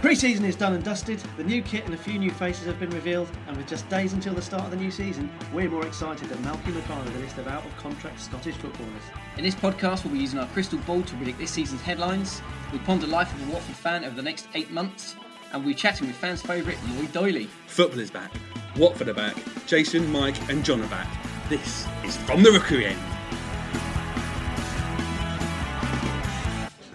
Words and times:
Pre-season 0.00 0.46
is 0.46 0.56
done 0.56 0.72
and 0.72 0.82
dusted, 0.82 1.18
the 1.36 1.44
new 1.44 1.60
kit 1.60 1.84
and 1.84 1.92
a 1.92 1.96
few 1.96 2.18
new 2.18 2.30
faces 2.30 2.64
have 2.64 2.80
been 2.80 2.88
revealed, 2.88 3.28
and 3.46 3.54
with 3.54 3.68
just 3.68 3.86
days 3.90 4.14
until 4.14 4.32
the 4.32 4.40
start 4.40 4.64
of 4.64 4.70
the 4.70 4.76
new 4.76 4.90
season, 4.90 5.30
we're 5.52 5.68
more 5.68 5.86
excited 5.86 6.26
than 6.30 6.38
Malky 6.38 6.74
Mackay 6.74 7.04
with 7.04 7.16
a 7.16 7.18
list 7.18 7.36
of 7.36 7.46
out-of-contract 7.46 8.18
Scottish 8.18 8.54
footballers. 8.54 9.02
In 9.36 9.44
this 9.44 9.54
podcast, 9.54 10.02
we'll 10.02 10.14
be 10.14 10.20
using 10.20 10.38
our 10.38 10.46
crystal 10.48 10.78
ball 10.80 11.02
to 11.02 11.14
predict 11.16 11.38
this 11.38 11.50
season's 11.50 11.82
headlines. 11.82 12.40
We'll 12.72 12.80
ponder 12.80 13.04
the 13.04 13.12
life 13.12 13.30
of 13.34 13.46
a 13.46 13.52
Watford 13.52 13.76
fan 13.76 14.06
over 14.06 14.16
the 14.16 14.22
next 14.22 14.48
eight 14.54 14.70
months, 14.70 15.16
and 15.52 15.62
we'll 15.62 15.74
be 15.74 15.78
chatting 15.78 16.06
with 16.06 16.16
fans' 16.16 16.40
favourite 16.40 16.78
Lloyd 16.94 17.12
Doyley. 17.12 17.48
Football 17.66 18.00
is 18.00 18.10
back. 18.10 18.32
Watford 18.78 19.08
are 19.08 19.14
back. 19.14 19.36
Jason, 19.66 20.10
Mike, 20.10 20.48
and 20.48 20.64
John 20.64 20.80
are 20.80 20.88
back. 20.88 21.08
This 21.50 21.86
is 22.04 22.16
From 22.16 22.42
the 22.42 22.50
Rookery 22.50 22.86
End. 22.86 23.19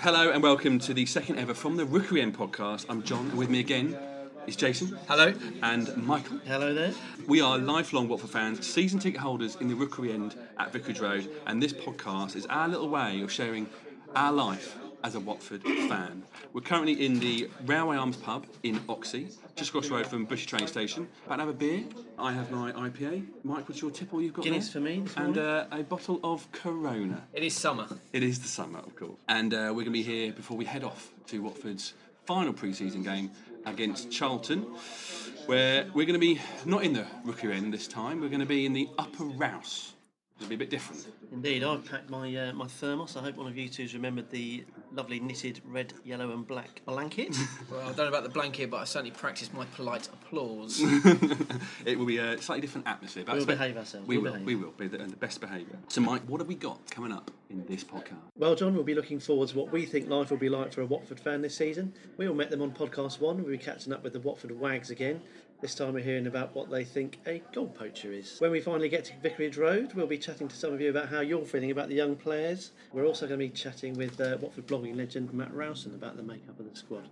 Hello 0.06 0.30
and 0.30 0.44
welcome 0.44 0.78
to 0.78 0.94
the 0.94 1.08
second 1.08 1.40
ever 1.40 1.56
From 1.56 1.78
the 1.78 1.84
Rookery 1.84 2.22
End 2.22 2.38
podcast. 2.38 2.86
I'm 2.90 3.02
John, 3.02 3.26
and 3.26 3.40
with 3.40 3.50
me 3.50 3.60
again 3.60 3.98
is 4.46 4.56
Jason. 4.56 4.96
Hello. 5.08 5.34
And 5.64 5.98
Michael. 5.98 6.38
Hello 6.46 6.76
there. 6.76 6.94
We 7.28 7.42
are 7.42 7.58
lifelong 7.58 8.08
Watford 8.08 8.30
fans, 8.30 8.68
season 8.68 9.00
ticket 9.00 9.20
holders 9.20 9.58
in 9.60 9.68
the 9.68 9.74
Rookery 9.74 10.12
End 10.12 10.36
at 10.60 10.72
Vicarage 10.72 11.00
Road, 11.00 11.28
and 11.48 11.60
this 11.60 11.74
podcast 11.74 12.36
is 12.36 12.46
our 12.46 12.68
little 12.68 12.88
way 12.88 13.22
of 13.22 13.32
sharing 13.32 13.68
our 14.16 14.32
life 14.32 14.78
as 15.06 15.14
a 15.14 15.20
Watford 15.20 15.62
fan. 15.62 16.24
We're 16.52 16.62
currently 16.62 17.06
in 17.06 17.20
the 17.20 17.48
Railway 17.68 17.96
Arms 17.96 18.18
pub 18.18 18.48
in 18.64 18.82
Oxhey, 18.90 19.28
just 19.56 19.70
across 19.70 19.88
the 19.88 19.94
road 19.94 20.08
from 20.08 20.26
Bushey 20.26 20.48
train 20.48 20.66
station. 20.66 21.08
About 21.28 21.36
to 21.36 21.42
have 21.42 21.50
a 21.50 21.54
beer. 21.54 21.84
I 22.18 22.32
have 22.32 22.50
my 22.50 22.72
IPA. 22.72 23.24
Mike, 23.44 23.70
what's 23.70 23.84
your 23.84 23.92
tipple 23.92 24.20
you've 24.20 24.34
got 24.34 24.44
Guinness 24.44 24.74
there? 24.74 24.82
for 24.82 24.88
me 24.88 25.06
And 25.18 25.38
uh, 25.38 25.66
a 25.72 25.84
bottle 25.84 26.20
of 26.24 26.52
Corona. 26.52 27.22
It 27.34 27.44
is 27.44 27.54
summer. 27.54 27.86
It 28.14 28.24
is 28.24 28.40
the 28.40 28.48
summer, 28.48 28.80
of 28.80 28.96
course. 28.96 29.20
And 29.28 29.54
uh, 29.54 29.68
we're 29.70 29.84
going 29.84 29.86
to 29.86 29.92
be 29.92 30.02
here 30.02 30.34
before 30.34 30.58
we 30.58 30.66
head 30.66 30.84
off 30.84 31.12
to 31.28 31.40
Watford's 31.40 31.94
final 32.26 32.54
pre 32.54 32.74
season 32.74 33.04
game 33.04 33.30
against 33.68 34.12
Charlton, 34.12 34.64
where 35.46 35.86
we're 35.94 36.08
going 36.08 36.20
to 36.20 36.28
be 36.34 36.42
not 36.66 36.84
in 36.84 36.94
the 36.94 37.06
rookie 37.24 37.52
end 37.52 37.72
this 37.72 37.88
time, 37.88 38.22
we're 38.22 38.30
going 38.30 38.40
to 38.40 38.48
be 38.48 38.66
in 38.66 38.74
the 38.74 38.90
upper 38.98 39.24
Rous. 39.24 39.94
It'll 40.38 40.50
be 40.50 40.56
a 40.56 40.58
bit 40.58 40.70
different. 40.70 41.08
Indeed, 41.32 41.64
I've 41.64 41.86
packed 41.90 42.10
my 42.10 42.36
uh, 42.36 42.54
my 42.54 42.68
thermos. 42.68 43.16
I 43.16 43.22
hope 43.22 43.38
one 43.38 43.48
of 43.48 43.58
you 43.58 43.70
two's 43.70 43.94
remembered 43.94 44.30
the 44.30 44.66
lovely 44.94 45.20
knitted 45.20 45.62
red, 45.66 45.94
yellow, 46.04 46.32
and 46.32 46.46
black 46.46 46.82
blanket. 46.86 47.36
Well, 47.72 47.82
I 47.82 47.86
don't 47.88 47.98
know 47.98 48.08
about 48.10 48.24
the 48.24 48.30
blanket, 48.30 48.70
but 48.70 48.78
I 48.78 48.84
certainly 48.84 49.12
practiced 49.12 49.54
my 49.54 49.66
polite 49.66 50.08
applause. 50.08 50.82
It 51.86 51.98
will 51.98 52.06
be 52.06 52.18
a 52.18 52.40
slightly 52.42 52.62
different 52.62 52.88
atmosphere. 52.88 53.24
But 53.26 53.34
I 53.34 53.36
We'll 53.38 53.46
behave 53.46 53.78
ourselves, 53.78 54.08
We 54.08 54.18
we'll 54.18 54.26
will. 54.26 54.32
behave. 54.34 54.46
We 54.48 54.56
will 54.56 54.72
be 54.72 54.88
the, 54.88 54.98
the 54.98 55.16
best 55.16 55.40
behaviour. 55.42 55.78
So, 55.88 56.02
Mike, 56.02 56.22
what 56.28 56.42
have 56.42 56.48
we 56.48 56.56
got 56.56 56.80
coming 56.92 57.12
up 57.12 57.32
in 57.50 57.66
this 57.66 57.84
podcast? 57.84 58.16
Well, 58.38 58.56
John, 58.56 58.74
we'll 58.76 58.84
be 58.84 58.94
looking 58.96 59.20
forward 59.20 59.50
to 59.50 59.58
what 59.58 59.72
we 59.72 59.86
think 59.86 60.10
life 60.10 60.30
will 60.32 60.38
be 60.38 60.50
like 60.50 60.74
for 60.74 60.82
a 60.82 60.86
Watford 60.86 61.20
fan 61.20 61.42
this 61.42 61.56
season. 61.56 61.94
We 62.18 62.28
all 62.28 62.36
met 62.36 62.50
them 62.50 62.62
on 62.62 62.72
podcast 62.72 63.20
one. 63.20 63.38
We'll 63.38 63.52
be 63.52 63.58
catching 63.58 63.94
up 63.94 64.04
with 64.04 64.14
the 64.14 64.20
Watford 64.20 64.52
Wags 64.60 64.90
again. 64.90 65.22
This 65.62 65.74
time 65.74 65.94
we're 65.94 66.04
hearing 66.04 66.28
about 66.28 66.54
what 66.54 66.70
they 66.70 66.84
think 66.84 67.20
a 67.26 67.42
goal 67.54 67.68
poacher 67.68 68.12
is. 68.12 68.38
When 68.40 68.52
we 68.52 68.60
finally 68.60 68.90
get 68.90 69.06
to 69.06 69.14
Vicarage 69.24 69.58
Road, 69.58 69.94
we'll 69.94 70.06
be 70.06 70.18
chatting 70.18 70.50
to 70.50 70.56
some 70.56 70.74
of 70.74 70.82
you 70.82 70.90
about 70.90 71.10
how 71.10 71.22
you're 71.22 71.46
feeling 71.46 71.72
about 71.72 71.88
the 71.88 71.96
young 71.96 72.16
players. 72.18 72.72
We're 72.92 73.06
also 73.06 73.26
going 73.26 73.40
to 73.40 73.46
be 73.46 73.50
chatting 73.50 73.94
with 73.94 74.20
uh, 74.20 74.38
Watford 74.42 74.68
blogging 74.68 74.98
legend 74.98 75.34
Matt 75.34 75.54
Rowson 75.54 75.96
about 75.96 76.18
the 76.18 76.24
makeup 76.24 76.60
of 76.60 76.70
the 76.70 76.76
squad. 76.78 77.08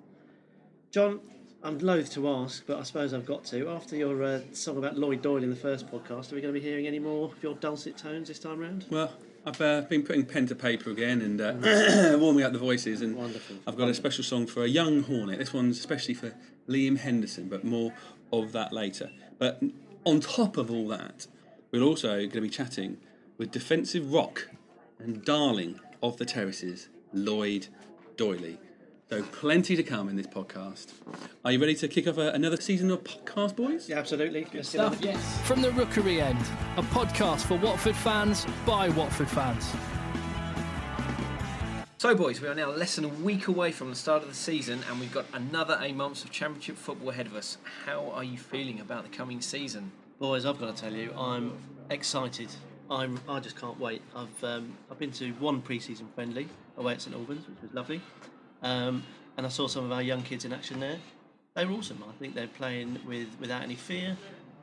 John, 0.91 1.21
I'm 1.63 1.79
loath 1.79 2.11
to 2.13 2.29
ask, 2.29 2.67
but 2.67 2.77
I 2.77 2.83
suppose 2.83 3.13
I've 3.13 3.25
got 3.25 3.45
to. 3.45 3.69
After 3.69 3.95
your 3.95 4.21
uh, 4.21 4.41
song 4.51 4.77
about 4.77 4.97
Lloyd 4.97 5.23
Doyley 5.23 5.43
in 5.43 5.49
the 5.49 5.55
first 5.55 5.87
podcast, 5.87 6.31
are 6.31 6.35
we 6.35 6.41
going 6.41 6.53
to 6.53 6.59
be 6.59 6.65
hearing 6.65 6.85
any 6.85 6.99
more 6.99 7.31
of 7.31 7.41
your 7.41 7.55
dulcet 7.55 7.97
tones 7.97 8.27
this 8.27 8.39
time 8.39 8.59
round? 8.59 8.85
Well, 8.89 9.13
I've 9.45 9.59
uh, 9.61 9.81
been 9.81 10.03
putting 10.03 10.25
pen 10.25 10.47
to 10.47 10.55
paper 10.55 10.89
again 10.89 11.21
and 11.21 11.41
uh, 11.41 12.17
warming 12.19 12.43
up 12.43 12.51
the 12.51 12.59
voices. 12.59 13.01
And 13.01 13.15
Wonderful. 13.15 13.57
I've 13.65 13.77
got 13.77 13.87
a 13.87 13.93
special 13.93 14.23
song 14.25 14.45
for 14.45 14.63
a 14.63 14.67
young 14.67 15.03
Hornet. 15.03 15.39
This 15.39 15.53
one's 15.53 15.79
especially 15.79 16.13
for 16.13 16.33
Liam 16.67 16.97
Henderson, 16.97 17.49
but 17.49 17.63
more 17.63 17.93
of 18.33 18.51
that 18.51 18.73
later. 18.73 19.09
But 19.37 19.61
on 20.03 20.19
top 20.19 20.57
of 20.57 20.69
all 20.71 20.87
that, 20.89 21.27
we're 21.71 21.81
also 21.83 22.17
going 22.17 22.29
to 22.31 22.41
be 22.41 22.49
chatting 22.49 22.97
with 23.37 23.51
defensive 23.51 24.13
rock 24.13 24.49
and 24.99 25.23
darling 25.23 25.79
of 26.01 26.17
the 26.17 26.25
terraces, 26.25 26.89
Lloyd 27.13 27.67
Doyley. 28.17 28.57
So 29.09 29.21
plenty 29.21 29.75
to 29.75 29.83
come 29.83 30.09
in 30.09 30.15
this 30.15 30.27
podcast. 30.27 30.93
Are 31.45 31.51
you 31.51 31.59
ready 31.59 31.75
to 31.75 31.87
kick 31.87 32.07
off 32.07 32.17
a, 32.17 32.31
another 32.31 32.57
season 32.57 32.89
of 32.89 33.03
podcast, 33.03 33.55
boys? 33.55 33.87
Yeah, 33.87 33.99
absolutely. 33.99 34.47
Let's 34.53 34.71
get 34.71 34.81
on 34.81 34.93
Stuff, 34.93 35.01
yes. 35.03 35.41
From 35.47 35.61
the 35.61 35.71
Rookery 35.71 36.19
End, 36.19 36.39
a 36.77 36.81
podcast 36.81 37.41
for 37.41 37.57
Watford 37.57 37.95
fans 37.95 38.47
by 38.65 38.89
Watford 38.89 39.29
fans. 39.29 39.71
So, 42.03 42.13
boys, 42.13 42.41
we 42.41 42.49
are 42.49 42.53
now 42.53 42.69
less 42.69 42.97
than 42.97 43.05
a 43.05 43.07
week 43.07 43.47
away 43.47 43.71
from 43.71 43.89
the 43.89 43.95
start 43.95 44.23
of 44.23 44.27
the 44.27 44.35
season, 44.35 44.81
and 44.89 44.99
we've 44.99 45.13
got 45.13 45.23
another 45.31 45.79
eight 45.81 45.95
months 45.95 46.25
of 46.25 46.31
Championship 46.31 46.75
football 46.75 47.11
ahead 47.11 47.27
of 47.27 47.33
us. 47.33 47.57
How 47.85 48.11
are 48.11 48.25
you 48.25 48.37
feeling 48.37 48.81
about 48.81 49.09
the 49.09 49.17
coming 49.17 49.39
season? 49.39 49.89
Boys, 50.19 50.45
I've 50.45 50.59
got 50.59 50.75
to 50.75 50.81
tell 50.81 50.91
you, 50.91 51.13
I'm 51.17 51.53
excited. 51.89 52.49
I'm, 52.91 53.21
I 53.29 53.39
just 53.39 53.55
can't 53.55 53.79
wait. 53.79 54.01
I've 54.13 54.43
um, 54.43 54.73
I've 54.91 54.99
been 54.99 55.13
to 55.13 55.31
one 55.35 55.61
pre-season 55.61 56.09
friendly 56.13 56.49
away 56.75 56.91
at 56.91 57.01
St 57.01 57.15
Albans, 57.15 57.47
which 57.47 57.61
was 57.61 57.73
lovely, 57.73 58.01
um, 58.63 59.03
and 59.37 59.45
I 59.45 59.49
saw 59.49 59.67
some 59.67 59.85
of 59.85 59.93
our 59.93 60.03
young 60.03 60.23
kids 60.23 60.43
in 60.43 60.51
action 60.51 60.81
there. 60.81 60.97
They 61.55 61.63
were 61.63 61.71
awesome. 61.71 62.03
I 62.05 62.11
think 62.19 62.35
they're 62.35 62.47
playing 62.47 62.99
with 63.07 63.29
without 63.39 63.61
any 63.61 63.75
fear. 63.75 64.17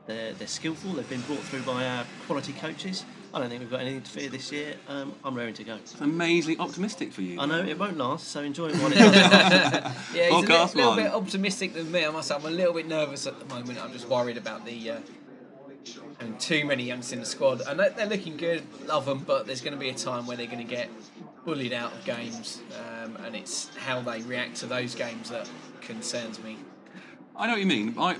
They're 0.05 0.33
they're 0.33 0.45
skillful. 0.45 0.93
They've 0.93 1.09
been 1.09 1.21
brought 1.21 1.39
through 1.39 1.63
by 1.63 1.87
our 1.87 2.05
quality 2.27 2.53
coaches. 2.53 3.03
I 3.33 3.39
don't 3.39 3.49
think 3.49 3.61
we've 3.61 3.71
got 3.71 3.81
anything 3.81 4.01
to 4.01 4.11
fear 4.11 4.29
this 4.29 4.51
year. 4.51 4.75
Um, 4.89 5.13
I'm 5.23 5.35
raring 5.35 5.53
to 5.53 5.63
go. 5.63 5.75
It's 5.75 5.99
amazingly 6.01 6.59
optimistic 6.59 7.13
for 7.13 7.21
you. 7.21 7.39
I 7.39 7.45
know 7.45 7.63
it 7.63 7.79
won't 7.79 7.97
last, 7.97 8.27
so 8.27 8.41
enjoy 8.41 8.69
it 8.69 8.75
while 8.75 8.91
it 8.91 8.97
lasts. 8.99 10.13
Yeah, 10.13 10.29
he's 10.29 10.33
a 10.33 10.47
little, 10.47 10.65
little 10.75 10.95
bit 10.95 11.13
optimistic 11.13 11.73
than 11.73 11.89
me. 11.91 12.05
I 12.05 12.09
must 12.09 12.27
say, 12.27 12.35
I'm 12.35 12.45
a 12.45 12.49
little 12.49 12.73
bit 12.73 12.87
nervous 12.87 13.27
at 13.27 13.39
the 13.39 13.45
moment. 13.45 13.81
I'm 13.81 13.93
just 13.93 14.09
worried 14.09 14.37
about 14.37 14.65
the 14.65 14.91
uh, 14.91 14.99
having 16.19 16.37
too 16.37 16.65
many 16.65 16.83
youngsters 16.83 17.13
in 17.13 17.19
the 17.19 17.25
squad. 17.25 17.61
And 17.61 17.79
they're, 17.79 17.89
they're 17.91 18.05
looking 18.05 18.37
good, 18.37 18.63
love 18.85 19.05
them, 19.05 19.19
but 19.19 19.45
there's 19.45 19.61
going 19.61 19.73
to 19.73 19.79
be 19.79 19.89
a 19.89 19.93
time 19.93 20.27
where 20.27 20.35
they're 20.37 20.45
going 20.45 20.59
to 20.59 20.63
get 20.63 20.89
bullied 21.45 21.73
out 21.73 21.91
of 21.91 22.03
games, 22.05 22.61
um, 23.03 23.15
and 23.25 23.35
it's 23.35 23.75
how 23.77 24.01
they 24.01 24.21
react 24.21 24.57
to 24.57 24.67
those 24.67 24.93
games 24.93 25.29
that 25.29 25.49
concerns 25.81 26.41
me. 26.43 26.57
I 27.35 27.47
know 27.47 27.53
what 27.53 27.61
you 27.61 27.65
mean. 27.65 27.95
I, 27.97 28.17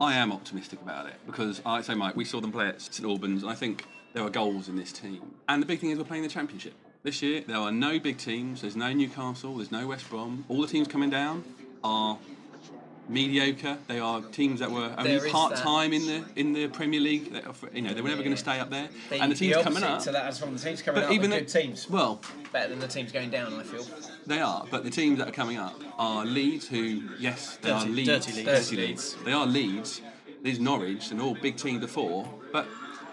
I 0.00 0.14
am 0.14 0.32
optimistic 0.32 0.80
about 0.82 1.06
it 1.06 1.14
because 1.26 1.60
I 1.64 1.82
say, 1.82 1.94
Mike, 1.94 2.16
we 2.16 2.24
saw 2.24 2.40
them 2.40 2.50
play 2.50 2.66
at 2.66 2.80
St 2.80 3.08
Albans, 3.08 3.42
and 3.42 3.52
I 3.52 3.54
think 3.54 3.84
there 4.18 4.26
are 4.26 4.30
goals 4.30 4.68
in 4.68 4.74
this 4.74 4.90
team. 4.90 5.20
And 5.48 5.62
the 5.62 5.66
big 5.66 5.78
thing 5.78 5.90
is 5.90 5.98
we're 5.98 6.02
playing 6.02 6.24
the 6.24 6.28
Championship 6.28 6.74
this 7.04 7.22
year. 7.22 7.44
There 7.46 7.56
are 7.56 7.70
no 7.70 8.00
big 8.00 8.18
teams. 8.18 8.62
There's 8.62 8.74
no 8.74 8.92
Newcastle. 8.92 9.54
There's 9.54 9.70
no 9.70 9.86
West 9.86 10.10
Brom. 10.10 10.44
All 10.48 10.60
the 10.60 10.66
teams 10.66 10.88
coming 10.88 11.08
down 11.08 11.44
are 11.84 12.18
mediocre. 13.08 13.78
They 13.86 14.00
are 14.00 14.20
teams 14.22 14.58
that 14.58 14.72
were 14.72 14.92
only 14.98 15.16
There 15.16 15.24
is 15.24 15.30
part 15.32 15.54
time 15.54 15.92
in 15.92 16.04
the 16.08 16.24
in 16.34 16.52
the 16.52 16.66
Premier 16.66 16.98
League. 16.98 17.32
They 17.32 17.42
You 17.72 17.82
know, 17.82 17.94
they 17.94 18.00
were 18.00 18.08
never 18.08 18.22
going 18.22 18.34
to 18.34 18.42
stay 18.42 18.58
up 18.58 18.70
there. 18.70 18.88
The, 19.08 19.20
and 19.20 19.30
the 19.30 19.36
teams 19.36 19.62
coming 19.62 19.84
up. 19.84 20.02
to 20.02 20.10
that 20.10 20.24
as 20.24 20.40
from 20.40 20.54
the 20.54 20.58
teams 20.58 20.82
coming 20.82 21.04
up, 21.04 21.12
even 21.12 21.30
the- 21.30 21.38
good 21.38 21.48
teams, 21.48 21.88
Well, 21.88 22.20
better 22.52 22.70
than 22.70 22.80
the 22.80 22.88
teams 22.88 23.12
going 23.12 23.30
down. 23.30 23.54
I 23.54 23.62
feel. 23.62 23.86
They 24.26 24.40
are, 24.40 24.66
but 24.68 24.82
the 24.82 24.90
teams 24.90 25.18
that 25.20 25.28
are 25.28 25.38
coming 25.42 25.58
up 25.58 25.80
are 25.96 26.26
Leeds, 26.26 26.66
who, 26.66 27.02
yes, 27.20 27.56
they 27.62 27.70
are 27.70 27.82
Dirty- 27.82 27.92
Leeds. 27.92 28.08
dirty 28.08 28.32
Leeds. 28.32 28.48
Dirty 28.48 28.76
Leeds. 28.76 29.16
They 29.24 29.32
are 29.32 29.46
Leeds. 29.46 30.00
There's 30.42 30.58
Norwich, 30.58 31.12
and 31.12 31.20
all 31.20 31.34
big 31.36 31.56
teams 31.56 31.80
before, 31.80 32.28
but 32.52 32.66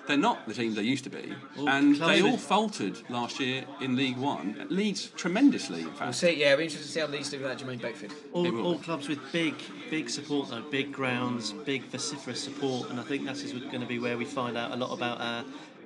they're 0.08 0.18
not 0.18 0.48
the 0.48 0.54
team 0.54 0.76
they 0.76 0.82
used 0.84 1.04
to 1.06 1.10
be. 1.10 1.34
and 1.58 1.96
clubs 1.98 2.00
they 2.00 2.22
all 2.22 2.38
faltered 2.38 2.98
last 3.10 3.40
year 3.40 3.64
in 3.82 3.96
League 3.96 4.18
One. 4.18 4.68
Leeds 4.70 5.08
tremendously, 5.16 5.80
in 5.82 5.86
We'll 5.88 5.96
fact. 5.96 6.16
see. 6.16 6.40
Yeah, 6.40 6.48
it'll 6.48 6.58
be 6.60 6.64
interesting 6.66 6.88
to 6.88 6.92
see 6.94 7.00
how 7.00 7.08
Leeds 7.08 7.30
do 7.30 7.38
without 7.40 7.58
Jermaine 7.58 7.82
Beckford. 7.82 8.12
All, 8.34 8.62
all 8.66 8.78
clubs 8.80 9.08
with 9.08 9.20
big, 9.32 9.56
big 9.90 10.10
support 10.10 10.50
though, 10.50 10.62
big 10.62 10.92
grounds, 10.92 11.52
big 11.52 11.84
vociferous 11.86 12.42
support, 12.44 12.90
and 12.90 13.00
I 13.00 13.04
think 13.04 13.26
that 13.26 13.38
is 13.44 13.52
going 13.54 13.82
to 13.82 13.88
be 13.88 14.00
where 14.00 14.18
we 14.18 14.26
find 14.26 14.58
out 14.58 14.72
a 14.72 14.76
lot 14.76 14.92
about 14.94 15.20
our, 15.22 15.44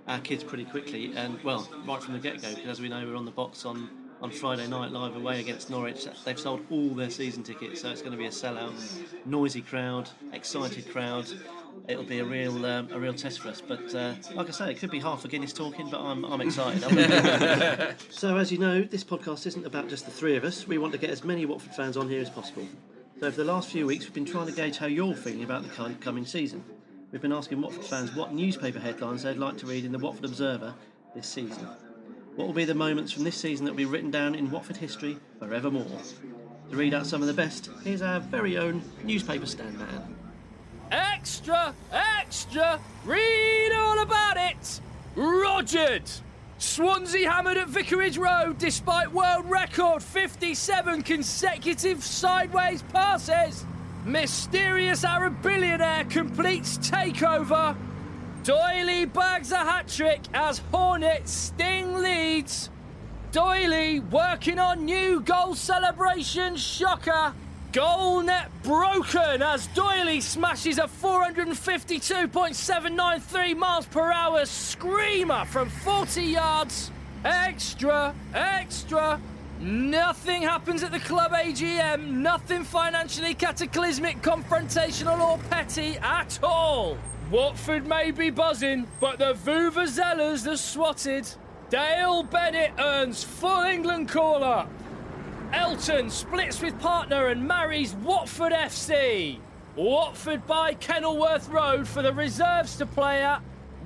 our 0.07 0.19
kids 0.19 0.43
pretty 0.43 0.65
quickly. 0.65 1.13
And 1.15 1.41
well, 1.43 1.69
right 1.85 2.01
from 2.01 2.13
the 2.13 2.19
get-go, 2.19 2.49
because 2.55 2.69
as 2.69 2.81
we 2.81 2.89
know, 2.89 3.05
we're 3.05 3.15
on 3.15 3.25
the 3.25 3.31
box 3.31 3.65
on 3.65 3.89
on 4.21 4.29
Friday 4.31 4.67
night 4.67 4.91
live 4.91 5.15
away 5.15 5.39
against 5.39 5.69
Norwich. 5.69 6.05
They've 6.25 6.37
sold 6.37 6.59
all 6.69 6.89
their 6.89 7.09
season 7.09 7.41
tickets, 7.41 7.79
so 7.81 7.89
it's 7.89 8.01
going 8.01 8.11
to 8.11 8.17
be 8.17 8.25
a 8.25 8.29
sellout, 8.29 8.73
noisy 9.25 9.61
crowd, 9.61 10.09
excited 10.33 10.89
crowd. 10.91 11.25
It'll 11.87 12.03
be 12.03 12.19
a 12.19 12.25
real 12.25 12.65
um, 12.65 12.89
a 12.91 12.99
real 12.99 13.13
test 13.13 13.39
for 13.39 13.49
us. 13.49 13.61
But 13.61 13.93
uh, 13.95 14.13
like 14.35 14.47
I 14.47 14.51
say, 14.51 14.71
it 14.71 14.77
could 14.77 14.91
be 14.91 14.99
half 14.99 15.25
a 15.25 15.27
Guinness 15.27 15.53
talking, 15.53 15.89
but 15.89 15.99
I'm, 15.99 16.23
I'm 16.23 16.39
excited. 16.41 16.83
I'm 16.83 17.95
So, 18.09 18.37
as 18.37 18.51
you 18.51 18.59
know, 18.59 18.83
this 18.83 19.03
podcast 19.03 19.47
isn't 19.47 19.65
about 19.65 19.89
just 19.89 20.05
the 20.05 20.11
three 20.11 20.35
of 20.35 20.43
us. 20.43 20.67
We 20.67 20.77
want 20.77 20.93
to 20.93 20.99
get 20.99 21.09
as 21.09 21.23
many 21.23 21.45
Watford 21.45 21.73
fans 21.73 21.97
on 21.97 22.07
here 22.07 22.21
as 22.21 22.29
possible. 22.29 22.67
So, 23.19 23.31
for 23.31 23.37
the 23.37 23.51
last 23.51 23.69
few 23.69 23.87
weeks, 23.87 24.05
we've 24.05 24.13
been 24.13 24.25
trying 24.25 24.45
to 24.45 24.51
gauge 24.51 24.77
how 24.77 24.85
you're 24.85 25.15
feeling 25.15 25.43
about 25.43 25.63
the 25.63 25.95
coming 25.95 26.25
season. 26.25 26.63
We've 27.11 27.21
been 27.21 27.33
asking 27.33 27.59
Watford 27.59 27.85
fans 27.85 28.15
what 28.15 28.33
newspaper 28.33 28.79
headlines 28.79 29.23
they'd 29.23 29.37
like 29.37 29.57
to 29.57 29.65
read 29.65 29.83
in 29.83 29.91
the 29.91 29.97
Watford 29.97 30.25
Observer 30.25 30.75
this 31.15 31.27
season. 31.27 31.67
What 32.35 32.45
will 32.45 32.53
be 32.53 32.65
the 32.65 32.75
moments 32.75 33.11
from 33.11 33.23
this 33.23 33.35
season 33.35 33.65
that 33.65 33.71
will 33.71 33.77
be 33.77 33.85
written 33.85 34.11
down 34.11 34.35
in 34.35 34.51
Watford 34.51 34.77
history 34.77 35.17
forevermore? 35.39 35.87
To 36.69 36.75
read 36.75 36.93
out 36.93 37.07
some 37.07 37.21
of 37.21 37.27
the 37.27 37.33
best, 37.33 37.71
here's 37.83 38.03
our 38.03 38.19
very 38.19 38.59
own 38.59 38.83
newspaper 39.03 39.47
stand 39.47 39.79
man. 39.79 40.18
Extra, 40.91 41.73
extra, 41.91 42.79
read 43.05 43.71
all 43.75 43.99
about 43.99 44.37
it. 44.37 44.81
Rogered. 45.15 46.09
Swansea 46.57 47.29
hammered 47.29 47.57
at 47.57 47.69
Vicarage 47.69 48.17
Road 48.17 48.57
despite 48.57 49.13
world 49.13 49.49
record 49.49 50.01
57 50.01 51.03
consecutive 51.03 52.03
sideways 52.03 52.81
passes. 52.83 53.65
Mysterious 54.03 55.03
Arab 55.03 55.41
billionaire 55.41 56.05
completes 56.05 56.77
takeover. 56.79 57.77
Doyley 58.43 59.11
bags 59.11 59.51
a 59.51 59.57
hat 59.57 59.87
trick 59.87 60.21
as 60.33 60.59
Hornets 60.71 61.31
sting 61.31 61.99
Leeds. 61.99 62.69
Doyley 63.31 63.99
working 64.09 64.57
on 64.57 64.85
new 64.85 65.21
goal 65.21 65.53
celebration 65.53 66.55
shocker. 66.55 67.33
Goal 67.71 68.23
net 68.23 68.49
broken 68.63 69.43
as 69.43 69.67
Doyley 69.69 70.21
smashes 70.23 70.79
a 70.79 70.87
452.793 70.87 73.55
miles 73.55 73.85
per 73.85 74.11
hour 74.11 74.43
screamer 74.47 75.45
from 75.45 75.69
40 75.69 76.23
yards. 76.23 76.89
Extra, 77.23 78.15
extra. 78.33 79.21
Nothing 79.59 80.41
happens 80.41 80.81
at 80.81 80.91
the 80.91 80.99
club 80.99 81.33
AGM. 81.33 82.09
Nothing 82.09 82.63
financially 82.63 83.35
cataclysmic, 83.35 84.23
confrontational, 84.23 85.19
or 85.19 85.37
petty 85.51 85.97
at 85.97 86.39
all. 86.41 86.97
Watford 87.29 87.85
may 87.85 88.09
be 88.09 88.31
buzzing, 88.31 88.87
but 88.99 89.19
the 89.19 89.35
Vuvuzelas 89.35 90.51
are 90.51 90.57
swatted. 90.57 91.29
Dale 91.69 92.23
Bennett 92.23 92.71
earns 92.79 93.23
full 93.23 93.61
England 93.61 94.09
call 94.09 94.43
up. 94.43 94.71
Elton 95.53 96.09
splits 96.09 96.61
with 96.61 96.79
partner 96.79 97.27
and 97.27 97.47
marries 97.47 97.95
Watford 97.95 98.53
FC. 98.53 99.39
Watford 99.75 100.45
buy 100.45 100.75
Kenilworth 100.75 101.49
Road 101.49 101.87
for 101.87 102.01
the 102.01 102.13
reserves 102.13 102.77
to 102.77 102.85
play 102.85 103.23
at. 103.23 103.41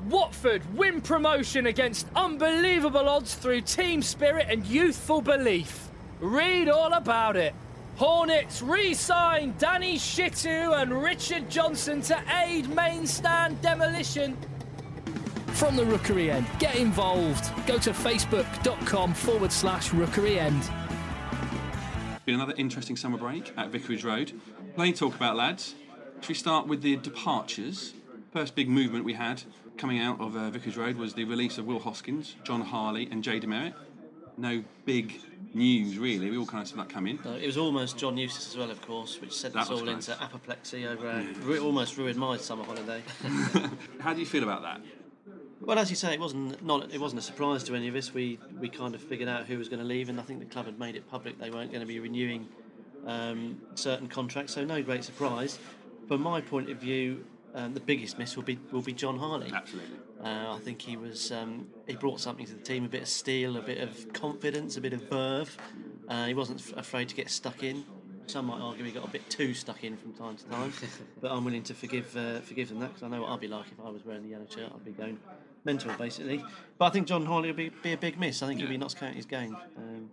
Watford 0.10 0.62
win 0.75 1.00
promotion 1.00 1.68
against 1.68 2.07
unbelievable 2.15 3.07
odds 3.07 3.36
through 3.36 3.62
team 3.62 4.01
spirit 4.01 4.48
and 4.50 4.65
youthful 4.65 5.21
belief. 5.21 5.88
Read 6.19 6.68
all 6.68 6.94
about 6.94 7.38
it. 7.38 7.56
Hornets 7.95 8.62
re 8.62 8.94
sign 8.94 9.54
Danny 9.57 9.98
Shittu 9.98 10.81
and 10.81 11.01
Richard 11.01 11.50
Johnson 11.50 12.01
to 12.01 12.21
aid 12.44 12.68
main 12.69 13.07
stand 13.07 13.62
demolition. 13.62 14.36
From 15.54 15.75
the 15.77 15.86
Rookery 15.86 16.31
End, 16.31 16.48
get 16.60 16.75
involved. 16.75 17.51
Go 17.68 17.77
to 17.77 17.92
facebook.com 17.92 19.13
forward 19.13 19.51
slash 19.51 19.94
Rookery 19.94 20.39
End. 20.39 20.69
Been 22.25 22.36
another 22.36 22.54
interesting 22.58 22.96
summer 22.96 23.18
break 23.18 23.52
at 23.58 23.70
Vicarage 23.70 24.04
Road. 24.06 24.31
Plenty 24.75 24.94
talk 24.94 25.14
about, 25.16 25.36
lads. 25.36 25.75
Should 26.22 26.30
we 26.30 26.36
start 26.36 26.68
with 26.68 26.81
the 26.81 26.96
departures? 26.96 27.94
First 28.31 28.56
big 28.56 28.70
movement 28.70 29.04
we 29.04 29.14
had 29.14 29.44
coming 29.78 30.00
out 30.00 30.22
of 30.22 30.36
uh, 30.38 30.50
Vicarage 30.50 30.78
Road 30.78 30.96
was 30.98 31.16
the 31.16 31.25
release 31.25 31.58
of 31.58 31.66
Will 31.66 31.80
Hoskins, 31.80 32.36
John 32.46 32.62
Harley, 32.62 33.10
and 33.12 33.24
Jay 33.24 33.42
DeMerit. 33.42 33.74
No 34.38 34.64
big 34.86 35.20
news 35.54 35.98
really. 35.98 36.30
We 36.31 36.38
all 36.38 36.46
kind 36.46 36.62
of 36.62 36.68
saw 36.70 36.78
that 36.78 36.90
coming. 36.90 37.20
No, 37.25 37.34
it 37.34 37.46
was 37.46 37.58
almost 37.58 37.98
John 37.98 38.18
Eustace 38.18 38.48
as 38.48 38.58
well, 38.58 38.72
of 38.72 38.81
course, 38.81 39.20
which 39.20 39.34
sent 39.34 39.54
That 39.54 39.64
us 39.64 39.70
all 39.70 39.81
close. 39.81 40.08
into 40.08 40.24
apoplexy 40.24 40.88
over 40.88 41.24
ru- 41.42 41.60
almost 41.60 41.98
ruined 41.98 42.18
my 42.18 42.38
summer 42.38 42.64
holiday. 42.64 43.04
How 44.00 44.14
do 44.14 44.22
you 44.22 44.25
feel 44.25 44.44
about 44.44 44.62
that? 44.64 44.81
Well, 45.65 45.80
as 45.80 45.89
you 45.89 45.95
say, 45.95 46.13
it 46.13 46.19
wasn't 46.19 46.63
not 46.65 46.94
it 46.94 47.00
wasn't 47.00 47.19
a 47.19 47.24
surprise 47.24 47.63
to 47.65 47.75
any 47.75 47.88
of 47.88 47.95
us. 47.95 48.13
We 48.13 48.39
we 48.60 48.69
kind 48.69 48.95
of 48.95 49.01
figured 49.01 49.30
out 49.30 49.45
who 49.45 49.57
was 49.57 49.69
going 49.69 49.80
to 49.80 49.86
leave, 49.86 50.10
and 50.10 50.19
I 50.19 50.24
think 50.24 50.39
the 50.39 50.45
club 50.45 50.65
had 50.65 50.80
made 50.80 50.95
it 50.95 51.10
public 51.10 51.39
they 51.39 51.50
weren't 51.50 51.71
going 51.71 51.81
to 51.81 51.88
be 51.88 52.00
renewing 52.00 52.48
um, 53.06 53.62
certain 53.75 54.07
contracts. 54.07 54.54
So 54.54 54.63
no 54.63 54.81
great 54.81 55.04
surprise. 55.04 55.60
From 56.07 56.21
my 56.21 56.42
point 56.42 56.69
of 56.69 56.77
view, 56.77 57.25
um, 57.56 57.74
the 57.74 57.80
biggest 57.80 58.18
miss 58.18 58.36
will 58.36 58.44
be 58.44 58.60
will 58.71 58.81
be 58.81 58.94
John 58.94 59.18
Harley. 59.18 59.51
Absolutely. 59.54 59.98
Uh, 60.24 60.56
I 60.56 60.60
think 60.60 60.81
he 60.81 60.95
was 60.98 61.31
um, 61.31 61.68
he 61.88 61.95
brought 61.95 62.19
something 62.19 62.45
to 62.45 62.54
the 62.54 62.63
team, 62.63 62.86
a 62.86 62.89
bit 62.89 63.01
of 63.01 63.07
steel, 63.07 63.57
a 63.57 63.62
bit 63.62 63.80
of 63.80 64.12
confidence, 64.13 64.77
a 64.77 64.81
bit 64.81 64.94
of 64.94 65.10
verve. 65.10 65.57
Uh, 66.07 66.25
he 66.25 66.33
wasn't 66.33 66.60
f- 66.60 66.74
afraid 66.77 67.10
to 67.10 67.15
get 67.15 67.30
stuck 67.30 67.63
in. 67.63 67.86
Some 68.27 68.45
might 68.45 68.62
argue 68.62 68.86
he 68.86 68.92
got 68.92 69.06
a 69.06 69.12
bit 69.12 69.30
too 69.30 69.54
stuck 69.54 69.83
in 69.83 69.98
from 69.98 70.13
time 70.13 70.38
to 70.38 70.45
time, 70.45 70.74
but 71.21 71.31
I'm 71.31 71.44
willing 71.44 71.63
to 71.63 71.74
forgive 71.74 72.15
uh, 72.15 72.39
forgive 72.39 72.69
them 72.69 72.80
that 72.80 72.88
because 72.88 73.04
I 73.04 73.10
know 73.10 73.21
what 73.21 73.31
I'd 73.31 73.39
be 73.42 73.48
like 73.48 73.65
if 73.71 73.86
I 73.86 73.89
was 73.89 74.06
wearing 74.06 74.24
the 74.24 74.30
yellow 74.30 74.48
shirt. 74.50 74.71
I'd 74.74 74.86
be 74.86 74.92
going 74.92 75.19
mental 75.65 75.94
basically. 75.98 76.44
But 76.77 76.86
I 76.86 76.89
think 76.89 77.07
John 77.07 77.25
Harley 77.25 77.50
will 77.50 77.57
be, 77.57 77.69
be 77.69 77.94
a 77.94 77.98
big 77.98 78.19
miss. 78.19 78.42
I 78.44 78.48
think 78.48 78.60
he'll 78.60 78.68
be 78.68 78.75
Yeah. 78.75 78.80
Notts 78.80 78.94
County's 78.94 79.25
gain. 79.25 79.56
Um, 79.77 80.10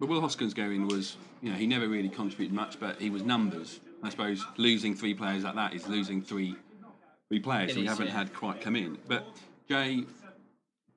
But 0.00 0.08
Will 0.08 0.20
Hoskins 0.20 0.54
going 0.54 0.88
was, 0.88 1.16
you 1.40 1.50
know, 1.50 1.56
he 1.56 1.66
never 1.66 1.88
really 1.88 2.08
contributed 2.08 2.52
much, 2.54 2.80
but 2.80 3.00
he 3.00 3.10
was 3.10 3.22
numbers. 3.22 3.80
I 4.02 4.10
suppose 4.10 4.44
losing 4.56 4.94
three 4.94 5.14
players 5.14 5.44
like 5.44 5.54
that 5.54 5.72
is 5.74 5.88
losing 5.88 6.20
three 6.22 6.56
three 7.28 7.40
players 7.40 7.70
It 7.70 7.74
who 7.74 7.80
we 7.82 7.86
haven't 7.86 8.08
yeah. 8.08 8.12
had 8.12 8.34
quite 8.34 8.60
come 8.60 8.76
in. 8.76 8.98
But 9.08 9.26
Jay 9.68 10.04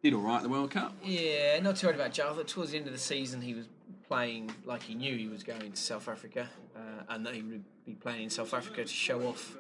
did 0.04 0.14
all 0.14 0.22
right 0.22 0.38
at 0.38 0.44
the 0.44 0.50
World 0.50 0.72
Cup. 0.72 0.94
Yeah, 1.04 1.60
not 1.60 1.78
too 1.78 1.88
worried 1.88 1.96
about 2.00 2.12
Joe. 2.12 2.30
I 2.32 2.34
thought 2.34 2.48
towards 2.48 2.72
the 2.72 2.78
end 2.78 2.88
of 2.88 2.94
the 2.94 3.00
season 3.00 3.42
he 3.42 3.54
was 3.54 3.66
playing 4.08 4.52
like 4.66 4.84
he 4.84 4.94
knew 4.96 5.16
he 5.16 5.28
was 5.28 5.44
going 5.44 5.72
to 5.72 5.78
South 5.78 6.08
Africa 6.08 6.50
uh, 6.76 7.04
and 7.10 7.26
that 7.26 7.34
he 7.36 7.42
would 7.42 7.64
be 7.86 7.94
playing 7.94 8.24
in 8.24 8.30
South 8.30 8.54
Africa 8.54 8.84
to 8.84 8.88
show 8.88 9.22
off 9.28 9.56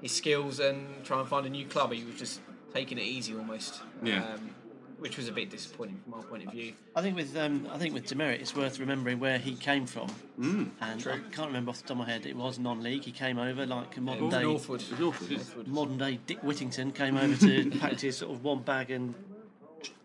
his 0.00 0.12
skills 0.12 0.60
and 0.60 1.04
try 1.04 1.20
and 1.20 1.28
find 1.28 1.46
a 1.46 1.50
new 1.50 1.66
club. 1.66 1.92
He 1.92 2.04
was 2.04 2.16
just 2.16 2.40
taking 2.74 2.98
it 2.98 3.04
easy 3.04 3.34
almost. 3.34 3.80
Yeah. 4.02 4.24
Um, 4.24 4.50
which 4.98 5.18
was 5.18 5.28
a 5.28 5.32
bit 5.32 5.50
disappointing 5.50 6.00
from 6.02 6.14
our 6.14 6.22
point 6.22 6.46
of 6.46 6.52
view. 6.52 6.72
I 6.96 7.02
think 7.02 7.16
with 7.16 7.36
um, 7.36 7.68
I 7.70 7.76
think 7.76 7.92
with 7.92 8.06
DeMerit, 8.06 8.40
it's 8.40 8.56
worth 8.56 8.78
remembering 8.78 9.20
where 9.20 9.38
he 9.38 9.54
came 9.54 9.86
from. 9.86 10.08
Mm, 10.40 10.70
and 10.80 11.06
I 11.06 11.18
can't 11.30 11.48
remember 11.48 11.70
off 11.70 11.82
the 11.82 11.88
top 11.88 11.90
of 11.90 11.98
my 11.98 12.10
head. 12.10 12.24
It 12.24 12.36
was 12.36 12.58
non-league. 12.58 13.04
He 13.04 13.12
came 13.12 13.38
over 13.38 13.66
like 13.66 13.96
a 13.96 14.00
modern 14.00 14.30
day 14.30 14.44
Northwood. 14.44 14.82
It 14.82 14.92
was 14.92 15.00
awful. 15.00 15.26
didn't 15.26 15.48
it? 15.60 15.68
modern 15.68 15.98
day 15.98 16.20
Dick 16.26 16.42
Whittington 16.42 16.92
came 16.92 17.16
over 17.18 17.36
to 17.36 17.70
pack 17.80 18.00
his 18.00 18.16
sort 18.16 18.32
of 18.32 18.44
one 18.44 18.62
bag 18.62 18.90
and 18.90 19.14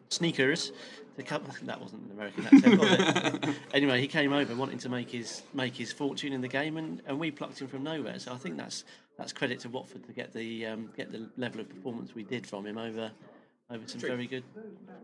sneakers. 0.09 0.71
To 1.19 1.25
come, 1.25 1.43
that 1.63 1.81
wasn't 1.81 2.05
an 2.05 2.11
American 2.11 2.45
accent, 2.45 2.79
was 2.79 2.91
it? 2.91 3.55
anyway, 3.73 3.99
he 3.99 4.07
came 4.07 4.31
over 4.31 4.55
wanting 4.55 4.77
to 4.77 4.87
make 4.87 5.11
his 5.11 5.41
make 5.53 5.75
his 5.75 5.91
fortune 5.91 6.31
in 6.31 6.39
the 6.39 6.47
game, 6.47 6.77
and, 6.77 7.01
and 7.05 7.19
we 7.19 7.29
plucked 7.29 7.59
him 7.59 7.67
from 7.67 7.83
nowhere. 7.83 8.19
So 8.19 8.31
I 8.31 8.37
think 8.37 8.55
that's 8.55 8.85
that's 9.17 9.33
credit 9.33 9.59
to 9.61 9.69
Watford 9.69 10.05
to 10.05 10.13
get 10.13 10.31
the 10.31 10.65
um, 10.67 10.89
get 10.95 11.11
the 11.11 11.29
level 11.35 11.59
of 11.59 11.67
performance 11.67 12.15
we 12.15 12.23
did 12.23 12.47
from 12.47 12.65
him 12.65 12.77
over 12.77 13.11
over 13.69 13.85
some 13.85 13.99
very 13.99 14.27
good 14.27 14.45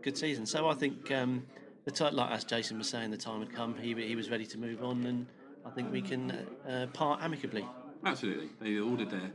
good 0.00 0.16
seasons. 0.16 0.50
So 0.50 0.70
I 0.70 0.74
think 0.74 1.10
um, 1.12 1.44
the 1.84 1.90
ti 1.90 2.08
like 2.10 2.30
as 2.30 2.44
Jason 2.44 2.78
was 2.78 2.88
saying, 2.88 3.10
the 3.10 3.18
time 3.18 3.40
had 3.40 3.52
come. 3.52 3.74
He 3.76 3.92
he 3.92 4.16
was 4.16 4.30
ready 4.30 4.46
to 4.46 4.58
move 4.58 4.82
on, 4.82 5.04
and 5.04 5.26
I 5.66 5.70
think 5.70 5.92
we 5.92 6.00
can 6.00 6.30
uh, 6.66 6.86
part 6.94 7.22
amicably. 7.22 7.66
Absolutely. 8.06 8.48
They 8.58 8.80
all 8.80 8.96
did 8.96 9.10
their 9.10 9.32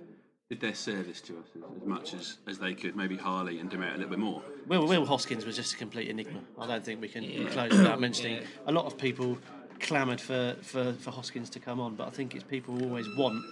did 0.52 0.60
their 0.60 0.76
service 0.76 1.22
to 1.22 1.38
us 1.38 1.46
as, 1.56 1.64
as 1.82 1.88
much 1.88 2.14
as, 2.14 2.38
as 2.46 2.60
they 2.60 2.74
could. 2.74 2.94
Maybe 2.94 3.16
Harley 3.16 3.60
and 3.60 3.72
DeMerit 3.72 3.94
a 3.94 3.98
little 4.00 4.10
bit 4.10 4.20
more. 4.20 4.42
Will, 4.68 4.86
Will 4.86 5.06
Hoskins 5.06 5.46
was 5.46 5.56
just 5.56 5.74
a 5.76 5.78
complete 5.78 6.10
enigma. 6.10 6.42
I 6.60 6.68
don't 6.68 6.84
think 6.84 7.00
we 7.00 7.08
can 7.08 7.48
close 7.48 7.72
without 7.72 8.02
mentioning. 8.02 8.36
Yeah. 8.36 8.48
A 8.68 8.72
lot 8.74 8.86
of 8.86 8.98
people 8.98 9.38
clamoured 9.80 10.20
for, 10.20 10.58
for, 10.62 10.92
for 10.92 11.12
Hoskins 11.12 11.50
to 11.52 11.60
come 11.60 11.80
on, 11.80 11.96
but 11.96 12.06
I 12.06 12.10
think 12.10 12.36
it's 12.36 12.44
people 12.44 12.76
who 12.76 12.84
always 12.84 13.08
want 13.16 13.46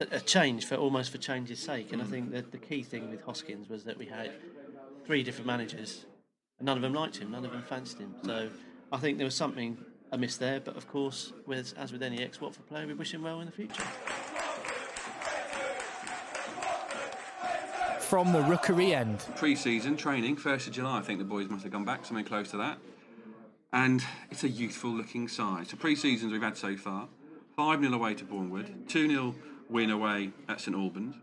a- 0.00 0.16
a 0.16 0.20
change 0.20 0.66
for 0.66 0.74
almost 0.74 1.10
for 1.12 1.16
change's 1.16 1.60
sake. 1.60 1.94
And 1.94 2.02
I 2.02 2.04
mm. 2.04 2.10
think 2.10 2.32
that 2.32 2.52
the 2.52 2.58
key 2.58 2.82
thing 2.82 3.08
with 3.08 3.22
Hoskins 3.22 3.70
was 3.70 3.84
that 3.84 3.96
we 3.96 4.04
had 4.04 4.30
three 5.06 5.22
different 5.22 5.46
managers, 5.46 6.04
and 6.58 6.66
none 6.66 6.76
of 6.76 6.82
them 6.82 6.92
liked 6.92 7.16
him, 7.16 7.30
none 7.30 7.46
of 7.46 7.52
them 7.52 7.62
fancied 7.62 8.00
him. 8.00 8.14
So 8.22 8.50
I 8.92 8.98
think 8.98 9.16
there 9.16 9.24
was 9.24 9.34
something 9.34 9.78
amiss 10.12 10.36
there. 10.36 10.60
But 10.60 10.76
of 10.76 10.88
course, 10.88 11.32
with 11.46 11.72
as 11.78 11.90
with 11.90 12.02
any 12.02 12.22
ex-Watford 12.22 12.66
player, 12.66 12.86
we 12.86 12.92
wish 12.92 13.14
him 13.14 13.22
well 13.22 13.40
in 13.40 13.46
the 13.46 13.52
future. 13.52 13.82
From 18.08 18.32
the 18.32 18.40
Rookery 18.40 18.94
End. 18.94 19.18
Pre-season 19.36 19.96
training, 19.98 20.36
first 20.36 20.66
of 20.66 20.72
July. 20.72 20.98
I 20.98 21.02
think 21.02 21.18
the 21.18 21.26
boys 21.26 21.48
must 21.50 21.62
have 21.64 21.72
gone 21.72 21.84
back 21.84 22.06
something 22.06 22.24
close 22.24 22.50
to 22.52 22.56
that. 22.56 22.78
And 23.70 24.02
it's 24.30 24.44
a 24.44 24.48
youthful-looking 24.48 25.28
side. 25.28 25.68
So 25.68 25.76
pre-seasons 25.76 26.32
we've 26.32 26.40
had 26.42 26.56
so 26.56 26.74
far: 26.74 27.08
five 27.54 27.80
0 27.82 27.92
away 27.92 28.14
to 28.14 28.24
Bournemouth, 28.24 28.70
two 28.88 29.08
0 29.10 29.34
win 29.68 29.90
away 29.90 30.30
at 30.48 30.58
St 30.62 30.74
Albans, 30.74 31.16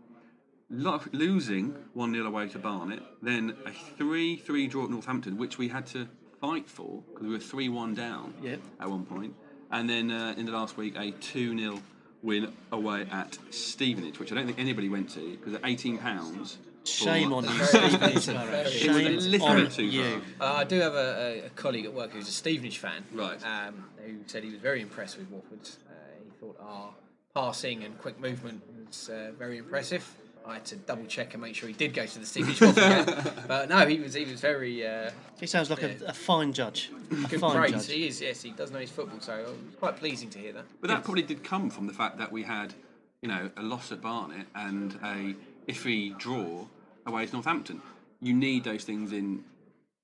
lo- 0.70 1.00
losing 1.10 1.74
one 1.94 2.12
0 2.14 2.24
away 2.26 2.46
to 2.50 2.58
Barnet, 2.60 3.02
then 3.20 3.56
a 3.66 3.72
three-three 3.96 4.68
draw 4.68 4.84
at 4.84 4.90
Northampton, 4.90 5.36
which 5.38 5.58
we 5.58 5.66
had 5.66 5.86
to 5.86 6.06
fight 6.40 6.68
for 6.68 7.02
because 7.08 7.26
we 7.26 7.32
were 7.32 7.40
three-one 7.40 7.94
down 7.94 8.32
Yep. 8.44 8.60
at 8.78 8.88
one 8.88 9.04
point. 9.04 9.20
point, 9.20 9.34
and 9.72 9.90
then 9.90 10.12
uh, 10.12 10.34
in 10.36 10.46
the 10.46 10.52
last 10.52 10.76
week 10.76 10.94
a 10.96 11.10
two 11.10 11.58
0 11.58 11.80
win 12.22 12.52
away 12.70 13.08
at 13.10 13.36
Stevenage, 13.50 14.20
which 14.20 14.30
I 14.30 14.36
don't 14.36 14.46
think 14.46 14.60
anybody 14.60 14.88
went 14.88 15.10
to 15.14 15.32
because 15.36 15.54
at 15.54 15.62
eighteen 15.64 15.98
pounds. 15.98 16.58
Shame 16.86 17.32
on 17.32 17.44
you, 17.44 17.50
Very 17.54 17.66
Stephen 17.66 17.94
expensive, 17.94 18.22
Sparrow. 18.22 18.46
very 18.50 19.06
It 19.06 19.14
was 19.16 19.26
a 19.26 19.30
Shame 19.30 19.32
little 19.32 19.46
on 19.48 19.70
too 19.70 19.84
you. 19.84 20.22
Uh, 20.40 20.44
I 20.44 20.64
do 20.64 20.80
have 20.80 20.94
a, 20.94 21.42
a, 21.42 21.46
a 21.46 21.50
colleague 21.50 21.84
at 21.84 21.92
work 21.92 22.12
who's 22.12 22.28
a 22.28 22.32
Stevenage 22.32 22.78
fan, 22.78 23.04
Right. 23.12 23.38
Um, 23.44 23.84
who 24.04 24.14
said 24.26 24.44
he 24.44 24.50
was 24.50 24.60
very 24.60 24.80
impressed 24.82 25.18
with 25.18 25.30
Watford. 25.30 25.60
Uh, 25.88 25.92
he 26.24 26.30
thought 26.40 26.56
our 26.60 26.90
passing 27.34 27.84
and 27.84 27.98
quick 27.98 28.18
movement 28.20 28.62
was 28.86 29.08
uh, 29.08 29.32
very 29.38 29.58
impressive. 29.58 30.06
I 30.46 30.54
had 30.54 30.64
to 30.66 30.76
double 30.76 31.06
check 31.06 31.34
and 31.34 31.42
make 31.42 31.56
sure 31.56 31.66
he 31.68 31.74
did 31.74 31.92
go 31.92 32.06
to 32.06 32.18
the 32.20 32.24
Stevenage 32.24 32.60
Watford 32.60 33.06
game, 33.06 33.32
but 33.48 33.68
no, 33.68 33.84
he 33.84 33.98
was 33.98 34.14
he 34.14 34.24
was 34.24 34.40
very 34.40 34.86
uh, 34.86 35.10
He 35.40 35.46
sounds 35.48 35.70
like 35.70 35.82
a, 35.82 35.96
a 36.06 36.12
fine 36.12 36.52
judge. 36.52 36.92
A 37.10 37.14
good 37.26 37.40
fine 37.40 37.56
praise. 37.56 37.72
judge. 37.72 37.90
He 37.90 38.06
is, 38.06 38.20
yes, 38.20 38.42
he 38.42 38.50
does 38.52 38.70
know 38.70 38.78
his 38.78 38.90
football, 38.90 39.18
so 39.20 39.34
it 39.34 39.44
was 39.44 39.56
quite 39.80 39.96
pleasing 39.96 40.30
to 40.30 40.38
hear 40.38 40.52
that. 40.52 40.64
But 40.80 40.88
that 40.88 41.02
probably 41.02 41.24
did 41.24 41.42
come 41.42 41.68
from 41.68 41.88
the 41.88 41.92
fact 41.92 42.18
that 42.18 42.30
we 42.30 42.44
had, 42.44 42.74
you 43.22 43.28
know, 43.28 43.50
a 43.56 43.62
loss 43.62 43.90
at 43.90 44.00
Barnet 44.00 44.46
and 44.54 44.96
a 45.02 45.34
iffy 45.68 46.16
draw 46.16 46.64
away 47.06 47.26
to 47.26 47.32
Northampton. 47.32 47.80
You 48.20 48.34
need 48.34 48.64
those 48.64 48.84
things 48.84 49.12
in 49.12 49.44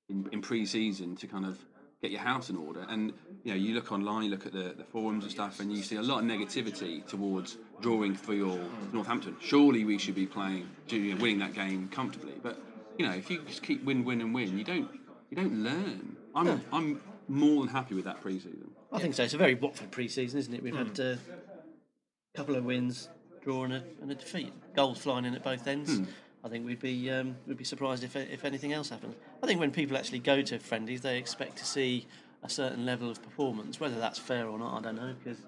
in, 0.09 0.29
in 0.33 0.43
pre-season 0.43 1.17
to 1.17 1.27
kind 1.27 1.47
of 1.47 1.59
get 2.03 2.11
your 2.11 2.21
house 2.21 2.51
in 2.51 2.57
order. 2.57 2.85
And 2.89 3.13
you 3.45 3.53
know, 3.53 3.55
you 3.55 3.75
look 3.75 3.93
online, 3.93 4.25
you 4.25 4.31
look 4.31 4.47
at 4.47 4.53
the, 4.53 4.75
the 4.77 4.85
forums 4.85 5.25
and 5.25 5.33
stuff, 5.33 5.61
and 5.61 5.73
you 5.73 5.83
see 5.83 5.97
a 5.97 6.03
lot 6.03 6.19
of 6.19 6.25
negativity 6.25 7.07
towards 7.07 7.57
drawing 7.81 8.15
three 8.15 8.43
all 8.43 8.61
Northampton. 8.93 9.37
Surely 9.41 9.85
we 9.85 9.99
should 9.99 10.15
be 10.15 10.27
playing, 10.27 10.69
winning 10.91 11.39
that 11.39 11.55
game 11.55 11.89
comfortably. 11.89 12.35
But 12.43 12.61
you 12.99 13.07
know, 13.07 13.15
if 13.15 13.31
you 13.31 13.43
just 13.47 13.63
keep 13.63 13.85
win, 13.85 14.05
win, 14.05 14.21
and 14.21 14.35
win, 14.35 14.59
you 14.59 14.65
don't 14.65 14.91
you 15.31 15.37
don't 15.37 15.63
learn. 15.63 16.17
I'm 16.35 16.63
I'm 16.73 17.01
more 17.29 17.65
than 17.65 17.73
happy 17.73 17.95
with 17.95 18.05
that 18.05 18.21
pre-season. 18.21 18.71
I 18.93 18.99
think 18.99 19.15
so. 19.15 19.23
It's 19.23 19.35
a 19.35 19.39
very 19.39 19.55
Watford 19.55 19.91
pre-season, 19.91 20.39
isn't 20.39 20.53
it? 20.53 20.63
We've 20.63 20.77
had 20.77 20.99
uh, 21.01 21.05
a 21.05 22.37
couple 22.37 22.57
of 22.57 22.65
wins, 22.65 23.09
draw 23.43 23.65
and 23.65 23.73
a, 23.75 23.85
and 24.03 24.11
a 24.11 24.15
defeat. 24.15 24.53
Goals 24.75 24.99
flying 24.99 25.25
in 25.25 25.35
at 25.35 25.43
both 25.43 25.67
ends. 25.67 26.01
I 26.45 26.49
think 26.49 26.67
we'd 26.67 26.81
be 26.81 27.11
um, 27.11 27.37
we'd 27.47 27.57
be 27.57 27.65
surprised 27.65 28.03
if 28.05 28.17
if 28.17 28.45
anything 28.45 28.73
else 28.73 28.89
happens. 28.91 29.15
I 29.43 29.47
think 29.47 29.61
when 29.61 29.71
people 29.71 29.97
actually 29.97 30.19
go 30.19 30.43
to 30.43 30.59
friendlies, 30.59 31.01
they 31.03 31.19
expect 31.19 31.57
to 31.59 31.65
see 31.65 32.07
a 32.43 32.49
certain 32.49 32.85
level 32.85 33.09
of 33.11 33.23
performance. 33.23 33.79
Whether 33.79 33.99
that's 34.01 34.19
fair 34.19 34.49
or 34.49 34.59
not, 34.59 34.79
I 34.79 34.81
don't 34.83 34.97
know. 34.97 35.15
Because 35.23 35.39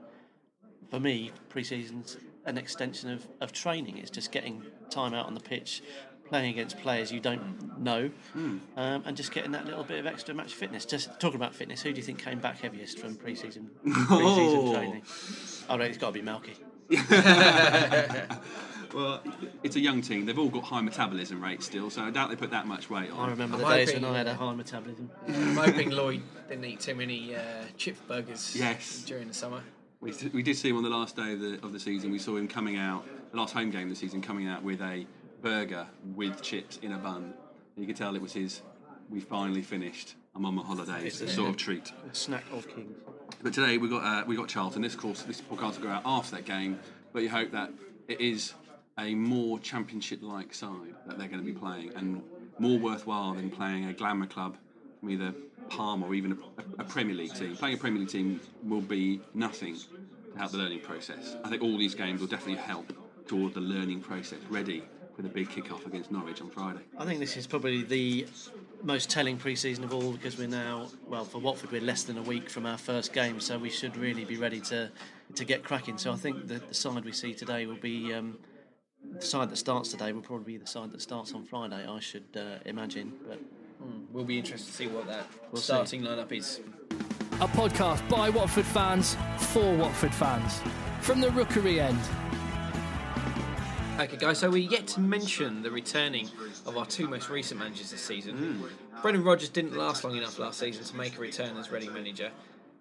for 0.90 1.00
me, 1.00 1.32
pre-season's 1.48 2.16
an 2.46 2.56
extension 2.58 3.10
of, 3.10 3.26
of 3.40 3.52
training. 3.52 3.98
It's 3.98 4.10
just 4.10 4.30
getting 4.30 4.62
time 4.90 5.14
out 5.14 5.26
on 5.26 5.34
the 5.34 5.40
pitch, 5.40 5.82
playing 6.28 6.50
against 6.52 6.78
players 6.78 7.10
you 7.10 7.18
don't 7.18 7.80
know, 7.80 8.10
um, 8.36 8.60
and 8.76 9.16
just 9.16 9.32
getting 9.32 9.50
that 9.52 9.64
little 9.64 9.82
bit 9.82 9.98
of 9.98 10.06
extra 10.06 10.32
match 10.34 10.54
fitness. 10.54 10.84
Just 10.84 11.08
talking 11.18 11.36
about 11.36 11.54
fitness, 11.54 11.82
who 11.82 11.90
do 11.90 11.96
you 11.96 12.02
think 12.04 12.18
came 12.22 12.38
back 12.38 12.60
heaviest 12.60 12.98
from 13.00 13.16
pre-season 13.16 13.68
pre-season 13.82 14.08
Oh. 14.18 14.72
training? 14.74 15.02
Oh, 15.68 15.76
no, 15.76 15.84
it's 15.84 15.98
got 15.98 16.14
to 16.14 16.22
be 16.22 16.22
Malky. 16.22 16.54
Well, 18.94 19.20
it's 19.62 19.76
a 19.76 19.80
young 19.80 20.02
team. 20.02 20.24
They've 20.26 20.38
all 20.38 20.48
got 20.48 20.62
high 20.64 20.80
metabolism 20.80 21.42
rates 21.42 21.66
still, 21.66 21.90
so 21.90 22.02
I 22.02 22.10
doubt 22.10 22.30
they 22.30 22.36
put 22.36 22.50
that 22.52 22.66
much 22.66 22.88
weight 22.90 23.10
on. 23.10 23.28
I 23.28 23.30
remember 23.32 23.56
I'm 23.56 23.62
the 23.62 23.68
days 23.68 23.88
hoping- 23.90 24.02
when 24.04 24.14
I 24.14 24.18
had 24.18 24.26
a 24.28 24.34
high 24.34 24.54
metabolism. 24.54 25.10
I'm 25.28 25.56
hoping 25.56 25.90
Lloyd 25.90 26.22
didn't 26.48 26.64
eat 26.64 26.80
too 26.80 26.94
many 26.94 27.34
uh, 27.34 27.40
chip 27.76 27.96
burgers 28.06 28.54
Yes. 28.54 29.04
during 29.06 29.28
the 29.28 29.34
summer. 29.34 29.62
We, 30.00 30.12
we 30.32 30.42
did 30.42 30.56
see 30.56 30.68
him 30.68 30.76
on 30.76 30.82
the 30.82 30.90
last 30.90 31.16
day 31.16 31.32
of 31.32 31.40
the, 31.40 31.54
of 31.64 31.72
the 31.72 31.80
season. 31.80 32.10
We 32.10 32.18
saw 32.18 32.36
him 32.36 32.46
coming 32.46 32.76
out, 32.76 33.04
the 33.32 33.36
last 33.38 33.52
home 33.54 33.70
game 33.70 33.84
of 33.84 33.88
the 33.90 33.96
season, 33.96 34.20
coming 34.20 34.46
out 34.46 34.62
with 34.62 34.80
a 34.82 35.06
burger 35.42 35.86
with 36.14 36.42
chips 36.42 36.78
in 36.82 36.92
a 36.92 36.98
bun. 36.98 37.34
You 37.76 37.86
could 37.86 37.96
tell 37.96 38.14
it 38.14 38.22
was 38.22 38.32
his, 38.32 38.60
we 39.10 39.20
finally 39.20 39.62
finished. 39.62 40.14
I'm 40.36 40.44
on 40.44 40.54
my 40.56 40.62
holidays, 40.62 41.20
It's 41.20 41.32
a 41.32 41.34
sort 41.34 41.48
of 41.50 41.56
treat. 41.56 41.90
A 42.10 42.14
snack 42.14 42.44
of 42.52 42.68
kings. 42.68 42.96
But 43.42 43.52
today 43.54 43.78
we 43.78 43.88
got 43.88 44.02
uh, 44.04 44.24
we 44.26 44.36
got 44.36 44.48
Charlton. 44.48 44.82
This 44.82 44.94
course, 44.96 45.22
this 45.22 45.40
podcast 45.40 45.76
will 45.78 45.84
go 45.84 45.90
out 45.90 46.02
after 46.04 46.36
that 46.36 46.44
game. 46.44 46.78
But 47.12 47.22
you 47.22 47.28
hope 47.28 47.52
that 47.52 47.70
it 48.08 48.20
is 48.20 48.54
a 48.98 49.14
more 49.14 49.58
championship-like 49.58 50.54
side 50.54 50.94
that 51.06 51.18
they're 51.18 51.28
going 51.28 51.40
to 51.40 51.46
be 51.46 51.58
playing, 51.58 51.92
and 51.96 52.22
more 52.58 52.78
worthwhile 52.78 53.34
than 53.34 53.50
playing 53.50 53.86
a 53.86 53.92
glamour 53.92 54.26
club 54.26 54.56
from 55.00 55.10
either 55.10 55.34
Palm 55.68 56.02
or 56.02 56.14
even 56.14 56.32
a, 56.32 56.82
a 56.82 56.84
Premier 56.84 57.14
League 57.14 57.34
team. 57.34 57.56
Playing 57.56 57.76
a 57.76 57.78
Premier 57.78 58.00
League 58.00 58.10
team 58.10 58.40
will 58.62 58.80
be 58.80 59.20
nothing 59.34 59.74
to 59.74 60.38
help 60.38 60.52
the 60.52 60.58
learning 60.58 60.80
process. 60.80 61.36
I 61.42 61.48
think 61.48 61.62
all 61.62 61.76
these 61.76 61.94
games 61.94 62.20
will 62.20 62.28
definitely 62.28 62.62
help 62.62 62.92
toward 63.26 63.54
the 63.54 63.60
learning 63.60 64.00
process. 64.00 64.38
Ready 64.48 64.84
for 65.16 65.22
the 65.22 65.28
big 65.28 65.48
kick-off 65.48 65.86
against 65.86 66.10
Norwich 66.10 66.40
on 66.40 66.50
Friday. 66.50 66.80
I 66.98 67.04
think 67.04 67.20
this 67.20 67.36
is 67.36 67.46
probably 67.46 67.82
the 67.82 68.26
most 68.82 69.10
telling 69.10 69.36
pre-season 69.36 69.84
of 69.84 69.94
all 69.94 70.12
because 70.12 70.36
we're 70.36 70.48
now, 70.48 70.88
well, 71.08 71.24
for 71.24 71.38
Watford, 71.38 71.70
we're 71.70 71.80
less 71.80 72.02
than 72.02 72.18
a 72.18 72.22
week 72.22 72.50
from 72.50 72.66
our 72.66 72.76
first 72.76 73.12
game, 73.12 73.40
so 73.40 73.56
we 73.56 73.70
should 73.70 73.96
really 73.96 74.24
be 74.24 74.36
ready 74.36 74.60
to 74.60 74.90
to 75.36 75.44
get 75.44 75.64
cracking. 75.64 75.98
So 75.98 76.12
I 76.12 76.16
think 76.16 76.46
the, 76.46 76.60
the 76.60 76.74
side 76.74 77.04
we 77.04 77.12
see 77.12 77.32
today 77.32 77.66
will 77.66 77.76
be 77.76 78.12
um, 78.12 78.38
the 79.18 79.26
side 79.26 79.50
that 79.50 79.56
starts 79.56 79.90
today 79.90 80.12
will 80.12 80.20
probably 80.22 80.54
be 80.54 80.58
the 80.58 80.66
side 80.66 80.90
that 80.92 81.02
starts 81.02 81.32
on 81.32 81.44
Friday. 81.44 81.86
I 81.86 82.00
should 82.00 82.24
uh, 82.36 82.58
imagine, 82.64 83.12
but 83.28 83.38
We'll 84.12 84.24
be 84.24 84.38
interested 84.38 84.66
to 84.68 84.72
see 84.72 84.86
what 84.86 85.06
that 85.08 85.26
We'll 85.50 85.60
see. 85.60 85.66
starting 85.66 86.02
lineup 86.02 86.32
is. 86.32 86.60
A 87.40 87.48
podcast 87.48 88.08
by 88.08 88.30
Watford 88.30 88.64
fans 88.64 89.16
for 89.38 89.76
Watford 89.76 90.14
fans. 90.14 90.60
From 91.00 91.20
the 91.20 91.30
Rookery 91.30 91.80
end. 91.80 91.98
Okay, 93.98 94.16
guys, 94.16 94.38
so 94.38 94.50
we 94.50 94.60
yet 94.60 94.86
to 94.88 95.00
mention 95.00 95.62
the 95.62 95.70
returning 95.70 96.28
of 96.66 96.76
our 96.78 96.86
two 96.86 97.08
most 97.08 97.28
recent 97.28 97.60
managers 97.60 97.90
this 97.90 98.00
season. 98.00 98.64
Brendan 99.02 99.22
Rodgers 99.22 99.50
didn't 99.50 99.76
last 99.76 100.02
long 100.02 100.16
enough 100.16 100.38
last 100.38 100.58
season 100.58 100.82
to 100.84 100.96
make 100.96 101.16
a 101.18 101.20
return 101.20 101.56
as 101.58 101.70
Reading 101.70 101.92
manager. 101.92 102.30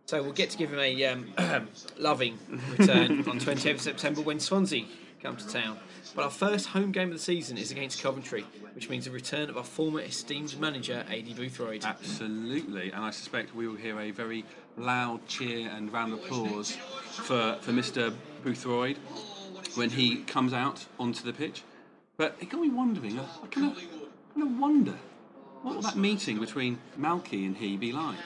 So 0.05 0.21
we'll 0.23 0.33
get 0.33 0.49
to 0.51 0.57
give 0.57 0.71
him 0.71 0.79
a 0.79 1.05
um, 1.05 1.27
loving 1.97 2.37
return 2.77 3.19
on 3.29 3.39
28th 3.39 3.79
September 3.79 4.21
when 4.21 4.39
Swansea 4.39 4.85
come 5.23 5.37
to 5.37 5.47
town. 5.47 5.79
But 6.15 6.25
our 6.25 6.29
first 6.29 6.67
home 6.67 6.91
game 6.91 7.07
of 7.07 7.13
the 7.13 7.23
season 7.23 7.57
is 7.57 7.71
against 7.71 8.03
Coventry, 8.03 8.45
which 8.73 8.89
means 8.89 9.05
the 9.05 9.11
return 9.11 9.49
of 9.49 9.57
our 9.57 9.63
former 9.63 10.01
esteemed 10.01 10.59
manager, 10.59 11.05
Aidy 11.09 11.33
Boothroyd. 11.35 11.83
Absolutely, 11.85 12.91
and 12.91 13.03
I 13.03 13.11
suspect 13.11 13.55
we 13.55 13.67
will 13.67 13.77
hear 13.77 13.99
a 13.99 14.11
very 14.11 14.45
loud 14.77 15.25
cheer 15.27 15.69
and 15.69 15.91
round 15.91 16.13
of 16.13 16.19
applause 16.19 16.75
for, 17.11 17.57
for 17.61 17.71
Mr. 17.71 18.13
Boothroyd 18.43 18.97
when 19.75 19.89
he 19.89 20.17
comes 20.17 20.53
out 20.53 20.85
onto 20.99 21.23
the 21.23 21.33
pitch. 21.33 21.63
But 22.17 22.35
it 22.39 22.49
got 22.49 22.61
me 22.61 22.69
wondering, 22.69 23.19
I, 23.19 23.23
I 23.23 23.47
kind 23.47 23.71
of, 23.71 23.77
kind 23.77 24.43
of 24.43 24.59
wonder, 24.59 24.95
what 25.61 25.75
will 25.75 25.81
that 25.81 25.95
meeting 25.95 26.39
between 26.39 26.79
Malky 26.99 27.45
and 27.45 27.57
he 27.57 27.77
be 27.77 27.91
like? 27.91 28.17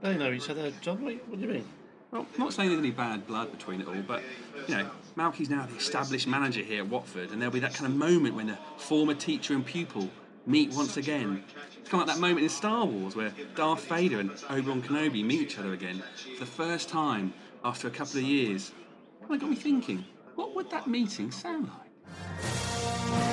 they 0.00 0.16
know 0.16 0.32
each 0.32 0.48
other. 0.48 0.72
John, 0.80 1.04
what, 1.04 1.14
what 1.28 1.40
do 1.40 1.46
you 1.46 1.52
mean? 1.52 1.64
Well, 2.10 2.26
I'm 2.34 2.40
not 2.40 2.54
saying 2.54 2.70
there's 2.70 2.78
any 2.80 2.90
bad 2.90 3.26
blood 3.26 3.50
between 3.50 3.82
it 3.82 3.88
all, 3.88 4.02
but 4.06 4.22
you 4.66 4.76
know, 4.76 4.90
Malky's 5.16 5.50
now 5.50 5.66
the 5.66 5.76
established 5.76 6.26
manager 6.26 6.62
here 6.62 6.82
at 6.82 6.88
Watford, 6.88 7.32
and 7.32 7.40
there'll 7.40 7.52
be 7.52 7.60
that 7.60 7.74
kind 7.74 7.90
of 7.90 7.98
moment 7.98 8.34
when 8.34 8.46
the 8.46 8.58
former 8.78 9.14
teacher 9.14 9.52
and 9.54 9.64
pupil 9.64 10.08
meet 10.46 10.72
once 10.72 10.96
again. 10.96 11.44
It's 11.78 11.90
kind 11.90 12.02
of 12.02 12.08
like 12.08 12.16
that 12.16 12.20
moment 12.20 12.44
in 12.44 12.48
Star 12.48 12.86
Wars 12.86 13.14
where 13.14 13.32
Darth 13.54 13.86
Vader 13.88 14.20
and 14.20 14.30
Obi-Wan 14.48 14.82
Kenobi 14.82 15.22
meet 15.22 15.42
each 15.42 15.58
other 15.58 15.74
again 15.74 16.02
for 16.34 16.40
the 16.40 16.50
first 16.50 16.88
time 16.88 17.34
after 17.62 17.88
a 17.88 17.90
couple 17.90 18.18
of 18.18 18.24
years. 18.24 18.72
Kind 19.20 19.34
of 19.34 19.40
got 19.40 19.50
me 19.50 19.56
thinking, 19.56 20.04
what 20.34 20.54
would 20.54 20.70
that 20.70 20.86
meeting 20.86 21.30
sound 21.30 21.68
like? 21.68 23.27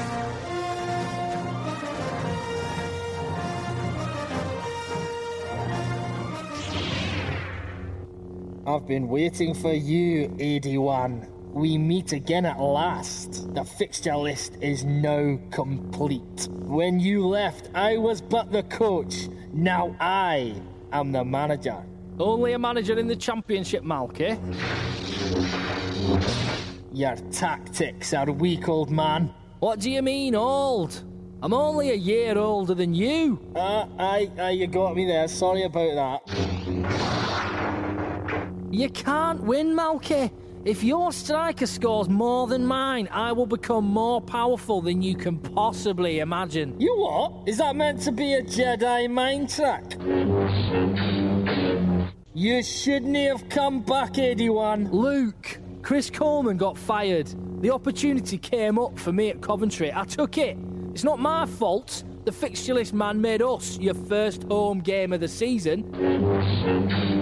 I've 8.67 8.87
been 8.87 9.07
waiting 9.09 9.53
for 9.53 9.73
you, 9.73 10.27
Aidy-Wan. 10.39 11.27
We 11.53 11.77
meet 11.77 12.13
again 12.13 12.45
at 12.45 12.59
last. 12.59 13.53
The 13.53 13.63
fixture 13.63 14.15
list 14.15 14.57
is 14.59 14.83
now 14.83 15.39
complete. 15.51 16.49
When 16.51 16.99
you 16.99 17.27
left, 17.27 17.69
I 17.75 17.97
was 17.97 18.21
but 18.21 18.51
the 18.51 18.63
coach. 18.63 19.27
Now 19.53 19.95
I 19.99 20.55
am 20.91 21.11
the 21.11 21.23
manager. 21.23 21.77
Only 22.19 22.53
a 22.53 22.59
manager 22.59 22.97
in 22.97 23.05
the 23.07 23.15
Championship, 23.15 23.83
Malky. 23.83 24.35
Your 26.91 27.15
tactics 27.31 28.15
are 28.15 28.31
weak, 28.31 28.67
old 28.67 28.89
man. 28.89 29.31
What 29.59 29.79
do 29.79 29.91
you 29.91 30.01
mean, 30.01 30.33
old? 30.33 31.03
I'm 31.43 31.53
only 31.53 31.91
a 31.91 31.95
year 31.95 32.35
older 32.35 32.73
than 32.73 32.95
you. 32.95 33.39
Ah, 33.55 33.87
aye, 33.99 34.31
aye, 34.39 34.49
you 34.51 34.65
got 34.65 34.95
me 34.95 35.05
there. 35.05 35.27
Sorry 35.27 35.63
about 35.63 36.23
that. 36.25 37.04
You 38.75 38.89
can't 38.89 39.41
win, 39.41 39.73
Malky. 39.73 40.29
If 40.65 40.83
your 40.83 41.13
striker 41.13 41.65
scores 41.65 42.09
more 42.09 42.45
than 42.45 42.65
mine, 42.65 43.07
I 43.09 43.31
will 43.31 43.45
become 43.45 43.85
more 43.85 44.19
powerful 44.19 44.81
than 44.81 45.01
you 45.01 45.15
can 45.15 45.37
possibly 45.37 46.19
imagine. 46.19 46.77
You 46.77 46.93
what? 46.97 47.47
Is 47.47 47.57
that 47.59 47.77
meant 47.77 48.01
to 48.01 48.11
be 48.11 48.33
a 48.33 48.41
Jedi 48.41 49.09
mind 49.09 49.49
track? 49.49 49.93
You 52.33 52.61
shouldn't 52.61 53.15
have 53.15 53.47
come 53.47 53.79
back, 53.79 54.15
Aidy-Wan. 54.15 54.91
Luke, 54.91 55.57
Chris 55.81 56.09
Coleman 56.09 56.57
got 56.57 56.77
fired. 56.77 57.33
The 57.61 57.71
opportunity 57.71 58.37
came 58.37 58.77
up 58.77 58.99
for 58.99 59.13
me 59.13 59.29
at 59.29 59.39
Coventry. 59.39 59.93
I 59.93 60.03
took 60.03 60.37
it. 60.37 60.57
It's 60.91 61.05
not 61.05 61.19
my 61.19 61.45
fault. 61.45 62.03
The 62.25 62.33
fixture 62.33 62.73
list 62.73 62.93
man 62.93 63.21
made 63.21 63.41
us 63.41 63.79
your 63.79 63.93
first 63.93 64.43
home 64.43 64.81
game 64.81 65.13
of 65.13 65.21
the 65.21 65.29
season. 65.29 67.14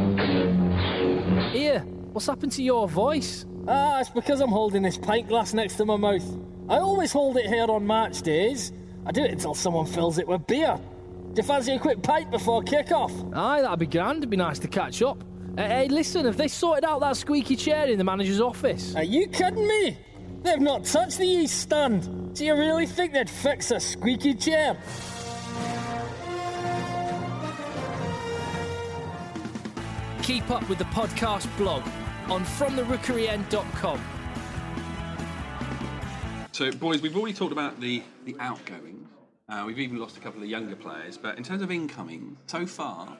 Here, 1.53 1.81
what's 2.13 2.25
happened 2.25 2.51
to 2.53 2.63
your 2.63 2.87
voice? 2.89 3.45
Ah, 3.67 3.99
it's 3.99 4.09
because 4.09 4.41
I'm 4.41 4.49
holding 4.49 4.81
this 4.81 4.97
pint 4.97 5.27
glass 5.27 5.53
next 5.53 5.75
to 5.75 5.85
my 5.85 5.97
mouth. 5.97 6.25
I 6.67 6.79
always 6.79 7.11
hold 7.11 7.37
it 7.37 7.45
here 7.45 7.69
on 7.69 7.85
match 7.85 8.23
days. 8.23 8.71
I 9.05 9.11
do 9.11 9.23
it 9.23 9.29
until 9.29 9.53
someone 9.53 9.85
fills 9.85 10.17
it 10.17 10.27
with 10.27 10.47
beer. 10.47 10.79
Do 11.33 11.41
you 11.41 11.47
fancy 11.47 11.73
a 11.73 11.79
quick 11.79 12.01
pint 12.01 12.31
before 12.31 12.63
kick-off? 12.63 13.11
Aye, 13.33 13.61
that'd 13.61 13.77
be 13.77 13.85
grand. 13.85 14.17
It'd 14.17 14.31
be 14.31 14.37
nice 14.37 14.57
to 14.59 14.67
catch 14.67 15.03
up. 15.03 15.23
Uh, 15.55 15.61
hey, 15.61 15.87
listen, 15.89 16.25
have 16.25 16.37
they 16.37 16.47
sorted 16.47 16.85
out 16.85 17.01
that 17.01 17.17
squeaky 17.17 17.55
chair 17.55 17.85
in 17.85 17.99
the 17.99 18.03
manager's 18.03 18.41
office? 18.41 18.95
Are 18.95 19.03
you 19.03 19.27
kidding 19.27 19.67
me? 19.67 19.95
They've 20.41 20.59
not 20.59 20.85
touched 20.85 21.19
the 21.19 21.27
East 21.27 21.59
Stand. 21.59 22.33
Do 22.33 22.45
you 22.45 22.55
really 22.55 22.87
think 22.87 23.13
they'd 23.13 23.29
fix 23.29 23.69
a 23.69 23.79
squeaky 23.79 24.33
chair? 24.33 24.75
Keep 30.23 30.51
up 30.51 30.67
with 30.69 30.77
the 30.77 30.85
podcast 30.85 31.55
blog 31.57 31.83
on 32.29 32.45
fromtherookeryend.com. 32.45 34.01
So, 36.53 36.71
boys, 36.71 37.01
we've 37.01 37.17
already 37.17 37.33
talked 37.33 37.51
about 37.51 37.81
the, 37.81 38.01
the 38.23 38.33
outgoings. 38.39 39.09
Uh, 39.49 39.65
we've 39.67 39.79
even 39.79 39.97
lost 39.97 40.15
a 40.15 40.21
couple 40.21 40.37
of 40.37 40.43
the 40.43 40.47
younger 40.47 40.77
players, 40.77 41.17
but 41.17 41.37
in 41.37 41.43
terms 41.43 41.61
of 41.61 41.71
incoming, 41.71 42.37
so 42.47 42.65
far, 42.65 43.17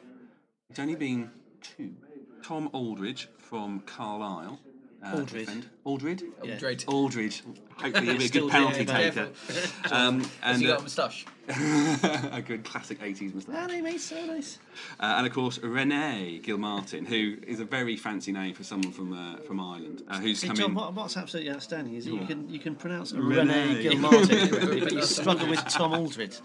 it's 0.69 0.79
only 0.79 0.95
been 0.95 1.29
two. 1.62 1.93
Tom 2.41 2.69
Aldridge 2.72 3.27
from 3.38 3.81
Carlisle. 3.81 4.57
Uh, 5.05 5.17
Aldridge. 5.17 5.45
defend- 5.48 5.69
Aldridge? 5.83 6.24
Yeah. 6.43 6.55
Dread. 6.57 6.83
Aldridge. 6.88 7.43
Hopefully 7.75 8.05
he'll 8.05 8.17
be 8.17 8.25
a 8.25 8.29
good 8.29 8.50
penalty 8.51 8.86
doing 8.86 8.98
it, 9.00 9.13
taker. 9.13 9.25
Careful. 9.48 9.98
Um, 9.98 10.19
Has 10.22 10.29
and 10.43 10.62
he 10.62 10.67
got 10.67 10.77
uh, 10.77 10.79
a 10.79 10.83
moustache? 10.83 11.25
a 12.31 12.41
good 12.41 12.63
classic 12.63 13.01
80s 13.01 13.33
moustache. 13.33 13.55
Ah, 13.57 13.67
they 13.67 13.81
made 13.81 14.00
so 14.00 14.24
nice. 14.25 14.60
Uh, 15.00 15.15
and 15.17 15.27
of 15.27 15.33
course, 15.33 15.60
Rene 15.60 16.39
Gilmartin, 16.39 17.05
who 17.05 17.36
is 17.45 17.60
a 17.60 17.65
very 17.65 17.98
fancy 17.98 18.31
name 18.31 18.53
for 18.53 18.63
someone 18.63 18.93
from 18.93 19.12
uh, 19.12 19.38
from 19.41 19.60
Ireland, 19.60 20.03
uh, 20.07 20.19
who's 20.19 20.41
Hey, 20.41 20.48
come 20.48 20.55
John, 20.55 20.69
in. 20.69 20.75
what, 20.75 20.93
what's 20.93 21.17
absolutely 21.17 21.51
outstanding 21.51 21.95
is 21.95 22.05
that 22.05 22.13
you 22.13 22.25
can 22.25 22.48
you 22.50 22.60
can 22.60 22.75
pronounce 22.75 23.12
Renee. 23.12 23.67
Rene 23.67 23.81
Gilmartin 23.83 24.48
correctly, 24.48 24.79
but 24.83 24.91
you 24.93 25.01
struggle 25.01 25.50
with 25.50 25.60
Tom 25.67 25.93
Aldred. 25.93 26.38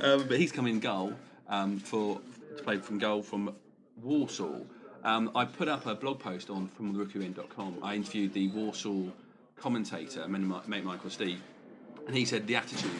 Um, 0.00 0.26
but 0.28 0.38
he's 0.38 0.52
come 0.52 0.66
in 0.66 0.80
goal 0.80 1.12
um, 1.48 1.78
for 1.78 2.18
to 2.56 2.62
play 2.62 2.78
from 2.78 2.98
goal 2.98 3.22
from 3.22 3.54
Walsall. 4.02 4.66
Um, 5.04 5.30
I 5.34 5.44
put 5.44 5.68
up 5.68 5.86
a 5.86 5.94
blog 5.94 6.20
post 6.20 6.50
on 6.50 6.68
from 6.68 6.94
therookeryend.com. 6.94 7.78
I 7.82 7.96
interviewed 7.96 8.32
the 8.32 8.48
Walsall 8.48 9.12
commentator, 9.56 10.26
mate 10.28 10.84
Michael 10.84 11.10
Steve, 11.10 11.42
and 12.06 12.16
he 12.16 12.24
said 12.24 12.46
the 12.46 12.56
attitude 12.56 12.90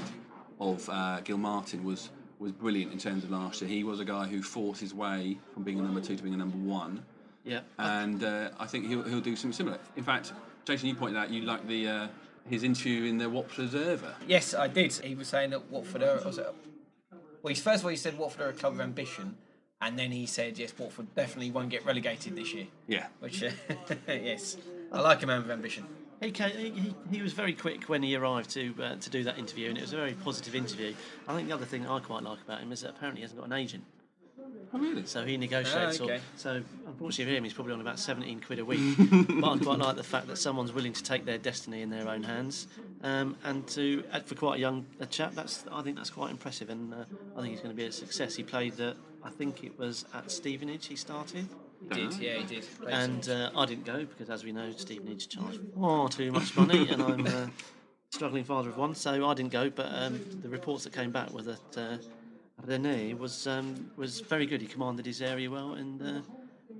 of 0.61 0.89
uh, 0.89 1.21
Gilmartin 1.21 1.85
was 1.85 2.11
was 2.39 2.51
brilliant 2.51 2.93
in 2.93 2.99
terms 2.99 3.23
of 3.23 3.31
last 3.31 3.61
year. 3.61 3.71
He 3.71 3.85
was 3.85 4.01
a 4.01 4.05
guy 4.05 4.27
who 4.27 4.43
fought 4.43 4.77
his 4.79 4.93
way 4.93 5.39
from 5.55 5.63
being 5.63 5.79
a 5.79 5.83
number 5.83 6.01
two 6.01 6.17
to 6.17 6.23
being 6.23 6.35
a 6.35 6.39
number 6.39 6.57
one. 6.57 7.05
Yeah. 7.45 7.61
and 7.79 8.23
uh, 8.23 8.51
I 8.59 8.67
think 8.67 8.87
he'll, 8.87 9.03
he'll 9.03 9.21
do 9.21 9.35
something 9.35 9.53
similar. 9.53 9.79
In 9.97 10.05
fact, 10.05 10.33
Jason, 10.65 10.89
you 10.89 10.95
pointed 10.95 11.19
out 11.19 11.31
you 11.31 11.43
like 11.43 11.67
the 11.67 11.89
uh, 11.89 12.07
his 12.49 12.63
interview 12.63 13.05
in 13.05 13.19
the 13.19 13.29
Watford 13.31 13.67
Observer. 13.67 14.15
Yes, 14.27 14.55
I 14.55 14.69
did. 14.69 14.93
He 14.93 15.15
was 15.15 15.29
saying 15.29 15.51
that 15.51 15.71
Watford 15.71 16.03
are. 16.03 16.21
Was 16.25 16.39
it, 16.39 16.53
well, 17.43 17.49
he's, 17.49 17.63
first 17.63 17.81
of 17.81 17.87
all, 17.87 17.91
he 17.91 17.97
said 17.97 18.19
Watford 18.19 18.41
are 18.43 18.49
a 18.51 18.53
club 18.53 18.75
of 18.75 18.81
ambition, 18.81 19.37
and 19.83 19.99
then 19.99 20.13
he 20.13 20.27
said 20.27 20.59
yes, 20.59 20.73
Watford 20.79 21.15
definitely 21.15 21.51
won't 21.51 21.69
get 21.69 21.85
relegated 21.85 22.37
this 22.37 22.55
year. 22.55 22.67
Yeah, 22.87 23.07
Which, 23.21 23.43
uh, 23.43 23.51
yes, 24.09 24.57
I 24.93 25.01
like 25.01 25.23
a 25.23 25.27
man 25.27 25.43
with 25.43 25.51
ambition. 25.51 25.87
He, 26.21 26.31
came, 26.31 26.51
he, 26.51 26.71
he, 26.71 26.95
he 27.11 27.21
was 27.21 27.33
very 27.33 27.53
quick 27.53 27.89
when 27.89 28.01
he 28.01 28.15
arrived 28.15 28.51
to 28.51 28.73
uh, 28.81 28.95
to 28.95 29.11
do 29.11 29.25
that 29.25 29.39
interview, 29.39 29.69
and 29.69 29.77
it 29.77 29.81
was 29.81 29.93
a 29.93 29.97
very 29.97 30.13
positive 30.13 30.55
interview. 30.55 30.95
I 31.27 31.35
think 31.35 31.49
the 31.49 31.55
other 31.55 31.67
thing 31.67 31.85
I 31.87 31.99
quite 31.99 32.23
like 32.23 32.41
about 32.43 32.61
him 32.61 32.71
is 32.71 32.83
that 32.83 32.91
apparently 32.91 33.21
he 33.21 33.23
hasn't 33.23 33.41
got 33.41 33.47
an 33.47 33.55
agent, 33.55 33.83
oh, 34.75 34.79
really? 34.79 35.07
so 35.07 35.25
he 35.25 35.37
negotiates. 35.37 36.01
Ah, 36.01 36.05
all- 36.05 36.11
okay. 36.11 36.21
so 36.37 36.63
unfortunately 36.87 37.33
for 37.33 37.37
him, 37.37 37.45
he's 37.45 37.53
probably 37.53 37.73
on 37.75 37.81
about 37.81 37.99
17 37.99 38.41
quid 38.41 38.59
a 38.59 38.65
week. 38.65 38.97
but 38.99 39.49
I 39.49 39.59
quite 39.59 39.79
like 39.79 39.97
the 39.97 40.03
fact 40.03 40.27
that 40.29 40.37
someone's 40.37 40.73
willing 40.73 40.93
to 40.93 41.03
take 41.03 41.25
their 41.25 41.39
destiny 41.39 41.83
in 41.83 41.91
their 41.91 42.09
own 42.09 42.23
hands, 42.23 42.69
um, 43.03 43.37
and 43.45 43.67
to 43.69 44.03
for 44.25 44.35
quite 44.35 44.57
a 44.59 44.61
young 44.61 44.87
a 45.01 45.07
chap, 45.07 45.35
that's 45.35 45.65
I 45.71 45.83
think 45.83 45.97
that's 45.97 46.11
quite 46.11 46.31
impressive, 46.31 46.71
and 46.71 46.93
uh, 46.93 47.05
I 47.37 47.41
think 47.41 47.53
he's 47.53 47.61
going 47.61 47.75
to 47.75 47.77
be 47.77 47.87
a 47.87 47.93
success. 47.93 48.37
He 48.37 48.43
played, 48.43 48.81
uh, 48.81 48.95
I 49.23 49.31
think 49.31 49.65
it 49.65 49.79
was 49.79 50.05
at 50.15 50.31
Stevenage. 50.31 50.87
He 50.87 50.97
started. 50.97 51.49
He 51.83 51.89
did, 51.89 52.15
yeah, 52.19 52.35
he 52.35 52.45
did. 52.45 52.67
And 52.89 53.29
uh, 53.29 53.51
I 53.57 53.67
didn't 53.67 53.85
go 53.85 54.05
because, 54.05 54.31
as 54.31 54.45
we 54.45 54.53
know, 54.53 54.71
Stevenage 54.77 55.09
needs 55.09 55.27
to 55.27 55.39
charge 55.39 55.59
far 55.75 56.09
too 56.09 56.31
much 56.31 56.57
money, 56.57 56.89
and 56.89 57.03
I'm 57.03 57.27
a 57.27 57.51
struggling 58.11 58.45
father 58.45 58.69
of 58.69 58.79
one, 58.79 58.95
so 58.95 59.27
I 59.27 59.35
didn't 59.35 59.53
go. 59.53 59.69
But 59.69 59.87
um, 59.93 60.21
the 60.43 60.49
reports 60.49 60.85
that 60.85 60.93
came 60.93 61.11
back 61.11 61.33
were 61.33 61.43
that 61.43 61.79
uh, 62.59 62.67
René 62.67 63.17
was 63.19 63.47
um, 63.47 63.91
was 63.97 64.21
very 64.21 64.47
good. 64.47 64.61
He 64.61 64.67
commanded 64.67 65.07
his 65.07 65.23
area 65.23 65.51
well, 65.51 65.75
and 65.75 66.03
uh, 66.03 66.21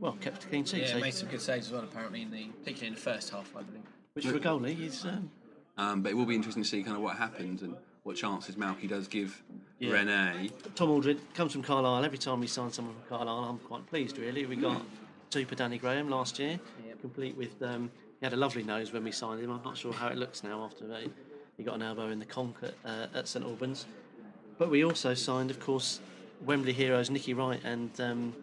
well 0.01 0.13
kept 0.21 0.45
a 0.45 0.47
clean 0.49 0.65
sheet. 0.65 0.83
yeah, 0.83 0.87
so, 0.89 0.99
made 1.01 1.15
some 1.15 1.29
good 1.29 1.41
saves 1.41 1.67
as 1.67 1.73
well. 1.73 1.83
Apparently, 1.85 2.23
in 2.23 2.31
the 2.31 2.45
particularly 2.61 2.89
in 2.89 2.95
the 2.95 3.01
first 3.01 3.31
half, 3.31 3.51
I 3.57 3.63
believe. 3.63 3.83
which 4.15 4.27
for 4.27 4.37
a 4.37 4.41
goalie, 4.41 4.77
he's 4.77 5.05
um, 5.05 5.31
Um, 5.79 6.03
but 6.03 6.13
it 6.13 6.15
will 6.15 6.27
be 6.27 6.35
interesting 6.35 6.63
to 6.63 6.69
see 6.69 6.83
kind 6.83 6.97
of 6.97 7.03
what 7.03 7.17
happens 7.17 7.63
and 7.63 7.75
what 8.03 8.17
chances 8.17 8.57
Malky 8.57 8.89
does 8.89 9.07
give 9.09 9.43
Yeah. 9.79 9.93
Renee. 9.93 10.51
Tom 10.75 10.91
Aldred 10.91 11.21
comes 11.35 11.53
from 11.53 11.63
Carlisle. 11.63 12.05
Every 12.05 12.19
time 12.19 12.41
we 12.41 12.47
sign 12.49 12.71
someone 12.71 12.95
from 12.95 13.17
Carlisle, 13.19 13.45
I'm 13.45 13.59
quite 13.59 13.87
pleased. 13.87 14.19
Really, 14.19 14.45
we 14.47 14.57
got 14.57 14.83
super 15.31 15.55
Danny 15.55 15.79
Graham 15.79 16.09
last 16.11 16.39
year, 16.39 16.59
Yep. 16.87 17.01
complete 17.01 17.37
with. 17.37 17.63
Um, 17.63 17.91
he 18.21 18.27
had 18.27 18.33
a 18.35 18.37
lovely 18.37 18.63
nose 18.63 18.93
when 18.93 19.03
we 19.03 19.11
signed 19.13 19.41
him. 19.41 19.51
I'm 19.51 19.65
not 19.65 19.77
sure 19.77 19.93
how 19.93 20.07
it 20.09 20.17
looks 20.17 20.45
now 20.45 20.63
after 20.65 20.87
he, 20.99 21.11
he 21.57 21.65
got 21.65 21.75
an 21.75 21.83
elbow 21.83 22.09
in 22.09 22.21
the 22.21 22.25
conk 22.25 22.57
at, 22.63 22.75
uh, 22.85 23.07
at 23.19 23.27
St 23.27 23.45
Albans. 23.45 23.87
But 24.59 24.71
we 24.71 24.85
also 24.85 25.15
signed, 25.15 25.51
of 25.51 25.61
course, 25.61 26.01
Wembley 26.45 26.73
heroes 26.73 27.11
Nicky 27.11 27.35
Wright 27.35 27.61
and 27.65 27.91
um, 28.01 28.35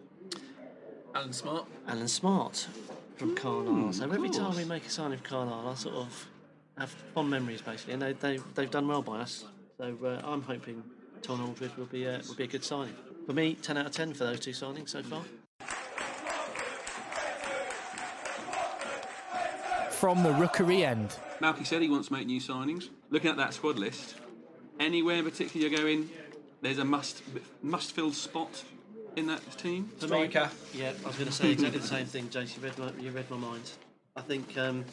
Allan 1.13 1.33
Smart. 1.33 1.65
Allan 1.87 2.07
Smart 2.07 2.67
from 3.17 3.35
Carlisle. 3.35 3.93
so 3.93 4.05
of 4.05 4.13
every 4.13 4.29
time 4.29 4.55
we 4.55 4.63
make 4.63 4.85
a 4.85 4.89
signing 4.89 5.17
for 5.17 5.25
Carlisle, 5.25 5.67
I 5.67 5.73
sort 5.75 5.95
of 5.95 6.27
have 6.77 6.89
fond 7.13 7.29
memories 7.29 7.61
basically, 7.61 7.93
and 7.93 8.01
they, 8.01 8.13
they, 8.13 8.39
they've 8.55 8.71
done 8.71 8.87
well 8.87 9.01
by 9.01 9.19
us. 9.19 9.43
So 9.77 9.97
uh, 10.03 10.21
I'm 10.25 10.41
hoping 10.41 10.83
Tom 11.21 11.41
Aldridge 11.41 11.75
will 11.77 11.85
be 11.85 12.05
a, 12.05 12.21
will 12.27 12.35
be 12.35 12.45
a 12.45 12.47
good 12.47 12.63
signing. 12.63 12.95
For 13.25 13.33
me, 13.33 13.55
10 13.55 13.77
out 13.77 13.85
of 13.87 13.91
10 13.91 14.13
for 14.13 14.23
those 14.23 14.39
two 14.39 14.51
signings 14.51 14.89
so 14.89 15.03
far. 15.03 15.21
From 19.91 20.23
the 20.23 20.31
rookery 20.33 20.85
end. 20.85 21.17
Malky 21.41 21.65
said 21.65 21.81
he 21.81 21.89
wants 21.89 22.07
to 22.07 22.13
make 22.13 22.25
new 22.25 22.39
signings. 22.39 22.89
Looking 23.09 23.29
at 23.29 23.37
that 23.37 23.53
squad 23.53 23.77
list, 23.77 24.15
anywhere 24.79 25.17
in 25.17 25.25
particular 25.25 25.67
you're 25.67 25.77
going, 25.77 26.09
there's 26.61 26.77
a 26.77 26.85
must 26.85 27.21
must 27.61 27.91
fill 27.93 28.11
spot 28.11 28.63
in 29.15 29.27
that 29.27 29.57
team. 29.57 29.91
For 29.97 30.07
me, 30.07 30.29
Striker. 30.29 30.49
yeah, 30.73 30.93
I 31.03 31.07
was 31.07 31.15
going 31.15 31.27
to 31.27 31.33
say 31.33 31.51
exactly 31.51 31.79
the 31.79 31.87
same 31.87 32.05
thing, 32.05 32.27
Jace. 32.27 32.55
You 32.55 32.63
read 32.63 32.77
my, 32.77 32.91
you 33.01 33.11
read 33.11 33.29
my 33.29 33.37
mind. 33.37 33.71
I 34.15 34.21
think 34.21 34.57
um, 34.57 34.85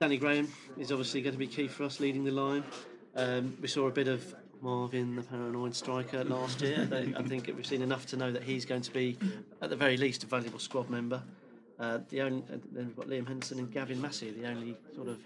Danny 0.00 0.16
Graham 0.16 0.48
is 0.78 0.90
obviously 0.90 1.22
going 1.22 1.34
to 1.34 1.38
be 1.38 1.46
key 1.46 1.68
for 1.68 1.84
us 1.84 2.00
leading 2.00 2.24
the 2.24 2.30
line. 2.30 2.64
Um, 3.14 3.56
we 3.60 3.68
saw 3.68 3.88
a 3.88 3.90
bit 3.90 4.08
of 4.08 4.34
Marvin, 4.60 5.16
the 5.16 5.22
paranoid 5.22 5.74
striker, 5.74 6.24
last 6.24 6.62
year. 6.62 6.88
I 7.16 7.22
think 7.22 7.46
we've 7.48 7.66
seen 7.66 7.82
enough 7.82 8.06
to 8.06 8.16
know 8.16 8.30
that 8.32 8.42
he's 8.42 8.64
going 8.64 8.82
to 8.82 8.92
be, 8.92 9.18
at 9.60 9.70
the 9.70 9.76
very 9.76 9.96
least, 9.96 10.24
a 10.24 10.26
valuable 10.26 10.58
squad 10.58 10.88
member. 10.88 11.22
Uh, 11.78 11.98
the 12.10 12.20
only, 12.22 12.42
uh, 12.42 12.58
then 12.70 12.86
we've 12.86 12.96
got 12.96 13.08
Liam 13.08 13.26
Henderson 13.26 13.58
and 13.58 13.72
Gavin 13.72 14.00
Massey, 14.00 14.30
the 14.30 14.46
only 14.48 14.76
sort 14.94 15.08
of 15.08 15.18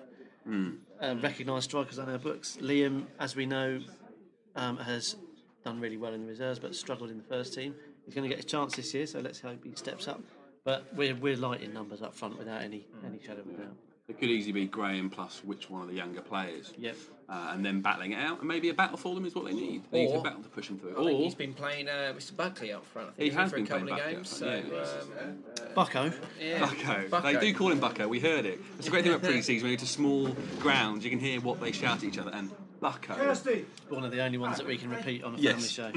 um, 0.46 1.20
recognised 1.20 1.64
strikers 1.64 1.98
on 1.98 2.08
our 2.08 2.18
books. 2.18 2.58
Liam, 2.60 3.06
as 3.18 3.36
we 3.36 3.46
know, 3.46 3.80
um, 4.54 4.76
has 4.78 5.16
done 5.64 5.80
really 5.80 5.96
well 5.96 6.14
in 6.14 6.22
the 6.22 6.28
reserves, 6.28 6.58
but 6.58 6.74
struggled 6.74 7.10
in 7.10 7.18
the 7.18 7.24
first 7.24 7.54
team. 7.54 7.74
He's 8.04 8.14
going 8.14 8.28
to 8.28 8.34
get 8.34 8.42
a 8.42 8.46
chance 8.46 8.76
this 8.76 8.94
year, 8.94 9.06
so 9.06 9.18
let's 9.20 9.40
hope 9.40 9.64
he 9.64 9.74
steps 9.74 10.06
up. 10.08 10.20
But 10.64 10.86
we're, 10.94 11.14
we're 11.14 11.36
light 11.36 11.62
in 11.62 11.72
numbers 11.72 12.02
up 12.02 12.14
front 12.14 12.38
without 12.38 12.62
any 12.62 12.86
any 13.04 13.20
shadow 13.20 13.40
of 13.40 13.48
a 13.48 13.52
doubt. 13.52 13.76
It 14.08 14.20
could 14.20 14.28
easily 14.30 14.52
be 14.52 14.66
Graham 14.66 15.10
plus 15.10 15.42
which 15.44 15.68
one 15.68 15.82
of 15.82 15.88
the 15.88 15.94
younger 15.94 16.20
players. 16.20 16.72
Yep. 16.78 16.96
Uh, 17.28 17.48
and 17.50 17.66
then 17.66 17.80
battling 17.80 18.12
it 18.12 18.20
out, 18.20 18.38
and 18.38 18.46
maybe 18.46 18.68
a 18.68 18.74
battle 18.74 18.96
for 18.96 19.16
them 19.16 19.24
is 19.26 19.34
what 19.34 19.46
they 19.46 19.52
need. 19.52 19.82
They 19.90 20.04
need 20.06 20.12
Or- 20.14 20.18
a 20.18 20.22
battle 20.22 20.42
to 20.44 20.48
push 20.48 20.68
them 20.68 20.78
through. 20.78 20.92
I 20.92 21.04
think 21.04 21.18
Or 21.18 21.22
he's 21.24 21.34
been 21.34 21.54
playing 21.54 21.88
uh, 21.88 22.14
Mr. 22.16 22.36
Buckley 22.36 22.72
up 22.72 22.86
front. 22.86 23.08
I 23.08 23.12
think 23.14 23.32
He 23.32 23.36
hasn't 23.36 23.42
has 23.42 23.50
for 23.50 23.56
been 23.56 23.64
a 23.64 23.68
couple 23.68 23.86
playing 23.88 23.98
of 23.98 23.98
Buckley 23.98 24.14
games. 24.14 24.32
up 24.32 24.38
So, 24.38 25.02
front, 25.16 25.28
um, 25.28 25.72
Bucko, 25.74 26.12
yeah. 26.40 26.58
Bucko. 26.60 27.08
Bucko. 27.08 27.32
They 27.32 27.40
do 27.40 27.58
call 27.58 27.72
him 27.72 27.80
Bucko. 27.80 28.06
We 28.06 28.20
heard 28.20 28.46
it. 28.46 28.60
It's 28.78 28.86
a 28.86 28.90
great 28.90 29.02
thing 29.02 29.12
about 29.12 29.24
pre-season. 29.28 29.64
When 29.64 29.72
you 29.72 29.76
go 29.76 29.80
to 29.80 29.88
small 29.90 30.28
grounds, 30.60 31.02
you 31.04 31.10
can 31.10 31.18
hear 31.18 31.40
what 31.40 31.60
they 31.60 31.72
shout 31.72 31.96
at 31.98 32.04
each 32.04 32.18
other. 32.18 32.30
And 32.32 32.52
Bucko. 32.78 33.14
one 33.88 34.04
of 34.04 34.12
the 34.12 34.20
only 34.22 34.38
ones 34.38 34.58
that 34.58 34.66
we 34.68 34.76
can 34.78 34.90
repeat 34.90 35.24
on 35.24 35.34
a 35.34 35.38
Yes. 35.38 35.74
family 35.74 35.92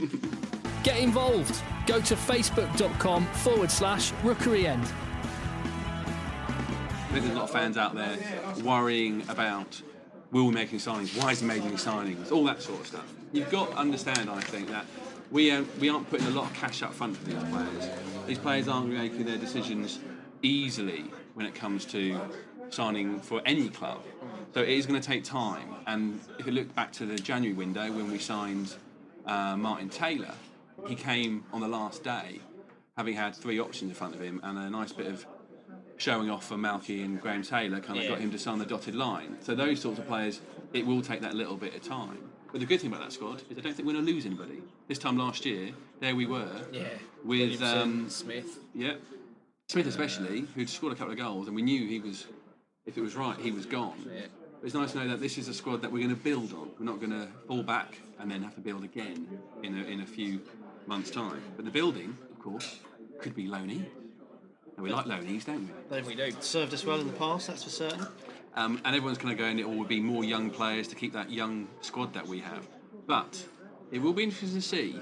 show. 0.00 0.08
Get 0.82 0.98
involved. 0.98 1.62
Go 1.86 2.00
to 2.00 2.16
facebook.com 2.16 3.24
forward 3.26 3.70
slash 3.70 4.10
rookery 4.24 4.66
end. 4.66 4.84
I 7.12 7.16
think 7.16 7.26
there's 7.26 7.36
a 7.36 7.40
lot 7.40 7.44
of 7.44 7.50
fans 7.50 7.76
out 7.76 7.94
there 7.94 8.16
worrying 8.64 9.22
about 9.28 9.82
will 10.30 10.46
we 10.46 10.54
making 10.54 10.78
signings? 10.78 11.14
Why 11.22 11.32
is 11.32 11.40
he 11.40 11.46
making 11.46 11.68
these 11.68 11.84
signings? 11.84 12.32
All 12.32 12.42
that 12.44 12.62
sort 12.62 12.80
of 12.80 12.86
stuff. 12.86 13.04
You've 13.34 13.50
got 13.50 13.72
to 13.72 13.76
understand, 13.76 14.30
I 14.30 14.40
think, 14.40 14.70
that 14.70 14.86
we 15.30 15.50
um, 15.50 15.68
we 15.78 15.90
aren't 15.90 16.08
putting 16.08 16.26
a 16.28 16.30
lot 16.30 16.50
of 16.50 16.54
cash 16.54 16.82
up 16.82 16.94
front 16.94 17.18
for 17.18 17.26
these 17.26 17.44
players. 17.50 17.90
These 18.26 18.38
players 18.38 18.66
aren't 18.66 18.88
making 18.88 19.26
their 19.26 19.36
decisions 19.36 19.98
easily 20.40 21.04
when 21.34 21.44
it 21.44 21.54
comes 21.54 21.84
to 21.86 22.18
signing 22.70 23.20
for 23.20 23.42
any 23.44 23.68
club. 23.68 24.00
So 24.54 24.62
it 24.62 24.70
is 24.70 24.86
going 24.86 24.98
to 24.98 25.06
take 25.06 25.22
time. 25.22 25.68
And 25.86 26.18
if 26.38 26.46
you 26.46 26.52
look 26.52 26.74
back 26.74 26.92
to 26.92 27.04
the 27.04 27.16
January 27.16 27.54
window 27.54 27.92
when 27.92 28.10
we 28.10 28.18
signed 28.18 28.72
uh, 29.26 29.54
Martin 29.58 29.90
Taylor, 29.90 30.32
he 30.88 30.94
came 30.94 31.44
on 31.52 31.60
the 31.60 31.68
last 31.68 32.02
day, 32.02 32.40
having 32.96 33.16
had 33.16 33.36
three 33.36 33.60
options 33.60 33.90
in 33.90 33.94
front 33.94 34.14
of 34.14 34.22
him 34.22 34.40
and 34.42 34.56
a 34.56 34.70
nice 34.70 34.92
bit 34.92 35.08
of 35.08 35.26
showing 36.02 36.28
off 36.28 36.46
for 36.48 36.56
Malky 36.56 37.04
and 37.04 37.20
Graham 37.20 37.42
Taylor 37.42 37.78
kind 37.80 37.96
of 37.98 38.04
Yeah. 38.04 38.10
got 38.10 38.18
him 38.18 38.32
to 38.32 38.38
sign 38.38 38.58
the 38.58 38.66
dotted 38.66 38.96
line. 38.96 39.36
So 39.40 39.54
those 39.54 39.80
sorts 39.80 40.00
of 40.00 40.06
players, 40.08 40.40
it 40.72 40.84
will 40.84 41.00
take 41.00 41.20
that 41.20 41.34
little 41.34 41.56
bit 41.56 41.74
of 41.76 41.82
time. 41.82 42.18
But 42.50 42.60
the 42.60 42.66
good 42.66 42.80
thing 42.80 42.90
about 42.92 43.02
that 43.04 43.12
squad 43.12 43.42
is 43.48 43.56
I 43.56 43.60
don't 43.60 43.72
think 43.74 43.86
we're 43.86 43.94
going 43.94 44.04
to 44.04 44.12
lose 44.12 44.26
anybody. 44.26 44.62
This 44.88 44.98
time 44.98 45.16
last 45.16 45.46
year, 45.46 45.70
there 46.00 46.16
we 46.16 46.26
were 46.26 46.50
Yeah. 46.72 46.88
with 47.24 47.62
um, 47.62 48.10
Smith. 48.10 48.58
yeah, 48.74 48.94
Smith 49.68 49.86
especially, 49.86 50.40
who'd 50.54 50.68
scored 50.68 50.92
a 50.92 50.96
couple 50.96 51.12
of 51.12 51.18
goals, 51.18 51.46
and 51.46 51.54
we 51.56 51.62
knew 51.62 51.86
he 51.86 52.00
was, 52.00 52.26
if 52.84 52.98
it 52.98 53.00
was 53.00 53.14
right, 53.14 53.38
he 53.38 53.52
was 53.52 53.64
gone. 53.64 53.96
Yeah. 54.12 54.26
It's 54.64 54.74
nice 54.74 54.92
to 54.92 54.98
know 54.98 55.08
that 55.08 55.20
this 55.20 55.38
is 55.38 55.48
a 55.48 55.54
squad 55.54 55.82
that 55.82 55.90
we're 55.92 56.04
going 56.04 56.14
to 56.16 56.22
build 56.22 56.52
on. 56.52 56.68
We're 56.78 56.84
not 56.86 56.98
going 57.00 57.10
to 57.12 57.28
fall 57.46 57.62
back 57.62 57.98
and 58.18 58.30
then 58.30 58.42
have 58.42 58.54
to 58.56 58.60
build 58.60 58.82
again 58.84 59.26
in 59.62 59.78
a, 59.78 59.82
in 59.84 60.00
a 60.00 60.06
few 60.06 60.40
months' 60.86 61.10
time. 61.10 61.40
But 61.56 61.64
the 61.64 61.70
building, 61.70 62.16
of 62.32 62.38
course, 62.40 62.78
could 63.20 63.34
be 63.34 63.46
loanee. 63.48 63.86
And 64.76 64.84
we 64.84 64.92
like 64.92 65.06
loanees, 65.06 65.44
don't 65.44 65.60
we? 65.60 65.72
They've 65.90 66.06
We 66.06 66.14
do. 66.14 66.30
served 66.40 66.72
us 66.74 66.84
well 66.84 67.00
in 67.00 67.06
the 67.06 67.12
past, 67.12 67.46
that's 67.46 67.64
for 67.64 67.70
certain. 67.70 68.06
Um, 68.54 68.80
and 68.84 68.94
everyone's 68.94 69.18
going 69.18 69.36
to 69.36 69.42
go 69.42 69.48
in. 69.48 69.58
It 69.58 69.68
will 69.68 69.84
be 69.84 70.00
more 70.00 70.24
young 70.24 70.50
players 70.50 70.88
to 70.88 70.94
keep 70.94 71.12
that 71.12 71.30
young 71.30 71.68
squad 71.80 72.12
that 72.14 72.26
we 72.26 72.40
have. 72.40 72.66
But 73.06 73.30
But 73.32 73.44
it 73.90 73.98
will 74.00 74.12
be 74.12 74.22
interesting 74.24 74.60
to 74.60 74.60
see 74.60 74.98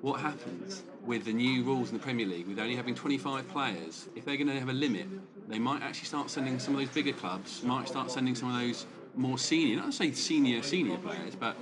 what 0.00 0.20
happens 0.20 0.82
with 1.04 1.24
the 1.24 1.32
new 1.32 1.64
rules 1.64 1.90
in 1.90 1.96
the 1.96 2.02
Premier 2.02 2.26
League, 2.26 2.46
with 2.46 2.58
only 2.58 2.76
having 2.76 2.94
25 2.94 3.48
players. 3.48 4.08
If 4.14 4.24
they're 4.24 4.36
going 4.36 4.48
to 4.48 4.58
have 4.58 4.68
a 4.68 4.72
limit, 4.74 5.06
they 5.48 5.58
might 5.58 5.82
actually 5.82 6.06
start 6.06 6.30
sending 6.30 6.58
some 6.58 6.74
of 6.74 6.80
those 6.80 6.90
bigger 6.90 7.12
clubs, 7.12 7.62
might 7.62 7.88
start 7.88 8.10
sending 8.10 8.34
some 8.34 8.54
of 8.54 8.60
those 8.60 8.86
more 9.16 9.38
senior, 9.38 9.76
not 9.76 9.86
to 9.86 9.92
say 9.92 10.12
senior, 10.12 10.62
senior 10.62 10.98
players, 10.98 11.34
but 11.34 11.56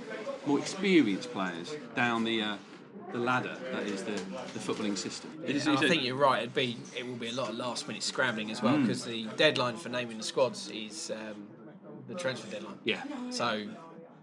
more 0.45 0.59
experienced 0.59 1.31
players 1.31 1.73
down 1.95 2.23
the. 2.23 2.41
Uh, 2.41 2.57
the 3.11 3.17
ladder 3.17 3.55
that 3.71 3.83
is 3.83 4.03
the, 4.03 4.11
the 4.11 4.59
footballing 4.59 4.97
system. 4.97 5.31
It 5.45 5.55
is- 5.55 5.67
I 5.67 5.73
it's 5.73 5.81
a- 5.83 5.87
think 5.87 6.03
you're 6.03 6.15
right. 6.15 6.39
It'd 6.43 6.53
be 6.53 6.77
it 6.97 7.05
will 7.07 7.15
be 7.15 7.29
a 7.29 7.33
lot 7.33 7.49
of 7.49 7.55
last 7.55 7.87
minute 7.87 8.03
scrambling 8.03 8.51
as 8.51 8.61
well 8.61 8.75
Mm. 8.75 8.81
because 8.83 9.05
the 9.05 9.25
deadline 9.37 9.77
for 9.77 9.89
naming 9.89 10.17
the 10.17 10.23
squads 10.23 10.69
is 10.69 11.11
um, 11.11 11.47
the 12.07 12.15
transfer 12.15 12.49
deadline. 12.51 12.77
yeah, 12.83 13.03
So 13.29 13.67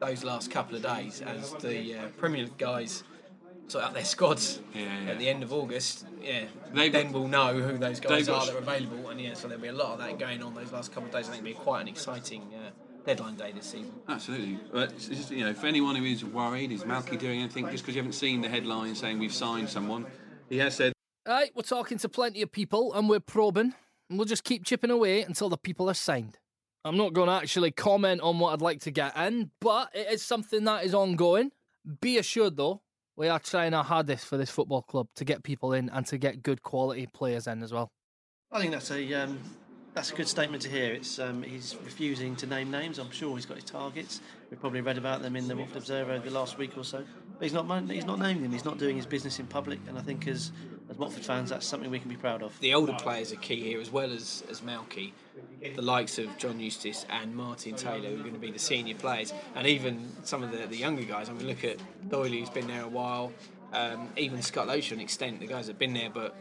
those 0.00 0.22
last 0.24 0.50
couple 0.50 0.76
of 0.76 0.82
days, 0.82 1.22
as 1.22 1.52
the 1.54 1.94
uh, 1.94 2.08
Premier 2.18 2.44
League 2.44 2.58
guys 2.58 3.04
sort 3.68 3.84
out 3.84 3.94
their 3.94 4.04
squads 4.04 4.60
Yeah, 4.74 4.82
yeah. 5.04 5.10
at 5.12 5.18
the 5.18 5.28
end 5.28 5.42
of 5.42 5.50
August, 5.52 6.06
yeah, 6.22 6.44
They've 6.74 6.92
then 6.92 7.12
we'll 7.12 7.28
know 7.28 7.54
who 7.60 7.78
those 7.78 8.00
guys 8.00 8.28
are 8.28 8.32
got- 8.32 8.46
that 8.46 8.54
are 8.54 8.58
available, 8.58 9.08
and 9.08 9.18
yeah, 9.20 9.32
so 9.34 9.48
there'll 9.48 9.62
be 9.62 9.68
a 9.68 9.72
lot 9.72 9.92
of 9.92 9.98
that 10.00 10.18
going 10.18 10.42
on 10.42 10.54
those 10.54 10.72
last 10.72 10.92
couple 10.92 11.08
of 11.08 11.12
days. 11.14 11.28
I 11.28 11.32
think 11.32 11.46
it'll 11.46 11.58
be 11.58 11.64
quite 11.64 11.80
an 11.80 11.88
exciting 11.88 12.42
uh, 12.54 12.70
deadline 13.04 13.36
day 13.36 13.52
this 13.52 13.66
season. 13.66 13.92
Absolutely. 14.08 14.58
But 14.72 14.98
just, 14.98 15.30
you 15.30 15.44
know, 15.44 15.54
for 15.54 15.66
anyone 15.66 15.96
who 15.96 16.04
is 16.04 16.24
worried, 16.24 16.72
is 16.72 16.84
Malky 16.84 17.18
doing 17.18 17.40
anything 17.40 17.68
just 17.70 17.82
because 17.82 17.94
you 17.94 18.00
haven't 18.00 18.14
seen 18.14 18.40
the 18.40 18.48
headline 18.48 18.94
saying 18.94 19.18
we've 19.18 19.34
signed 19.34 19.68
someone? 19.68 20.06
He 20.48 20.58
has 20.58 20.74
said 20.74 20.92
Aye, 21.26 21.50
we're 21.54 21.62
talking 21.62 21.96
to 21.98 22.08
plenty 22.08 22.42
of 22.42 22.52
people 22.52 22.92
and 22.92 23.08
we're 23.08 23.20
probing, 23.20 23.72
and 24.10 24.18
we'll 24.18 24.26
just 24.26 24.44
keep 24.44 24.64
chipping 24.64 24.90
away 24.90 25.22
until 25.22 25.48
the 25.48 25.56
people 25.56 25.88
are 25.88 25.94
signed. 25.94 26.38
I'm 26.84 26.98
not 26.98 27.14
going 27.14 27.28
to 27.28 27.34
actually 27.34 27.70
comment 27.70 28.20
on 28.20 28.38
what 28.38 28.52
I'd 28.52 28.60
like 28.60 28.80
to 28.80 28.90
get 28.90 29.16
in, 29.16 29.50
but 29.58 29.88
it 29.94 30.12
is 30.12 30.22
something 30.22 30.64
that 30.64 30.84
is 30.84 30.94
ongoing. 30.94 31.50
Be 32.02 32.18
assured, 32.18 32.58
though, 32.58 32.82
we 33.16 33.28
are 33.28 33.38
trying 33.38 33.72
our 33.72 33.84
hardest 33.84 34.26
for 34.26 34.36
this 34.36 34.50
football 34.50 34.82
club 34.82 35.08
to 35.16 35.24
get 35.24 35.42
people 35.42 35.72
in 35.72 35.88
and 35.88 36.04
to 36.06 36.18
get 36.18 36.42
good 36.42 36.62
quality 36.62 37.06
players 37.06 37.46
in 37.46 37.62
as 37.62 37.72
well. 37.72 37.90
I 38.52 38.60
think 38.60 38.72
that's 38.72 38.90
a 38.90 39.14
um, 39.14 39.40
that's 39.94 40.10
a 40.10 40.14
good 40.14 40.28
statement 40.28 40.62
to 40.64 40.68
hear. 40.68 40.92
It's 40.92 41.18
um, 41.18 41.42
he's 41.42 41.76
refusing 41.84 42.34
to 42.36 42.46
name 42.46 42.70
names. 42.70 42.98
I'm 42.98 43.10
sure 43.10 43.34
he's 43.36 43.46
got 43.46 43.56
his 43.56 43.64
targets. 43.64 44.20
We've 44.50 44.60
probably 44.60 44.80
read 44.80 44.98
about 44.98 45.22
them 45.22 45.36
in 45.36 45.48
the 45.48 45.56
Watford 45.56 45.78
Observer 45.78 46.12
over 46.12 46.28
the 46.28 46.34
last 46.34 46.58
week 46.58 46.76
or 46.76 46.84
so. 46.84 47.04
But 47.38 47.42
he's 47.42 47.52
not 47.52 47.66
he's 47.90 48.04
not 48.04 48.18
naming 48.18 48.42
them. 48.42 48.52
He's 48.52 48.64
not 48.64 48.78
doing 48.78 48.96
his 48.96 49.06
business 49.06 49.38
in 49.38 49.46
public. 49.46 49.78
And 49.88 49.96
I 49.96 50.02
think 50.02 50.26
as 50.26 50.50
as 50.90 50.98
Watford 50.98 51.24
fans, 51.24 51.50
that's 51.50 51.66
something 51.66 51.90
we 51.90 51.98
can 52.00 52.10
be 52.10 52.16
proud 52.16 52.42
of. 52.42 52.58
The 52.60 52.74
older 52.74 52.92
players 52.94 53.32
are 53.32 53.36
key 53.36 53.62
here 53.62 53.80
as 53.80 53.90
well 53.90 54.12
as 54.12 54.44
as 54.50 54.60
Malky. 54.60 55.12
The 55.74 55.82
likes 55.82 56.18
of 56.18 56.36
John 56.36 56.60
Eustace 56.60 57.06
and 57.08 57.34
Martin 57.34 57.74
Taylor 57.74 58.10
who 58.10 58.16
are 58.16 58.22
going 58.22 58.34
to 58.34 58.38
be 58.40 58.50
the 58.50 58.58
senior 58.58 58.94
players, 58.96 59.32
and 59.54 59.66
even 59.66 60.10
some 60.22 60.42
of 60.42 60.50
the, 60.50 60.66
the 60.66 60.76
younger 60.76 61.04
guys. 61.04 61.28
I 61.28 61.32
mean, 61.32 61.46
look 61.46 61.64
at 61.64 61.78
Doyley 62.08 62.40
who's 62.40 62.50
been 62.50 62.66
there 62.66 62.82
a 62.82 62.88
while. 62.88 63.32
Um, 63.72 64.08
even 64.16 64.42
Scott 64.42 64.68
Lowe 64.68 64.80
to 64.80 64.94
an 64.94 65.00
extent, 65.00 65.40
the 65.40 65.46
guys 65.46 65.66
that 65.66 65.72
have 65.72 65.78
been 65.78 65.94
there, 65.94 66.10
but 66.10 66.36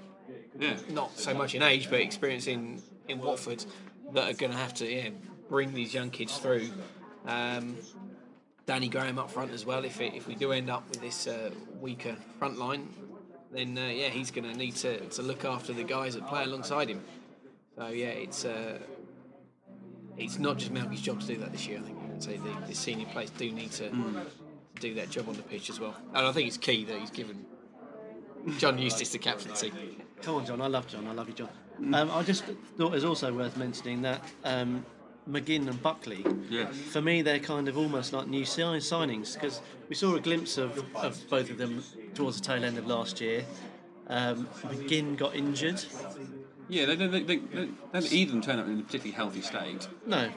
Yeah. 0.59 0.75
not 0.89 1.17
so 1.17 1.33
much 1.33 1.55
in 1.55 1.63
age, 1.63 1.89
but 1.89 1.99
experience 2.01 2.47
in, 3.07 3.19
Watford 3.19 3.65
that 4.13 4.29
are 4.29 4.37
going 4.37 4.51
to 4.51 4.57
have 4.57 4.73
to 4.75 4.85
yeah, 4.85 5.09
bring 5.49 5.73
these 5.73 5.93
young 5.93 6.09
kids 6.09 6.37
through. 6.37 6.69
Um, 7.25 7.77
Danny 8.65 8.87
Graham 8.87 9.19
up 9.19 9.29
front 9.29 9.51
as 9.51 9.65
well. 9.65 9.83
If 9.83 9.99
it, 9.99 10.13
if 10.13 10.27
we 10.27 10.35
do 10.35 10.51
end 10.51 10.69
up 10.69 10.87
with 10.89 11.01
this 11.01 11.27
uh, 11.27 11.51
weaker 11.79 12.15
front 12.39 12.57
line, 12.57 12.87
then 13.51 13.77
uh, 13.77 13.87
yeah, 13.87 14.09
he's 14.09 14.31
going 14.31 14.49
to 14.49 14.57
need 14.57 14.75
to 14.77 14.99
to 14.99 15.21
look 15.21 15.45
after 15.45 15.73
the 15.73 15.83
guys 15.83 16.15
that 16.15 16.27
play 16.27 16.43
alongside 16.43 16.89
him. 16.89 17.01
So 17.77 17.87
yeah, 17.87 18.07
it's 18.07 18.45
uh, 18.45 18.79
it's 20.17 20.39
not 20.39 20.57
just 20.57 20.71
Malky's 20.71 21.01
job 21.01 21.19
to 21.21 21.27
do 21.27 21.37
that 21.37 21.51
this 21.51 21.67
year. 21.67 21.79
I 21.79 21.81
think 21.81 21.97
so 22.19 22.31
the, 22.31 22.67
the 22.67 22.75
senior 22.75 23.07
players 23.07 23.31
do 23.31 23.51
need 23.51 23.71
to, 23.71 23.89
to 23.89 24.25
do 24.79 24.93
that 24.93 25.09
job 25.09 25.27
on 25.27 25.35
the 25.35 25.41
pitch 25.41 25.69
as 25.69 25.79
well. 25.79 25.95
And 26.13 26.25
I 26.25 26.31
think 26.31 26.47
it's 26.47 26.57
key 26.57 26.85
that 26.85 26.97
he's 26.99 27.09
given 27.09 27.45
John 28.59 28.77
Eustace 28.77 29.11
the 29.11 29.17
captaincy. 29.17 29.73
Come 30.21 30.35
on, 30.35 30.45
John. 30.45 30.61
I 30.61 30.67
love 30.67 30.87
John. 30.87 31.07
I 31.07 31.13
love 31.13 31.27
you, 31.27 31.33
John. 31.33 31.49
Um, 31.79 32.11
I 32.11 32.23
just 32.23 32.43
thought 32.77 32.87
it 32.87 32.91
was 32.91 33.03
also 33.05 33.33
worth 33.33 33.57
mentioning 33.57 34.01
that 34.03 34.23
um, 34.43 34.85
McGinn 35.29 35.67
and 35.67 35.81
Buckley, 35.81 36.25
Yeah. 36.49 36.67
for 36.67 37.01
me, 37.01 37.21
they're 37.21 37.39
kind 37.39 37.67
of 37.67 37.77
almost 37.77 38.13
like 38.13 38.27
new 38.27 38.45
si- 38.45 38.61
signings 38.61 39.33
because 39.33 39.61
we 39.89 39.95
saw 39.95 40.15
a 40.15 40.19
glimpse 40.19 40.57
of, 40.57 40.83
of 40.95 41.19
both 41.29 41.49
of 41.49 41.57
them 41.57 41.83
towards 42.13 42.39
the 42.39 42.45
tail 42.45 42.63
end 42.63 42.77
of 42.77 42.87
last 42.87 43.19
year. 43.21 43.43
Um, 44.07 44.47
McGinn 44.63 45.17
got 45.17 45.35
injured. 45.35 45.83
Yeah, 46.69 46.85
they, 46.85 46.95
they, 46.95 47.07
they, 47.07 47.23
they, 47.23 47.35
they, 47.37 47.69
they 47.99 48.07
either 48.09 48.29
of 48.29 48.31
them 48.33 48.41
turn 48.41 48.59
up 48.59 48.67
in 48.67 48.79
a 48.79 48.83
particularly 48.83 49.11
healthy 49.11 49.41
state. 49.41 49.87
No. 50.05 50.29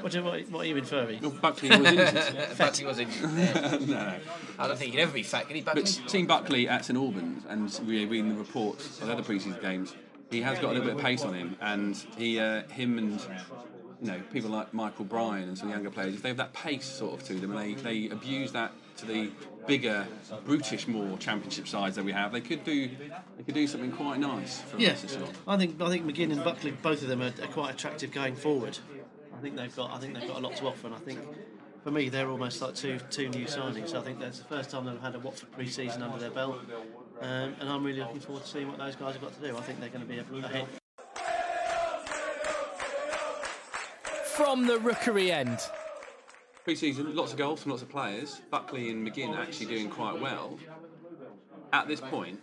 What, 0.00 0.12
do, 0.12 0.22
what, 0.22 0.48
what 0.50 0.60
are 0.64 0.68
you 0.68 0.76
inferring? 0.76 1.22
Well, 1.22 1.30
Buckley 1.30 1.70
was 1.70 1.78
injured. 1.86 2.48
Buckley 2.58 2.84
was 2.84 2.98
injured. 2.98 3.32
No, 3.32 3.78
no. 3.86 4.14
I 4.58 4.66
don't 4.68 4.76
think 4.76 4.90
he 4.90 4.96
can 4.98 5.00
ever 5.00 5.12
be 5.12 5.22
fat, 5.22 5.46
can 5.46 5.56
he? 5.56 5.62
Buckley? 5.62 5.82
But 5.82 6.00
seeing 6.06 6.26
Buckley 6.26 6.68
at 6.68 6.84
St 6.84 6.98
Albans 6.98 7.44
and 7.48 7.80
re- 7.88 8.04
reading 8.04 8.28
the 8.30 8.34
reports 8.34 9.00
of 9.00 9.08
other 9.08 9.22
pre-season 9.22 9.58
games, 9.62 9.94
he 10.30 10.42
has 10.42 10.58
got 10.58 10.70
a 10.70 10.72
little 10.72 10.86
bit 10.86 10.96
of 10.96 11.00
pace 11.00 11.22
on 11.22 11.34
him, 11.34 11.56
and 11.60 11.96
he, 12.16 12.38
uh, 12.38 12.62
him 12.68 12.98
and 12.98 13.20
you 14.02 14.08
know 14.08 14.20
people 14.32 14.50
like 14.50 14.74
Michael 14.74 15.04
Bryan 15.04 15.48
and 15.48 15.56
some 15.56 15.70
younger 15.70 15.90
players, 15.90 16.14
if 16.14 16.22
they 16.22 16.28
have 16.28 16.36
that 16.38 16.52
pace 16.52 16.84
sort 16.84 17.20
of 17.20 17.26
to 17.28 17.34
them, 17.34 17.56
and 17.56 17.60
they, 17.60 18.06
they 18.06 18.08
abuse 18.12 18.52
that 18.52 18.72
to 18.98 19.06
the 19.06 19.30
bigger, 19.66 20.06
brutish, 20.44 20.88
more 20.88 21.18
championship 21.18 21.68
sides 21.68 21.96
that 21.96 22.04
we 22.04 22.12
have, 22.12 22.32
they 22.32 22.40
could 22.40 22.64
do 22.64 22.88
they 23.36 23.42
could 23.44 23.54
do 23.54 23.66
something 23.66 23.92
quite 23.92 24.18
nice 24.18 24.60
for 24.62 24.78
Yeah. 24.78 24.94
I 25.46 25.56
think 25.56 25.80
I 25.80 25.88
think 25.90 26.06
McGinn 26.06 26.32
and 26.32 26.42
Buckley, 26.42 26.70
both 26.72 27.02
of 27.02 27.08
them 27.08 27.22
are, 27.22 27.32
are 27.42 27.52
quite 27.52 27.74
attractive 27.74 28.10
going 28.10 28.34
forward. 28.36 28.78
I 29.36 29.40
think 29.40 29.56
they've 29.56 29.74
got 29.74 29.92
I 29.92 29.98
think 29.98 30.14
they've 30.14 30.28
got 30.28 30.38
a 30.38 30.40
lot 30.40 30.56
to 30.56 30.66
offer, 30.66 30.86
and 30.86 30.96
I 30.96 30.98
think 30.98 31.20
for 31.84 31.90
me 31.90 32.08
they're 32.08 32.28
almost 32.30 32.60
like 32.62 32.74
two 32.74 32.98
two 33.10 33.28
new 33.28 33.44
signings. 33.46 33.94
I 33.94 34.02
think 34.02 34.18
that's 34.18 34.38
the 34.38 34.44
first 34.46 34.70
time 34.70 34.86
they've 34.86 35.00
had 35.00 35.14
a 35.14 35.18
Watford 35.18 35.52
pre-season 35.52 36.02
under 36.02 36.18
their 36.18 36.30
belt, 36.30 36.58
um, 37.20 37.54
and 37.60 37.68
I'm 37.68 37.84
really 37.84 38.00
looking 38.00 38.20
forward 38.20 38.42
to 38.42 38.48
seeing 38.48 38.68
what 38.68 38.78
those 38.78 38.96
guys 38.96 39.14
have 39.14 39.22
got 39.22 39.34
to 39.34 39.48
do. 39.48 39.56
I 39.56 39.60
think 39.60 39.80
they're 39.80 39.88
going 39.88 40.06
to 40.06 40.06
be 40.06 40.18
a, 40.18 40.46
a 40.46 40.48
hit. 40.48 40.66
From 44.24 44.66
the 44.66 44.78
rookery 44.78 45.32
end. 45.32 45.58
Pre-season, 46.64 47.14
lots 47.14 47.32
of 47.32 47.38
goals 47.38 47.62
from 47.62 47.70
lots 47.70 47.82
of 47.82 47.88
players. 47.88 48.40
Buckley 48.50 48.90
and 48.90 49.06
McGinn 49.06 49.36
actually 49.36 49.66
doing 49.66 49.88
quite 49.88 50.20
well. 50.20 50.58
At 51.72 51.88
this 51.88 52.00
point, 52.00 52.40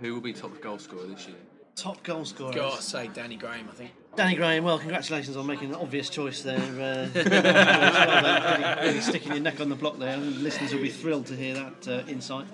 who 0.00 0.14
will 0.14 0.20
be 0.20 0.32
top 0.32 0.60
goal 0.60 0.78
scorer 0.78 1.06
this 1.06 1.26
year? 1.26 1.36
Top 1.74 2.02
goal 2.02 2.24
scorer. 2.24 2.52
Got 2.52 2.76
to 2.76 2.82
say 2.82 3.08
Danny 3.08 3.36
Graham, 3.36 3.68
I 3.70 3.74
think. 3.74 3.92
Danny 4.16 4.34
Graham, 4.34 4.64
well, 4.64 4.78
congratulations 4.78 5.36
on 5.36 5.46
making 5.46 5.70
an 5.70 5.74
obvious 5.74 6.08
choice 6.08 6.42
there. 6.42 6.58
Uh, 6.58 7.08
well 7.14 8.80
really, 8.80 8.86
really 8.88 9.00
sticking 9.02 9.32
your 9.32 9.42
neck 9.42 9.60
on 9.60 9.68
the 9.68 9.74
block 9.74 9.98
there. 9.98 10.16
Listeners 10.16 10.72
will 10.72 10.80
be 10.80 10.88
thrilled 10.88 11.26
to 11.26 11.36
hear 11.36 11.54
that 11.54 11.88
uh, 11.88 12.08
insight. 12.08 12.46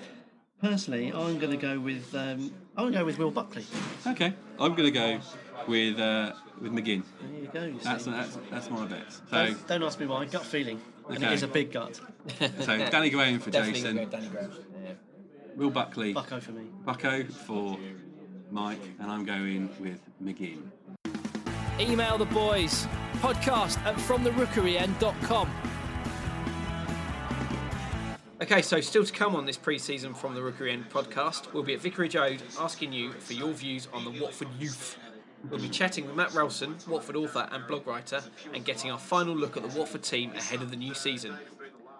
Personally, 0.62 1.09
I'm 1.12 1.38
going 1.40 1.51
to 1.51 1.57
go 1.57 1.81
with 1.81 2.14
um, 2.14 2.55
I'm 2.77 2.85
going 2.85 2.92
to 2.92 2.98
go 3.01 3.05
with 3.05 3.18
Will 3.18 3.33
Buckley. 3.33 3.64
Okay, 4.07 4.33
I'm 4.61 4.75
going 4.75 4.85
to 4.85 4.90
go 4.92 5.20
with 5.66 5.98
uh, 5.98 6.33
with 6.61 6.72
McGinn. 6.72 7.03
There 7.20 7.40
you 7.40 7.51
go. 7.53 7.64
You 7.64 7.79
see. 7.81 7.85
That's, 7.85 8.05
that's 8.05 8.38
that's 8.48 8.70
my 8.70 8.87
bet. 8.87 9.12
So 9.12 9.20
don't, 9.31 9.66
don't 9.66 9.83
ask 9.83 9.98
me 9.98 10.07
why. 10.07 10.25
Gut 10.27 10.44
feeling, 10.46 10.81
and 11.09 11.18
Okay. 11.18 11.27
it 11.27 11.33
is 11.33 11.42
a 11.42 11.48
big 11.48 11.72
gut. 11.72 12.01
so 12.61 12.79
Danny 12.79 13.11
Graham 13.11 13.40
for 13.40 13.51
Definitely 13.51 13.81
Jason, 13.81 13.96
gonna 13.96 14.07
go 14.07 14.16
Danny 14.16 14.29
Graham. 14.29 14.53
Yeah. 14.85 14.92
Will 15.57 15.70
Buckley, 15.70 16.12
Bucko 16.12 16.38
for 16.38 16.53
me. 16.53 16.66
Bucko 16.85 17.25
for 17.25 17.77
Mike, 18.53 18.81
and 19.01 19.11
I'm 19.11 19.25
going 19.25 19.68
with 19.81 20.01
McGinn. 20.22 20.62
Email 21.81 22.18
the 22.18 22.27
boys. 22.27 22.87
Podcast 23.20 23.79
at 23.79 23.96
fromtherookeryend.com. 23.96 25.51
Okay, 28.43 28.61
so 28.61 28.81
still 28.81 29.05
to 29.05 29.13
come 29.13 29.37
on 29.37 29.47
this 29.47 29.57
pre-season 29.57 30.15
from 30.15 30.35
the 30.35 30.43
Rookery 30.43 30.73
End 30.73 30.91
podcast, 30.91 31.53
we'll 31.53 31.63
be 31.63 31.75
at 31.75 31.81
Vicarage 31.81 32.17
Road 32.17 32.43
asking 32.59 32.93
you 32.93 33.13
for 33.13 33.35
your 33.35 33.53
views 33.53 33.87
on 33.93 34.05
the 34.05 34.21
Watford 34.21 34.49
youth. 34.59 34.99
We'll 35.49 35.61
be 35.61 35.69
chatting 35.69 36.07
with 36.09 36.17
Matt 36.17 36.31
Rowson, 36.31 36.75
Watford 36.89 37.15
author 37.15 37.49
and 37.53 37.65
blog 37.69 37.87
writer, 37.87 38.21
and 38.53 38.65
getting 38.65 38.91
our 38.91 38.99
final 38.99 39.33
look 39.33 39.57
at 39.57 39.63
the 39.63 39.79
Watford 39.79 40.03
team 40.03 40.33
ahead 40.33 40.61
of 40.61 40.71
the 40.73 40.77
new 40.77 40.93
season. 40.93 41.37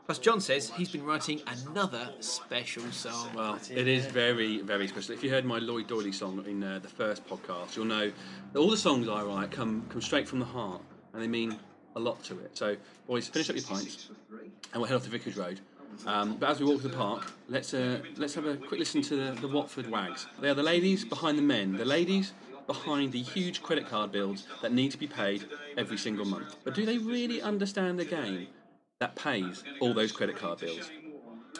Plus, 0.05 0.19
John 0.19 0.41
says 0.41 0.69
he's 0.71 0.91
been 0.91 1.05
writing 1.05 1.41
another 1.47 2.11
special 2.19 2.83
song. 2.91 3.31
Well, 3.37 3.61
it 3.71 3.87
is 3.87 4.07
very, 4.07 4.63
very 4.63 4.89
special. 4.89 5.15
If 5.15 5.23
you 5.23 5.31
heard 5.31 5.45
my 5.45 5.61
Lloyd 5.61 5.87
Doyley 5.87 6.13
song 6.13 6.45
in 6.49 6.65
uh, 6.65 6.81
the 6.81 6.89
first 6.89 7.25
podcast, 7.25 7.77
you'll 7.77 7.85
know 7.85 8.11
that 8.53 8.59
all 8.59 8.69
the 8.69 8.77
songs 8.77 9.09
I 9.09 9.23
write 9.23 9.53
come 9.53 9.87
come 9.91 10.03
straight 10.03 10.27
from 10.27 10.41
the 10.41 10.47
heart, 10.47 10.83
and 11.13 11.23
they 11.23 11.29
mean 11.29 11.57
a 11.95 12.01
lot 12.01 12.21
to 12.25 12.41
it. 12.41 12.59
So, 12.59 12.77
boys, 13.07 13.29
finish 13.29 13.49
up 13.49 13.55
your 13.55 13.65
pints, 13.65 14.09
and 14.73 14.83
we'll 14.83 14.87
head 14.87 14.97
off 14.97 15.05
to 15.05 15.11
Vicarage 15.11 15.37
Road. 15.37 15.61
Um, 16.07 16.37
but 16.37 16.51
as 16.51 16.61
we 16.61 16.67
walk 16.67 16.83
to 16.83 16.89
the 16.89 16.97
park, 16.97 17.33
let's 17.49 17.75
uh, 17.75 18.01
let's 18.17 18.35
have 18.35 18.47
a 18.47 18.57
quick 18.57 18.81
listen 18.81 19.03
to 19.03 19.17
the, 19.17 19.41
the 19.41 19.49
Watford 19.49 19.91
Wags. 19.91 20.27
They 20.41 20.49
are 20.49 20.55
the 20.55 20.63
ladies 20.63 21.05
behind 21.05 21.39
the 21.39 21.43
men. 21.43 21.77
The 21.77 21.85
ladies 21.85 22.33
behind 22.67 23.13
the 23.13 23.23
huge 23.23 23.63
credit 23.63 23.89
card 23.89 24.13
bills 24.13 24.47
that 24.63 24.73
need 24.73 24.91
to 24.91 24.99
be 24.99 25.07
paid 25.07 25.45
every 25.77 25.99
single 25.99 26.25
month. 26.25 26.57
But 26.65 26.75
do 26.75 26.87
they 26.87 26.99
really 26.99 27.43
understand 27.43 27.99
the 27.99 28.05
game 28.05 28.49
that 29.01 29.17
pays 29.17 29.65
all 29.81 29.95
those 29.95 30.13
credit 30.13 30.37
card 30.37 30.61
bills? 30.61 30.91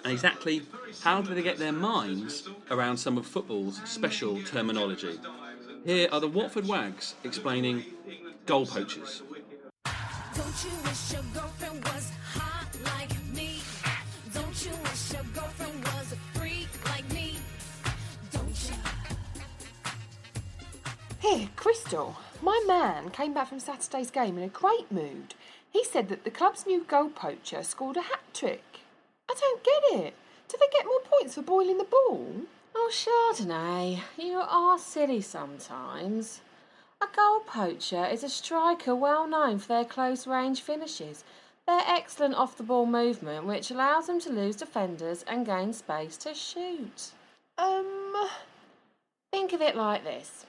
And 0.05 0.13
exactly 0.13 0.63
how 1.03 1.23
do 1.23 1.35
they 1.35 1.43
get 1.43 1.59
their 1.59 1.73
minds 1.73 2.49
around 2.71 2.97
some 2.97 3.19
of 3.19 3.27
football's 3.27 3.81
special 3.85 4.43
terminology? 4.43 5.19
Here 5.85 6.09
are 6.13 6.21
the 6.21 6.29
Watford 6.29 6.67
Wags 6.67 7.15
explaining 7.25 7.85
goal 8.47 8.67
poachers. 8.67 9.23
Don't 10.35 10.65
you 10.65 10.71
wish 10.85 11.13
your 11.13 11.23
girlfriend 11.35 11.85
was 11.85 12.13
Crystal, 21.63 22.17
my 22.43 22.61
man 22.67 23.11
came 23.11 23.33
back 23.33 23.47
from 23.47 23.61
Saturday's 23.61 24.11
game 24.11 24.37
in 24.37 24.43
a 24.43 24.49
great 24.49 24.91
mood. 24.91 25.35
He 25.71 25.85
said 25.85 26.09
that 26.09 26.25
the 26.25 26.31
club's 26.31 26.67
new 26.67 26.83
goal 26.83 27.11
poacher 27.11 27.63
scored 27.63 27.97
a 27.97 28.03
hat 28.03 28.35
trick. 28.35 28.65
I 29.31 29.35
don't 29.39 29.63
get 29.63 30.05
it. 30.05 30.15
Do 30.49 30.57
they 30.59 30.67
get 30.77 30.85
more 30.85 31.01
points 31.01 31.37
for 31.37 31.43
boiling 31.43 31.79
the 31.79 31.85
ball? 31.85 32.33
Oh, 32.75 32.91
Chardonnay, 32.93 34.01
you 34.19 34.39
are 34.39 34.79
silly 34.79 35.21
sometimes. 35.21 36.41
A 37.01 37.07
goal 37.15 37.41
poacher 37.47 38.05
is 38.05 38.25
a 38.25 38.29
striker 38.29 38.97
well 38.97 39.29
known 39.29 39.61
for 39.61 39.69
their 39.69 39.85
close 39.85 40.27
range 40.27 40.61
finishes. 40.61 41.23
Their 41.69 41.83
excellent 41.87 42.35
off 42.35 42.57
the 42.57 42.65
ball 42.65 42.87
movement, 42.87 43.47
which 43.47 43.71
allows 43.71 44.09
them 44.09 44.19
to 44.23 44.31
lose 44.31 44.57
defenders 44.57 45.25
and 45.29 45.47
gain 45.47 45.73
space 45.73 46.17
to 46.19 46.35
shoot. 46.35 47.13
Um, 47.57 48.29
Think 49.31 49.53
of 49.53 49.63
it 49.63 49.77
like 49.77 50.03
this. 50.03 50.47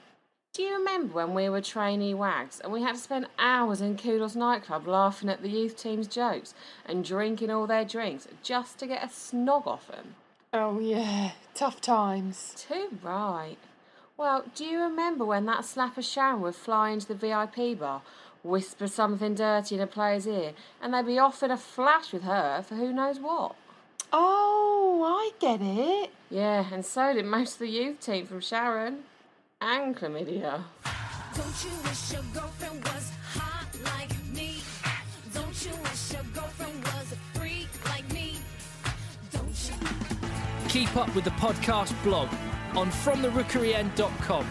Do 0.54 0.62
you 0.62 0.78
remember 0.78 1.14
when 1.14 1.34
we 1.34 1.48
were 1.48 1.60
trainee 1.60 2.14
wags 2.14 2.60
and 2.60 2.72
we 2.72 2.80
had 2.80 2.94
to 2.94 3.00
spend 3.00 3.26
hours 3.40 3.80
in 3.80 3.96
Kudos 3.96 4.36
nightclub 4.36 4.86
laughing 4.86 5.28
at 5.28 5.42
the 5.42 5.48
youth 5.48 5.76
team's 5.76 6.06
jokes 6.06 6.54
and 6.86 7.04
drinking 7.04 7.50
all 7.50 7.66
their 7.66 7.84
drinks 7.84 8.28
just 8.40 8.78
to 8.78 8.86
get 8.86 9.02
a 9.02 9.08
snog 9.08 9.66
off 9.66 9.88
them? 9.88 10.14
oh 10.52 10.78
yeah, 10.78 11.32
tough 11.56 11.80
times. 11.80 12.54
Too 12.56 12.96
right. 13.02 13.56
Well, 14.16 14.44
do 14.54 14.64
you 14.64 14.78
remember 14.80 15.24
when 15.24 15.44
that 15.46 15.64
slapper 15.64 16.08
Sharon 16.08 16.40
would 16.42 16.54
fly 16.54 16.90
into 16.90 17.08
the 17.08 17.16
VIP 17.16 17.76
bar, 17.76 18.02
whisper 18.44 18.86
something 18.86 19.34
dirty 19.34 19.74
in 19.74 19.80
a 19.80 19.88
player's 19.88 20.28
ear, 20.28 20.52
and 20.80 20.94
they'd 20.94 21.04
be 21.04 21.18
off 21.18 21.42
in 21.42 21.50
a 21.50 21.56
flash 21.56 22.12
with 22.12 22.22
her 22.22 22.62
for 22.62 22.76
who 22.76 22.92
knows 22.92 23.18
what? 23.18 23.56
Oh, 24.12 25.02
I 25.04 25.32
get 25.40 25.60
it. 25.60 26.10
Yeah, 26.30 26.66
and 26.72 26.86
so 26.86 27.12
did 27.12 27.24
most 27.24 27.54
of 27.54 27.58
the 27.58 27.68
youth 27.68 27.98
team 27.98 28.24
from 28.26 28.40
Sharon. 28.40 29.02
And 29.66 29.96
chlamydia. 29.96 30.62
Don't 31.34 31.64
you 31.64 31.70
wish 31.84 32.12
your 32.12 32.22
girlfriend 32.34 32.84
was 32.84 33.10
hot 33.32 33.66
like 33.82 34.10
me? 34.34 34.56
Don't 35.32 35.64
you 35.64 35.70
wish 35.82 36.12
your 36.12 36.22
girlfriend 36.34 36.84
was 36.84 37.12
a 37.12 37.38
freak 37.38 37.68
like 37.86 38.12
me? 38.12 38.36
Don't 39.30 39.70
you? 39.70 40.68
Keep 40.68 40.94
up 40.98 41.14
with 41.14 41.24
the 41.24 41.30
podcast 41.30 41.94
blog 42.02 42.28
on 42.76 42.90
fromtherookeryend.com. 42.90 44.46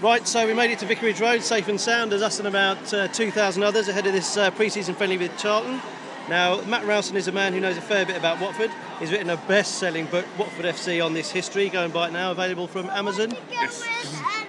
Right, 0.00 0.26
so 0.26 0.44
we 0.44 0.54
made 0.54 0.72
it 0.72 0.80
to 0.80 0.86
Vicarage 0.86 1.20
Road, 1.20 1.40
safe 1.40 1.68
and 1.68 1.80
sound, 1.80 2.12
as 2.12 2.20
us 2.20 2.40
and 2.40 2.48
about 2.48 2.92
uh, 2.92 3.06
2,000 3.06 3.62
others 3.62 3.86
ahead 3.86 4.08
of 4.08 4.12
this 4.12 4.36
uh, 4.36 4.50
pre-season 4.50 4.96
friendly 4.96 5.18
with 5.18 5.38
Charlton. 5.38 5.80
Now, 6.28 6.62
Matt 6.62 6.86
Rowson 6.86 7.16
is 7.16 7.28
a 7.28 7.32
man 7.32 7.52
who 7.52 7.60
knows 7.60 7.76
a 7.76 7.82
fair 7.82 8.06
bit 8.06 8.16
about 8.16 8.40
Watford. 8.40 8.70
He's 8.98 9.10
written 9.12 9.28
a 9.28 9.36
best-selling 9.36 10.06
book, 10.06 10.24
Watford 10.38 10.64
FC, 10.64 11.04
on 11.04 11.12
this 11.12 11.30
history. 11.30 11.68
Go 11.68 11.84
and 11.84 11.92
buy 11.92 12.08
it 12.08 12.12
now, 12.12 12.30
available 12.30 12.66
from 12.66 12.88
Amazon. 12.90 13.36
Yes. 13.50 13.84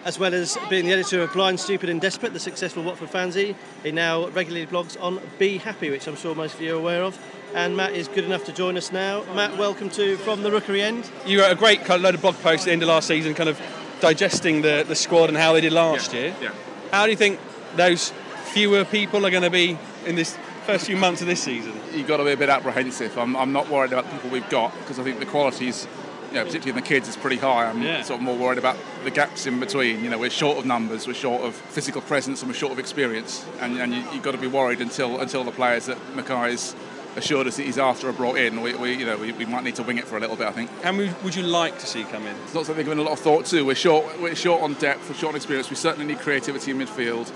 As 0.06 0.18
well 0.18 0.34
as 0.34 0.58
being 0.70 0.86
the 0.86 0.94
editor 0.94 1.22
of 1.22 1.34
Blind, 1.34 1.60
Stupid 1.60 1.90
and 1.90 2.00
Desperate, 2.00 2.32
the 2.32 2.40
successful 2.40 2.82
Watford 2.82 3.10
fanzine, 3.10 3.56
he 3.84 3.92
now 3.92 4.30
regularly 4.30 4.66
blogs 4.66 4.96
on 5.02 5.20
Be 5.38 5.58
Happy, 5.58 5.90
which 5.90 6.08
I'm 6.08 6.16
sure 6.16 6.34
most 6.34 6.56
of 6.56 6.62
you 6.62 6.76
are 6.76 6.80
aware 6.80 7.04
of. 7.04 7.20
And 7.54 7.76
Matt 7.76 7.92
is 7.94 8.08
good 8.08 8.24
enough 8.24 8.46
to 8.46 8.54
join 8.54 8.78
us 8.78 8.94
now. 8.94 9.24
Matt, 9.34 9.58
welcome 9.58 9.90
to 9.92 10.16
From 10.18 10.44
the 10.44 10.52
Rookery 10.52 10.82
End. 10.82 11.10
You 11.26 11.42
wrote 11.42 11.52
a 11.52 11.56
great 11.56 11.80
kind 11.80 11.98
of 11.98 12.02
load 12.02 12.16
of 12.16 12.22
blog 12.22 12.36
posts 12.36 12.62
at 12.62 12.68
the 12.68 12.72
end 12.72 12.84
of 12.84 12.88
last 12.88 13.08
season, 13.10 13.34
kind 13.34 13.50
of 13.50 13.60
digesting 14.00 14.62
the, 14.62 14.86
the 14.88 14.96
squad 14.96 15.28
and 15.28 15.38
how 15.38 15.52
they 15.52 15.62
did 15.62 15.74
last 15.74 16.14
year. 16.14 16.34
yeah. 16.42 16.54
How 16.92 17.04
do 17.04 17.12
you 17.12 17.18
think 17.18 17.40
those 17.76 18.12
fewer 18.46 18.86
people 18.86 19.26
are 19.26 19.32
going 19.32 19.44
to 19.44 19.50
be 19.50 19.78
in 20.06 20.16
this 20.16 20.38
first 20.66 20.86
few 20.86 20.98
months 20.98 21.22
of 21.22 21.28
this 21.28 21.42
season? 21.42 21.74
You've 21.94 22.08
got 22.08 22.18
to 22.18 22.24
be 22.26 22.32
a 22.32 22.38
bit 22.38 22.50
apprehensive. 22.50 23.18
I'm, 23.18 23.36
I'm 23.36 23.52
not 23.54 23.70
worried 23.70 23.92
about 23.94 24.06
the 24.06 24.12
people 24.12 24.30
we've 24.30 24.50
got 24.50 24.74
because 24.80 25.00
I 25.00 25.04
think 25.04 25.20
the 25.20 25.26
quality's, 25.26 25.88
you 26.30 26.36
know, 26.36 26.44
particularly 26.46 26.72
in 26.78 26.84
the 26.84 26.88
kids, 26.88 27.08
is 27.08 27.16
pretty 27.18 27.38
high. 27.38 27.66
I'm 27.66 27.82
Yeah. 27.82 28.02
sort 28.02 28.20
of 28.20 28.24
more 28.26 28.36
worried 28.36 28.58
about 28.58 28.78
the 29.04 29.12
gaps 29.12 29.46
in 29.46 29.60
between. 29.60 30.04
You 30.04 30.10
know, 30.10 30.18
we're 30.18 30.30
short 30.30 30.58
of 30.58 30.66
numbers, 30.66 31.08
we're 31.08 31.14
short 31.14 31.44
of 31.44 31.56
physical 31.56 32.02
presence, 32.02 32.42
and 32.42 32.50
we're 32.50 32.58
short 32.58 32.74
of 32.74 32.80
experience. 32.80 33.46
And, 33.62 33.78
and 33.80 33.94
you, 33.94 34.04
you've 34.14 34.24
got 34.24 34.32
to 34.32 34.38
be 34.38 34.48
worried 34.48 34.82
until 34.82 35.20
until 35.20 35.44
the 35.44 35.52
players 35.52 35.86
that 35.86 35.98
Mackay's 36.16 36.76
assured 37.18 37.48
us 37.48 37.56
that 37.56 37.64
he's 37.64 37.78
after 37.78 38.10
are 38.10 38.14
brought 38.14 38.36
in. 38.38 38.60
We, 38.62 38.74
we 38.76 38.94
you 38.94 39.06
know, 39.06 39.16
we, 39.18 39.32
we 39.32 39.46
might 39.46 39.64
need 39.64 39.76
to 39.76 39.84
wing 39.84 39.98
it 39.98 40.06
for 40.06 40.18
a 40.18 40.20
little 40.20 40.36
bit. 40.36 40.48
I 40.48 40.52
think. 40.52 40.70
And 40.84 40.98
would 41.24 41.34
you 41.36 41.44
like 41.44 41.80
to 41.80 41.86
see 41.86 42.04
come 42.04 42.26
in? 42.28 42.36
It's 42.44 42.54
not 42.54 42.66
something 42.66 42.84
giving 42.84 43.00
a 43.00 43.04
lot 43.04 43.14
of 43.14 43.20
thought 43.20 43.46
to. 43.46 43.62
We're 43.66 43.76
short. 43.76 44.20
We're 44.20 44.36
short 44.36 44.62
on 44.64 44.74
depth. 44.74 45.08
We're 45.08 45.16
short 45.16 45.32
on 45.32 45.36
experience. 45.38 45.70
We 45.70 45.78
certainly 45.78 46.06
need 46.08 46.20
creativity 46.20 46.72
in 46.72 46.78
midfield. 46.80 47.32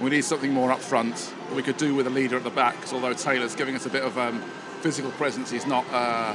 We 0.00 0.10
need 0.10 0.24
something 0.24 0.52
more 0.52 0.70
up 0.72 0.80
front. 0.80 1.32
We 1.54 1.62
could 1.62 1.76
do 1.78 1.94
with 1.94 2.06
a 2.06 2.10
leader 2.10 2.36
at 2.36 2.44
the 2.44 2.50
back. 2.50 2.80
'cause 2.80 2.92
although 2.92 3.14
Taylor's 3.14 3.54
giving 3.54 3.74
us 3.76 3.86
a 3.86 3.90
bit 3.90 4.02
of 4.02 4.18
um, 4.18 4.42
physical 4.80 5.10
presence, 5.12 5.50
he's 5.50 5.66
not. 5.66 5.84
Uh, 5.92 6.34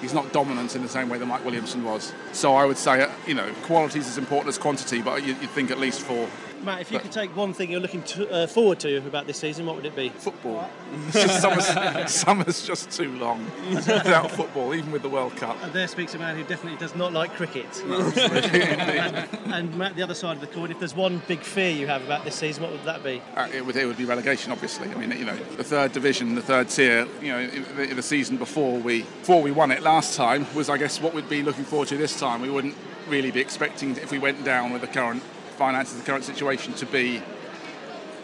he's 0.00 0.14
not 0.14 0.32
dominant 0.32 0.74
in 0.74 0.82
the 0.82 0.88
same 0.88 1.08
way 1.10 1.18
that 1.18 1.26
Mike 1.26 1.44
Williamson 1.44 1.84
was. 1.84 2.12
So 2.32 2.54
I 2.54 2.64
would 2.64 2.78
say, 2.78 3.02
uh, 3.02 3.10
you 3.26 3.34
know, 3.34 3.52
quality 3.64 3.98
is 3.98 4.08
as 4.08 4.16
important 4.16 4.48
as 4.48 4.56
quantity, 4.58 5.02
but 5.02 5.22
you, 5.22 5.34
you'd 5.40 5.50
think 5.50 5.70
at 5.70 5.78
least 5.78 6.00
four. 6.00 6.26
Matt, 6.62 6.80
if 6.80 6.92
you 6.92 6.98
could 6.98 7.12
take 7.12 7.34
one 7.34 7.52
thing 7.52 7.70
you're 7.70 7.80
looking 7.80 8.02
to, 8.02 8.30
uh, 8.30 8.46
forward 8.46 8.80
to 8.80 8.98
about 8.98 9.26
this 9.26 9.38
season, 9.38 9.66
what 9.66 9.76
would 9.76 9.86
it 9.86 9.96
be? 9.96 10.10
Football. 10.10 10.68
Just 11.10 11.40
summer's, 11.42 12.12
summer's 12.12 12.66
just 12.66 12.90
too 12.90 13.12
long 13.18 13.44
without 13.70 14.30
football, 14.30 14.74
even 14.74 14.92
with 14.92 15.02
the 15.02 15.08
World 15.08 15.34
Cup. 15.36 15.56
And 15.62 15.72
there 15.72 15.88
speaks 15.88 16.14
a 16.14 16.18
man 16.18 16.36
who 16.36 16.44
definitely 16.44 16.78
does 16.78 16.94
not 16.94 17.12
like 17.12 17.34
cricket. 17.34 17.66
and 17.86 19.76
Matt, 19.76 19.96
the 19.96 20.02
other 20.02 20.14
side 20.14 20.34
of 20.34 20.40
the 20.40 20.46
coin, 20.46 20.70
if 20.70 20.78
there's 20.78 20.94
one 20.94 21.22
big 21.26 21.40
fear 21.40 21.70
you 21.70 21.86
have 21.86 22.04
about 22.04 22.24
this 22.24 22.34
season, 22.34 22.62
what 22.62 22.72
would 22.72 22.84
that 22.84 23.02
be? 23.02 23.22
Uh, 23.34 23.48
it, 23.52 23.64
would, 23.64 23.76
it 23.76 23.86
would 23.86 23.96
be 23.96 24.04
relegation, 24.04 24.52
obviously. 24.52 24.90
I 24.90 24.94
mean, 24.94 25.10
you 25.18 25.24
know, 25.24 25.36
the 25.56 25.64
third 25.64 25.92
division, 25.92 26.34
the 26.34 26.42
third 26.42 26.68
tier. 26.68 27.06
You 27.22 27.32
know, 27.32 27.46
the, 27.46 27.94
the 27.94 28.02
season 28.02 28.36
before 28.36 28.78
we 28.78 29.02
before 29.02 29.42
we 29.42 29.50
won 29.50 29.70
it 29.70 29.82
last 29.82 30.16
time 30.16 30.46
was, 30.54 30.68
I 30.68 30.76
guess, 30.76 31.00
what 31.00 31.14
we'd 31.14 31.28
be 31.28 31.42
looking 31.42 31.64
forward 31.64 31.88
to 31.88 31.96
this 31.96 32.18
time. 32.18 32.42
We 32.42 32.50
wouldn't 32.50 32.74
really 33.08 33.30
be 33.30 33.40
expecting 33.40 33.96
if 33.96 34.10
we 34.10 34.18
went 34.18 34.44
down 34.44 34.72
with 34.72 34.82
the 34.82 34.86
current 34.86 35.22
finances, 35.60 35.98
the 35.98 36.04
current 36.04 36.24
situation, 36.24 36.72
to 36.74 36.86
be. 36.86 37.22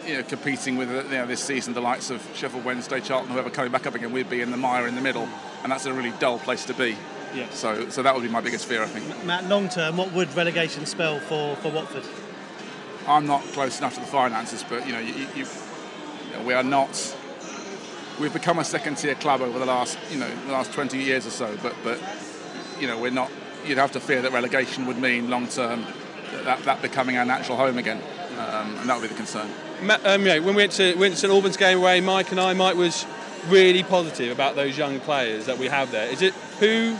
You 0.05 0.13
know, 0.13 0.23
competing 0.23 0.77
with 0.77 0.89
you 0.89 1.17
know, 1.17 1.25
this 1.25 1.43
season, 1.43 1.73
the 1.73 1.81
likes 1.81 2.09
of 2.11 2.25
Sheffield 2.33 2.63
Wednesday, 2.63 3.01
Charlton, 3.01 3.33
whoever 3.33 3.49
coming 3.49 3.73
back 3.73 3.85
up 3.85 3.93
again, 3.93 4.13
we'd 4.13 4.29
be 4.29 4.39
in 4.39 4.51
the 4.51 4.55
mire 4.55 4.87
in 4.87 4.95
the 4.95 5.01
middle, 5.01 5.27
and 5.63 5.69
that's 5.69 5.85
a 5.85 5.91
really 5.91 6.13
dull 6.17 6.39
place 6.39 6.63
to 6.67 6.73
be. 6.73 6.95
Yeah. 7.35 7.49
So, 7.49 7.89
so 7.89 8.01
that 8.03 8.15
would 8.15 8.23
be 8.23 8.29
my 8.29 8.39
biggest 8.39 8.67
fear, 8.67 8.81
I 8.81 8.85
think. 8.85 9.25
Matt, 9.25 9.49
long 9.49 9.67
term, 9.67 9.97
what 9.97 10.13
would 10.13 10.33
relegation 10.33 10.85
spell 10.85 11.19
for, 11.19 11.57
for 11.57 11.73
Watford? 11.73 12.05
I'm 13.05 13.27
not 13.27 13.41
close 13.51 13.79
enough 13.79 13.95
to 13.95 13.99
the 13.99 14.05
finances, 14.05 14.63
but 14.63 14.87
you 14.87 14.93
know, 14.93 14.99
you, 14.99 15.13
you, 15.35 15.45
you 15.45 16.37
know, 16.37 16.43
we 16.45 16.53
are 16.53 16.63
not. 16.63 17.17
We've 18.17 18.31
become 18.31 18.59
a 18.59 18.63
second-tier 18.63 19.15
club 19.15 19.41
over 19.41 19.59
the 19.59 19.65
last, 19.65 19.97
you 20.09 20.19
know, 20.19 20.29
the 20.45 20.53
last 20.53 20.71
20 20.71 20.97
years 20.97 21.27
or 21.27 21.31
so. 21.31 21.57
But, 21.61 21.75
but, 21.83 21.99
you 22.79 22.87
know, 22.87 22.97
we're 22.97 23.11
not. 23.11 23.29
You'd 23.65 23.77
have 23.77 23.91
to 23.91 23.99
fear 23.99 24.21
that 24.21 24.31
relegation 24.31 24.85
would 24.85 24.99
mean 24.99 25.29
long-term 25.29 25.85
that, 26.43 26.63
that 26.63 26.81
becoming 26.81 27.17
our 27.17 27.25
natural 27.25 27.57
home 27.57 27.77
again, 27.77 28.01
um, 28.37 28.77
and 28.77 28.89
that 28.89 28.99
would 28.99 29.03
be 29.03 29.07
the 29.07 29.15
concern. 29.15 29.49
Um, 30.03 30.23
know, 30.23 30.41
when 30.41 30.55
we 30.55 30.63
went 30.63 30.71
to, 30.73 30.95
went 30.95 31.13
to 31.13 31.19
St 31.19 31.31
Albans 31.31 31.57
game 31.57 31.77
away, 31.77 32.01
Mike 32.01 32.31
and 32.31 32.39
I, 32.39 32.53
Mike 32.53 32.75
was 32.75 33.05
really 33.47 33.83
positive 33.83 34.31
about 34.31 34.55
those 34.55 34.77
young 34.77 34.99
players 34.99 35.45
that 35.45 35.57
we 35.57 35.67
have 35.67 35.91
there. 35.91 36.07
Is 36.09 36.21
it 36.21 36.33
who 36.59 36.97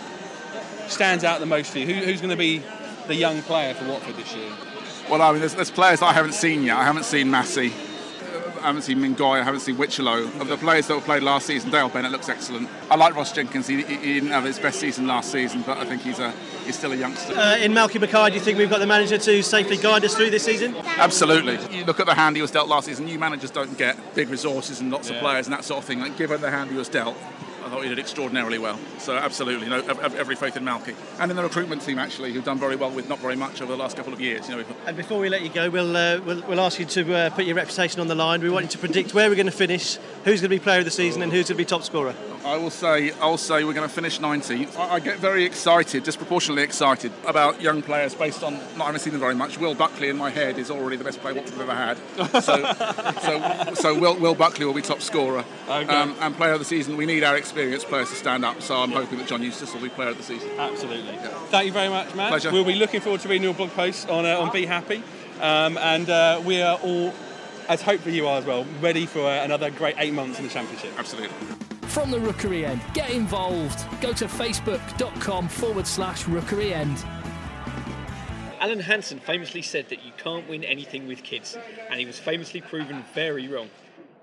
stands 0.87 1.23
out 1.23 1.39
the 1.39 1.45
most 1.45 1.71
for 1.71 1.79
you? 1.79 1.85
Who, 1.85 1.93
who's 1.93 2.21
going 2.21 2.31
to 2.31 2.37
be 2.37 2.61
the 3.07 3.15
young 3.15 3.41
player 3.41 3.73
for 3.73 3.85
Watford 3.85 4.15
this 4.15 4.33
year? 4.35 4.49
Well, 5.09 5.21
I 5.21 5.31
mean, 5.31 5.39
there's, 5.39 5.55
there's 5.55 5.71
players 5.71 6.01
I 6.01 6.13
haven't 6.13 6.33
seen 6.33 6.63
yet. 6.63 6.77
I 6.77 6.83
haven't 6.83 7.05
seen 7.05 7.31
Massey. 7.31 7.73
I 8.59 8.67
haven't 8.67 8.81
seen 8.83 8.99
Mingoia, 8.99 9.41
I 9.41 9.43
haven't 9.43 9.61
seen 9.61 9.77
Whichelow. 9.77 10.23
Of 10.39 10.47
the 10.47 10.57
players 10.57 10.87
that 10.87 10.95
were 10.95 11.01
played 11.01 11.23
last 11.23 11.45
season, 11.47 11.69
Dale 11.71 11.89
Bennett 11.89 12.11
looks 12.11 12.29
excellent. 12.29 12.69
I 12.89 12.95
like 12.95 13.15
Ross 13.15 13.31
Jenkins. 13.31 13.67
He, 13.67 13.81
he 13.83 13.95
he 13.95 14.13
didn't 14.15 14.29
have 14.29 14.43
his 14.43 14.59
best 14.59 14.79
season 14.79 15.07
last 15.07 15.31
season, 15.31 15.63
but 15.65 15.77
I 15.77 15.85
think 15.85 16.01
he's 16.01 16.19
a 16.19 16.31
he's 16.65 16.77
still 16.77 16.91
a 16.91 16.95
youngster. 16.95 17.33
Uh, 17.37 17.57
in 17.57 17.71
Malky 17.73 17.99
Mackay, 17.99 18.29
do 18.29 18.35
you 18.35 18.41
think 18.41 18.57
we've 18.57 18.69
got 18.69 18.79
the 18.79 18.87
manager 18.87 19.17
to 19.17 19.41
safely 19.43 19.77
guide 19.77 20.03
us 20.05 20.15
through 20.15 20.29
this 20.29 20.43
season? 20.43 20.75
Absolutely. 20.97 21.57
You 21.77 21.85
look 21.85 21.99
at 21.99 22.05
the 22.05 22.15
hand 22.15 22.35
he 22.35 22.41
was 22.41 22.51
dealt 22.51 22.67
last 22.67 22.85
season. 22.87 23.05
New 23.05 23.19
managers 23.19 23.51
don't 23.51 23.77
get 23.77 24.15
big 24.15 24.29
resources 24.29 24.79
and 24.81 24.91
lots 24.91 25.09
Yeah. 25.09 25.15
of 25.15 25.21
players 25.21 25.47
and 25.47 25.53
that 25.53 25.63
sort 25.63 25.79
of 25.79 25.85
thing. 25.85 25.99
Like, 25.99 26.17
given 26.17 26.41
the 26.41 26.51
hand 26.51 26.71
he 26.71 26.77
was 26.77 26.89
dealt, 26.89 27.15
I 27.67 27.69
thought 27.69 27.83
he 27.83 27.89
did 27.89 27.99
extraordinarily 27.99 28.59
well. 28.59 28.79
So 28.97 29.17
absolutely, 29.17 29.67
ev- 29.67 29.89
ev- 29.99 30.15
every 30.15 30.37
faith 30.37 30.55
in 30.55 30.63
Malky 30.63 30.95
and 31.19 31.29
in 31.29 31.35
the 31.35 31.43
recruitment 31.43 31.81
team 31.81 31.99
actually, 31.99 32.31
who've 32.31 32.45
done 32.45 32.57
very 32.57 32.77
well 32.77 32.89
with 32.91 33.09
not 33.09 33.19
very 33.19 33.35
much 33.35 33.61
over 33.61 33.69
the 33.73 33.77
last 33.77 33.97
couple 33.97 34.13
of 34.13 34.21
years. 34.21 34.47
You 34.47 34.55
know, 34.55 34.63
And 34.85 34.95
before 34.95 35.19
we 35.19 35.27
let 35.27 35.41
you 35.41 35.49
go, 35.49 35.69
we'll, 35.69 35.97
uh, 35.97 36.21
we'll, 36.21 36.41
we'll 36.47 36.61
ask 36.61 36.79
you 36.79 36.85
to 36.85 37.13
uh, 37.13 37.29
put 37.31 37.43
your 37.43 37.55
reputation 37.55 37.99
on 37.99 38.07
the 38.07 38.15
line. 38.15 38.39
We 38.41 38.49
want 38.49 38.63
you 38.65 38.71
to 38.71 38.77
predict 38.77 39.13
where 39.13 39.27
we're 39.29 39.35
going 39.35 39.47
to 39.47 39.51
finish, 39.51 39.97
who's 40.23 40.39
going 40.39 40.49
to 40.49 40.49
be 40.49 40.59
player 40.59 40.79
of 40.79 40.85
the 40.85 40.91
season, 40.91 41.21
and 41.21 41.29
who's 41.31 41.49
going 41.49 41.57
to 41.57 41.63
be 41.63 41.65
top 41.65 41.83
scorer. 41.83 42.13
I 42.47 42.57
will 42.57 42.69
say, 42.69 43.11
I'll 43.19 43.37
say 43.37 43.65
we're 43.65 43.73
going 43.73 43.87
to 43.87 43.93
finish 43.93 44.19
19th. 44.19 44.77
I, 44.77 44.93
I 44.93 44.99
get 44.99 45.19
very 45.19 45.43
excited, 45.43 46.03
disproportionately 46.03 46.63
excited 46.63 47.11
about 47.25 47.61
young 47.61 47.81
players 47.81 48.15
based 48.15 48.41
on 48.41 48.53
not 48.77 48.85
having 48.85 49.01
seen 49.01 49.11
them 49.11 49.19
very 49.19 49.35
much. 49.35 49.59
Will 49.59 49.75
Buckley 49.75 50.07
in 50.07 50.17
my 50.17 50.29
head 50.29 50.57
is 50.57 50.71
already 50.71 50.95
the 50.95 51.03
best 51.03 51.19
player 51.19 51.35
Watford 51.35 51.59
have 51.59 51.69
ever 51.69 51.75
had. 51.75 52.41
So, 52.41 52.63
so, 53.21 53.73
so 53.73 53.99
Will, 53.99 54.15
Will 54.17 54.33
Buckley 54.33 54.65
will 54.65 54.73
be 54.73 54.81
top 54.81 55.01
scorer. 55.01 55.43
Okay. 55.67 55.93
Um, 55.93 56.15
and 56.21 56.35
player 56.35 56.53
of 56.53 56.59
the 56.59 56.65
season, 56.65 56.95
we 56.95 57.05
need 57.05 57.23
our 57.23 57.35
experienced 57.35 57.87
players 57.87 58.09
to 58.11 58.15
stand 58.15 58.45
up. 58.45 58.61
So 58.61 58.77
I'm 58.77 58.91
hoping 58.91 59.17
that 59.17 59.27
John 59.27 59.43
Eustace 59.43 59.73
will 59.73 59.81
be 59.81 59.89
player 59.89 60.09
of 60.09 60.17
the 60.17 60.23
season. 60.23 60.49
Absolutely. 60.57 61.17
Thank 61.49 61.65
you 61.65 61.73
very 61.73 61.89
much, 61.89 62.15
Matt. 62.15 62.29
Pleasure. 62.29 62.51
We'll 62.51 62.63
be 62.63 62.75
looking 62.75 63.01
forward 63.01 63.21
to 63.21 63.27
reading 63.27 63.43
your 63.43 63.55
blog 63.55 63.71
post 63.71 64.09
on, 64.09 64.25
uh, 64.25 64.39
on 64.39 64.53
Be 64.53 64.65
Happy. 64.65 65.03
Um, 65.41 65.77
and 65.77 66.09
uh, 66.09 66.41
we 66.45 66.61
are 66.61 66.77
all, 66.77 67.13
as 67.67 67.81
hopefully 67.81 68.15
you 68.15 68.25
are 68.25 68.39
as 68.39 68.45
well, 68.45 68.65
ready 68.79 69.05
for 69.05 69.19
uh, 69.19 69.43
another 69.43 69.69
great 69.69 69.95
eight 69.97 70.13
months 70.13 70.39
in 70.39 70.45
the 70.45 70.51
Championship. 70.51 70.93
Absolutely. 70.97 71.35
From 71.97 72.11
the 72.11 72.19
Rookery 72.19 72.63
End, 72.63 72.79
get 72.93 73.09
involved. 73.09 73.83
Go 74.01 74.13
to 74.13 74.25
facebook.com 74.25 75.47
forward 75.47 75.87
slash 75.87 76.27
Rookery 76.27 76.71
End. 76.71 77.03
Alan 78.59 78.79
Hansen 78.79 79.19
famously 79.19 79.63
said 79.63 79.89
that 79.89 80.05
you 80.05 80.11
can't 80.15 80.47
win 80.47 80.63
anything 80.63 81.07
with 81.07 81.23
kids, 81.23 81.57
and 81.89 81.99
he 81.99 82.05
was 82.05 82.19
famously 82.19 82.61
proven 82.61 83.03
very 83.15 83.47
wrong. 83.47 83.71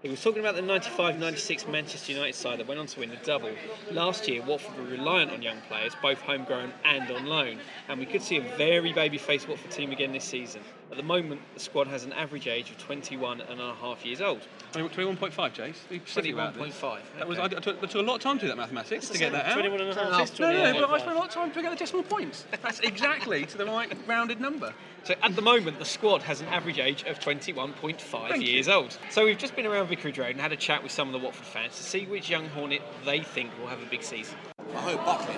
He 0.05 0.11
was 0.11 0.23
talking 0.23 0.40
about 0.40 0.55
the 0.55 0.61
95 0.61 1.19
96 1.19 1.67
Manchester 1.67 2.12
United 2.12 2.35
side 2.35 2.59
that 2.59 2.69
went 2.69 2.79
on 2.79 2.87
to 2.88 3.01
win 3.01 3.09
the 3.09 3.17
double. 3.25 3.49
Last 3.90 4.29
year, 4.29 4.43
Watford 4.43 4.77
were 4.77 4.90
reliant 4.90 5.31
on 5.31 5.40
young 5.40 5.62
players, 5.62 5.95
both 6.03 6.21
homegrown 6.21 6.75
and 6.85 7.11
on 7.11 7.25
loan, 7.25 7.59
and 7.88 7.99
we 7.99 8.05
could 8.05 8.21
see 8.21 8.37
a 8.37 8.43
very 8.59 8.93
baby 8.93 9.17
faced 9.17 9.49
Watford 9.49 9.71
team 9.71 9.93
again 9.93 10.12
this 10.12 10.25
season. 10.25 10.61
At 10.90 10.99
the 10.99 11.03
moment, 11.03 11.40
the 11.55 11.61
squad 11.61 11.87
has 11.87 12.05
an 12.05 12.12
average 12.12 12.47
age 12.47 12.71
of 12.71 12.77
21 12.77 13.40
and 13.40 13.59
a 13.59 13.75
half 13.77 14.05
years 14.05 14.21
old. 14.21 14.43
21.5, 14.75 15.33
Jace. 15.33 15.88
Be 15.88 15.99
specific 16.01 16.35
about 16.35 16.53
this. 16.53 16.79
21.5. 16.79 16.99
That 17.17 17.27
was, 17.27 17.38
I. 17.38 17.45
I, 17.45 17.49
took, 17.49 17.83
I 17.83 17.87
took 17.87 17.95
a 17.95 17.99
lot 18.01 18.17
of 18.17 18.21
time 18.21 18.37
to 18.40 18.43
do 18.43 18.49
that 18.49 18.59
mathematics 18.59 19.09
to 19.09 19.17
get 19.17 19.33
that 19.33 19.47
out. 19.47 19.55
21 19.55 19.81
and 19.81 19.90
a 19.90 19.95
half 19.95 20.38
No, 20.38 20.53
no, 20.53 20.87
but 20.87 20.90
I 20.90 20.99
spent 20.99 21.17
a 21.17 21.19
lot 21.19 21.29
of 21.29 21.35
time 21.35 21.51
to 21.51 21.62
get 21.62 21.71
the 21.71 21.77
decimal 21.77 22.05
points. 22.05 22.45
That's 22.62 22.81
exactly 22.81 23.47
to 23.47 23.57
the 23.57 23.64
right 23.64 23.90
rounded 24.07 24.38
number. 24.38 24.75
So 25.05 25.14
at 25.23 25.37
the 25.37 25.43
moment, 25.43 25.79
the 25.79 25.85
squad 25.85 26.23
has 26.23 26.40
an 26.40 26.47
average 26.49 26.79
age 26.79 27.03
of 27.05 27.21
21.5 27.21 28.29
Thank 28.29 28.43
you. 28.43 28.53
years 28.55 28.69
old. 28.69 28.97
So 29.11 29.27
we've 29.27 29.37
just 29.37 29.55
been 29.55 29.67
around 29.67 29.88
Vicarage 29.88 30.19
Road 30.19 30.31
and 30.31 30.40
had 30.40 30.53
a 30.53 30.57
chat 30.57 30.83
with 30.83 30.93
some 30.93 31.09
of 31.09 31.12
the 31.12 31.19
Watford 31.19 31.45
fans 31.45 31.77
to 31.77 31.83
see 31.83 32.07
which 32.07 32.31
young 32.31 32.49
Hornet 32.49 32.81
they 33.05 33.21
think 33.21 33.51
will 33.61 33.67
have 33.67 33.83
a 33.83 33.87
big 33.87 34.03
season. 34.03 34.37
I 34.75 34.79
hope 34.79 35.05
Buckley. 35.05 35.35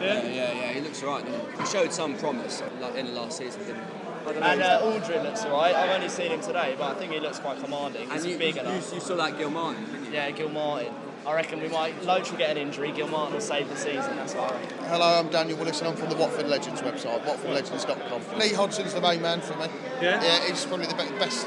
Yeah, 0.00 0.22
yeah, 0.26 0.52
yeah. 0.52 0.72
He 0.72 0.80
looks 0.82 1.02
alright. 1.02 1.24
doesn't 1.24 1.52
He 1.56 1.60
He 1.60 1.66
showed 1.66 1.92
some 1.92 2.16
promise 2.18 2.62
in 2.94 3.06
the 3.06 3.12
last 3.12 3.38
season, 3.38 3.64
didn't 3.64 3.82
he? 3.84 4.36
And 4.38 4.62
uh, 4.62 4.82
Aldrin 4.82 5.24
looks 5.24 5.44
alright. 5.44 5.74
I've 5.74 5.90
only 5.90 6.10
seen 6.10 6.30
him 6.30 6.42
today, 6.42 6.74
but 6.78 6.94
I 6.94 6.98
think 6.98 7.12
he 7.12 7.20
looks 7.20 7.38
quite 7.38 7.58
commanding. 7.58 8.02
And 8.02 8.12
He's 8.12 8.26
you, 8.26 8.38
big 8.38 8.56
you, 8.56 8.60
enough. 8.60 8.92
you 8.92 9.00
saw 9.00 9.16
that 9.16 9.38
Gilmartin, 9.38 9.84
didn't 9.86 10.04
you? 10.04 10.12
Yeah, 10.12 10.30
Gilmartin. 10.30 10.92
I 11.26 11.34
reckon 11.34 11.60
we 11.60 11.68
might. 11.68 12.02
Loach 12.04 12.30
will 12.30 12.38
get 12.38 12.50
an 12.50 12.56
injury. 12.56 12.92
Gilmartin 12.92 13.34
will 13.34 13.40
save 13.40 13.68
the 13.68 13.76
season. 13.76 14.16
That's 14.16 14.34
what 14.34 14.52
I 14.52 14.60
reckon. 14.60 14.78
Hello, 14.84 15.18
I'm 15.20 15.28
Daniel 15.28 15.58
Willis 15.58 15.80
and 15.80 15.88
I'm 15.88 15.96
from 15.96 16.08
the 16.08 16.16
Watford 16.16 16.48
Legends 16.48 16.80
website, 16.80 17.22
watfordlegends.com. 17.24 18.38
Lee 18.38 18.50
Hodson's 18.50 18.94
the 18.94 19.00
main 19.00 19.20
man 19.20 19.40
for 19.40 19.54
me. 19.56 19.66
Yeah? 20.00 20.22
Yeah, 20.22 20.48
he's 20.48 20.64
probably 20.64 20.86
the 20.86 20.94
best 20.94 21.46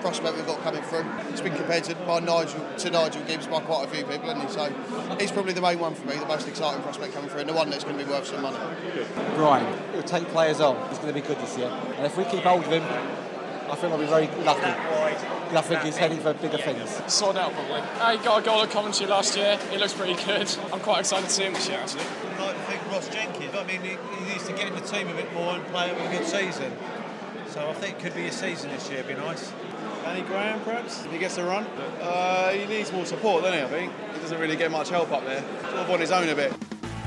prospect 0.00 0.36
we've 0.36 0.46
got 0.46 0.60
coming 0.62 0.82
through. 0.82 1.04
He's 1.30 1.40
been 1.40 1.54
compared 1.54 1.84
to, 1.84 1.94
by 1.94 2.20
Nigel, 2.20 2.60
to 2.78 2.90
Nigel 2.90 3.22
Gibbs 3.24 3.46
by 3.46 3.60
quite 3.60 3.86
a 3.86 3.90
few 3.90 4.04
people, 4.04 4.32
hasn't 4.32 4.48
he? 4.48 4.52
So 4.52 5.16
he's 5.18 5.30
probably 5.30 5.52
the 5.52 5.60
main 5.60 5.78
one 5.78 5.94
for 5.94 6.06
me, 6.06 6.16
the 6.16 6.26
most 6.26 6.48
exciting 6.48 6.82
prospect 6.82 7.14
coming 7.14 7.30
through 7.30 7.40
and 7.40 7.48
the 7.48 7.54
one 7.54 7.70
that's 7.70 7.84
going 7.84 7.98
to 7.98 8.04
be 8.04 8.10
worth 8.10 8.26
some 8.26 8.42
money. 8.42 8.58
Bryan, 9.34 9.92
he'll 9.92 10.02
take 10.02 10.26
players 10.28 10.60
on. 10.60 10.76
He's 10.88 10.98
going 10.98 11.12
to 11.14 11.20
be 11.20 11.26
good 11.26 11.38
this 11.38 11.56
year. 11.56 11.68
And 11.96 12.06
if 12.06 12.16
we 12.16 12.24
keep 12.24 12.42
hold 12.42 12.64
of 12.64 12.70
him, 12.70 12.82
I 13.70 13.76
think 13.76 13.92
I'll 13.92 13.98
be 13.98 14.06
very 14.06 14.26
lucky. 14.44 14.70
And 15.50 15.58
I 15.58 15.62
think 15.62 15.82
he's 15.82 15.96
heading 15.96 16.18
for 16.18 16.32
bigger 16.34 16.58
things. 16.58 17.00
Sorted 17.12 17.42
out 17.42 17.52
probably. 17.52 17.80
He 18.18 18.24
got 18.24 18.42
a 18.42 18.44
goal 18.44 18.62
at 18.62 18.70
Coventry 18.70 19.06
last 19.06 19.36
year. 19.36 19.58
He 19.70 19.78
looks 19.78 19.94
pretty 19.94 20.14
good. 20.24 20.48
I'm 20.72 20.80
quite 20.80 21.00
excited 21.00 21.26
to 21.26 21.32
see 21.32 21.44
him 21.44 21.54
this 21.54 21.68
year 21.68 21.78
actually. 21.78 22.02
I'd 22.02 22.40
like 22.40 22.56
to 22.56 22.62
think 22.62 22.92
Ross 22.92 23.08
Jenkins. 23.08 23.54
I 23.54 23.64
mean, 23.64 23.80
he, 23.80 23.96
he 24.18 24.32
needs 24.32 24.46
to 24.46 24.52
get 24.52 24.68
in 24.68 24.74
the 24.74 24.80
team 24.80 25.08
a 25.08 25.14
bit 25.14 25.32
more 25.32 25.54
and 25.54 25.64
play 25.66 25.90
a 25.90 26.10
good 26.16 26.26
season. 26.26 26.72
So 27.48 27.68
I 27.68 27.72
think 27.74 27.96
it 27.96 28.02
could 28.02 28.14
be 28.14 28.26
a 28.26 28.32
season 28.32 28.70
this 28.70 28.88
year. 28.88 29.00
It'd 29.00 29.16
be 29.16 29.20
nice. 29.20 29.52
Danny 30.04 30.22
Graham, 30.22 30.60
perhaps, 30.60 31.04
if 31.04 31.12
he 31.12 31.18
gets 31.18 31.36
a 31.36 31.44
run. 31.44 31.64
Uh, 32.00 32.50
he 32.50 32.66
needs 32.66 32.92
more 32.92 33.04
support, 33.04 33.42
doesn't 33.42 33.58
he, 33.58 33.64
I 33.64 33.68
think? 33.68 33.92
He 34.14 34.20
doesn't 34.20 34.38
really 34.40 34.56
get 34.56 34.70
much 34.70 34.88
help 34.88 35.10
up 35.10 35.24
there. 35.24 35.42
Sort 35.62 35.74
of 35.74 35.90
on 35.90 36.00
his 36.00 36.10
own 36.10 36.28
a 36.28 36.34
bit. 36.34 36.54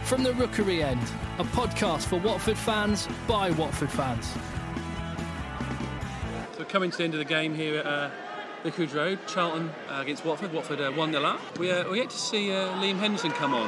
From 0.03 0.21
the 0.23 0.33
Rookery 0.33 0.83
End, 0.83 1.01
a 1.39 1.43
podcast 1.43 2.03
for 2.03 2.17
Watford 2.19 2.57
fans 2.57 3.07
by 3.25 3.51
Watford 3.51 3.89
fans. 3.89 4.29
We're 6.63 6.69
coming 6.69 6.91
to 6.91 6.97
the 6.97 7.03
end 7.03 7.13
of 7.13 7.17
the 7.17 7.25
game 7.25 7.55
here 7.55 7.79
at 7.79 7.85
uh, 7.85 8.09
Vicarage 8.63 8.93
Road, 8.93 9.19
Charlton 9.27 9.69
uh, 9.89 9.99
against 9.99 10.23
Watford. 10.23 10.53
Watford 10.53 10.79
uh, 10.79 10.93
1 10.93 11.11
0 11.11 11.21
up. 11.25 11.59
We, 11.59 11.69
uh, 11.69 11.91
we 11.91 11.97
yet 11.97 12.09
to 12.09 12.17
see 12.17 12.53
uh, 12.53 12.69
Liam 12.75 12.99
Henderson 12.99 13.31
come 13.31 13.53
on. 13.53 13.67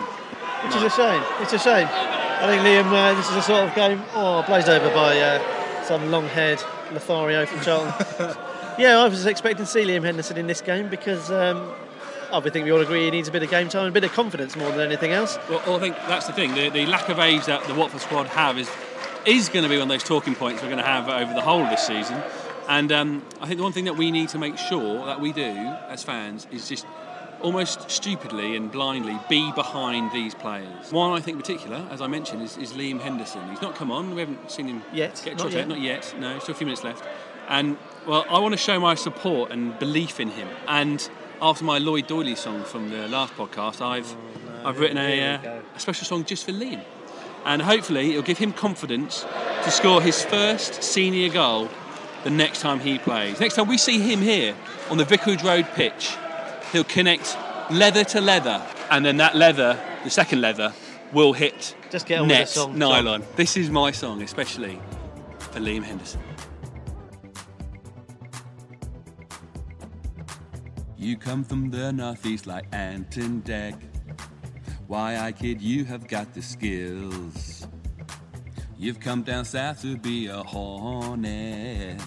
Which 0.64 0.78
is 0.78 0.84
a 0.84 0.90
shame. 0.90 1.22
It's 1.42 1.52
a 1.52 1.60
shame. 1.60 1.90
I 1.92 2.48
think 2.48 2.62
Liam, 2.62 2.86
uh, 2.86 3.14
this 3.16 3.30
is 3.30 3.36
a 3.36 3.42
sort 3.42 3.68
of 3.68 3.76
game, 3.76 4.02
oh, 4.14 4.44
blazed 4.44 4.70
over 4.70 4.88
by 4.96 5.20
uh, 5.20 5.84
some 5.84 6.10
long-haired 6.10 6.64
Lothario 6.94 7.46
from 7.46 7.60
Charlton. 7.60 7.92
yeah, 8.80 8.98
I 9.00 9.10
was 9.10 9.26
expecting 9.26 9.66
to 9.66 9.70
see 9.70 9.84
Liam 9.84 10.06
Henderson 10.06 10.38
in 10.38 10.48
this 10.48 10.62
game 10.62 10.88
because 10.88 11.30
um, 11.30 11.74
I 12.32 12.40
think 12.40 12.64
we 12.64 12.72
all 12.72 12.80
agree 12.80 13.04
he 13.04 13.12
needs 13.12 13.28
a 13.28 13.32
bit 13.34 13.44
of 13.44 13.50
game 13.50 13.68
time, 13.68 13.88
and 13.88 13.90
a 13.90 14.00
bit 14.00 14.06
of 14.06 14.14
confidence 14.14 14.56
more 14.56 14.72
than 14.72 14.80
anything 14.80 15.12
else. 15.12 15.38
Well, 15.50 15.62
well, 15.68 15.76
I 15.76 15.80
think 15.80 15.98
that's 16.08 16.28
the 16.28 16.34
thing. 16.34 16.56
The, 16.56 16.70
the 16.70 16.86
lack 16.86 17.10
of 17.10 17.20
age 17.20 17.46
that 17.48 17.62
the 17.66 17.74
Watford 17.74 18.00
squad 18.00 18.28
have 18.28 18.58
is 18.58 18.72
is 19.26 19.50
going 19.50 19.64
to 19.64 19.70
be 19.70 19.76
one 19.76 19.84
of 19.84 19.90
those 19.90 20.04
talking 20.04 20.36
points 20.36 20.62
we're 20.62 20.70
going 20.70 20.78
to 20.78 20.86
have 20.86 21.10
over 21.10 21.34
the 21.34 21.42
whole 21.42 21.62
of 21.62 21.70
this 21.70 21.86
season. 21.86 22.22
And 22.68 22.92
um, 22.92 23.26
I 23.42 23.48
think 23.48 23.58
the 23.58 23.64
one 23.64 23.74
thing 23.74 23.86
that 23.86 23.98
we 23.98 24.12
need 24.12 24.30
to 24.30 24.38
make 24.38 24.58
sure 24.58 25.06
that 25.06 25.20
we 25.20 25.32
do 25.32 25.52
as 25.90 26.04
fans 26.04 26.48
is 26.52 26.68
just 26.68 26.86
almost 27.42 27.90
stupidly 27.92 28.56
and 28.56 28.72
blindly 28.72 29.20
be 29.30 29.52
behind 29.52 30.12
these 30.12 30.34
players. 30.34 30.92
One 30.92 31.12
I 31.12 31.22
think 31.22 31.36
in 31.36 31.42
particular, 31.42 31.86
as 31.92 32.02
I 32.02 32.08
mentioned, 32.08 32.42
is, 32.42 32.58
is 32.58 32.74
Liam 32.74 33.00
Henderson. 33.00 33.48
He's 33.50 33.62
not 33.62 33.76
come 33.76 33.92
on. 33.92 34.16
We 34.16 34.22
haven't 34.22 34.50
seen 34.50 34.68
him 34.68 34.84
Yet, 34.94 35.22
get 35.24 35.38
not 35.38 35.52
yet. 35.52 35.64
out. 35.64 35.68
Not 35.70 35.80
yet. 35.82 36.16
No, 36.20 36.40
still 36.40 36.56
a 36.56 36.58
few 36.58 36.66
minutes 36.66 36.84
left. 36.84 37.04
And 37.48 37.78
well, 38.08 38.26
I 38.30 38.40
want 38.40 38.54
to 38.54 38.58
show 38.58 38.80
my 38.80 38.96
support 38.96 39.52
and 39.52 39.78
belief 39.78 40.20
in 40.20 40.30
him. 40.30 40.48
And 40.68 41.08
after 41.42 41.64
my 41.64 41.78
Lloyd 41.78 42.08
Doyley 42.08 42.36
song 42.36 42.64
from 42.64 42.90
the 42.90 43.08
last 43.08 43.34
podcast, 43.36 43.82
I've 43.82 44.16
I've 44.66 44.80
written 44.80 44.98
a, 44.98 45.36
uh, 45.36 45.62
a 45.76 45.80
special 45.80 46.06
song 46.06 46.26
just 46.26 46.46
for 46.46 46.52
Liam. 46.52 46.84
And 47.46 47.62
hopefully 47.62 48.12
it'll 48.12 48.24
give 48.24 48.40
him 48.40 48.54
confidence 48.54 49.24
to 49.64 49.70
score 49.70 50.02
his 50.02 50.26
first 50.26 50.82
senior 50.82 51.30
goal 51.30 51.70
the 52.26 52.32
next 52.32 52.60
time 52.60 52.80
he 52.80 52.98
plays. 52.98 53.40
Next 53.40 53.54
time 53.54 53.68
we 53.68 53.78
see 53.78 54.00
him 54.00 54.20
here 54.20 54.56
on 54.90 54.98
the 54.98 55.06
Vicarage 55.06 55.44
Road 55.44 55.68
pitch, 55.76 56.18
he'll 56.72 56.84
connect 56.84 57.38
leather 57.70 58.04
to 58.04 58.20
leather, 58.20 58.66
and 58.90 59.06
then 59.06 59.18
that 59.18 59.36
leather, 59.36 59.80
the 60.04 60.10
second 60.10 60.42
leather, 60.42 60.74
will 61.14 61.34
hit 61.34 61.76
Just 61.92 62.08
get 62.08 62.20
on 62.20 62.28
with 62.28 62.36
the 62.36 62.40
net 62.40 62.50
song, 62.50 62.70
Tom. 62.72 62.80
nylon. 62.80 63.24
This 63.36 63.56
is 63.56 63.70
my 63.70 63.92
song, 63.92 64.24
especially 64.24 64.82
for 65.38 65.60
Liam 65.60 65.84
Henderson. 65.84 66.20
You 70.98 71.16
come 71.16 71.44
from 71.44 71.70
the 71.70 71.94
northeast 71.94 72.48
like 72.48 72.66
Ant 72.72 73.18
and 73.18 73.46
Dec. 73.46 73.80
Why, 74.88 75.18
I 75.18 75.32
kid, 75.32 75.62
you 75.62 75.86
have 75.86 76.08
got 76.08 76.34
the 76.34 76.42
skills. 76.42 77.68
You've 78.80 79.00
come 79.00 79.22
down 79.22 79.46
south 79.46 79.84
to 79.84 79.96
be 79.96 80.26
a 80.26 80.42
hornet. 80.42 82.02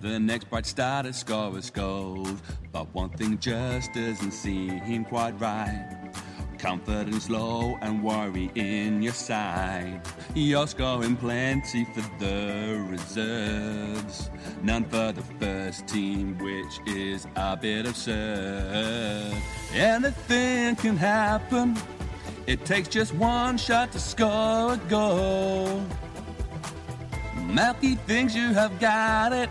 The 0.00 0.20
next 0.20 0.48
bright 0.48 0.64
star 0.64 1.02
to 1.02 1.12
score 1.12 1.56
a 1.58 1.60
gold. 1.72 2.40
But 2.70 2.94
one 2.94 3.10
thing 3.10 3.38
just 3.38 3.92
doesn't 3.94 4.30
seem 4.30 5.04
quite 5.04 5.40
right. 5.40 6.12
Confidence 6.58 7.28
low 7.28 7.76
and 7.82 8.02
worry 8.02 8.50
in 8.54 9.02
your 9.02 9.12
side. 9.12 10.00
You're 10.34 10.66
scoring 10.66 11.16
plenty 11.16 11.84
for 11.84 12.02
the 12.18 12.84
reserves. 12.88 14.30
None 14.62 14.84
for 14.84 15.12
the 15.12 15.22
first 15.40 15.86
team, 15.86 16.38
which 16.38 16.80
is 16.86 17.26
a 17.36 17.56
bit 17.56 17.86
absurd. 17.86 19.34
Anything 19.72 20.76
can 20.76 20.96
happen. 20.96 21.76
It 22.46 22.64
takes 22.64 22.88
just 22.88 23.14
one 23.14 23.58
shot 23.58 23.92
to 23.92 24.00
score 24.00 24.74
a 24.74 24.80
goal. 24.88 25.84
Malky 27.48 27.98
thinks 28.00 28.34
you 28.34 28.52
have 28.52 28.78
got 28.78 29.32
it, 29.32 29.50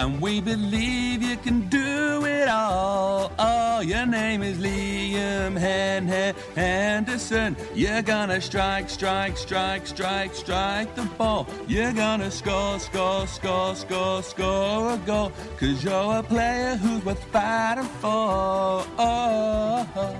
and 0.00 0.18
we 0.18 0.40
believe 0.40 1.22
you 1.22 1.36
can 1.36 1.68
do 1.68 2.24
it 2.24 2.48
all. 2.48 3.30
Oh, 3.38 3.80
your 3.80 4.06
name 4.06 4.42
is 4.42 4.56
Liam 4.56 5.58
Hen- 5.58 6.06
Hen- 6.06 6.34
Henderson. 6.56 7.54
You're 7.74 8.00
gonna 8.00 8.40
strike, 8.40 8.88
strike, 8.88 9.36
strike, 9.36 9.86
strike, 9.86 10.34
strike 10.34 10.94
the 10.94 11.02
ball. 11.18 11.46
You're 11.68 11.92
gonna 11.92 12.30
score, 12.30 12.78
score, 12.78 13.26
score, 13.26 13.74
score, 13.74 14.22
score 14.22 14.94
a 14.94 14.96
goal. 15.04 15.32
Cause 15.58 15.84
you're 15.84 16.16
a 16.18 16.22
player 16.22 16.76
who's 16.76 17.04
worth 17.04 17.22
fighting 17.24 17.84
for. 18.00 18.82
Oh. 18.98 20.16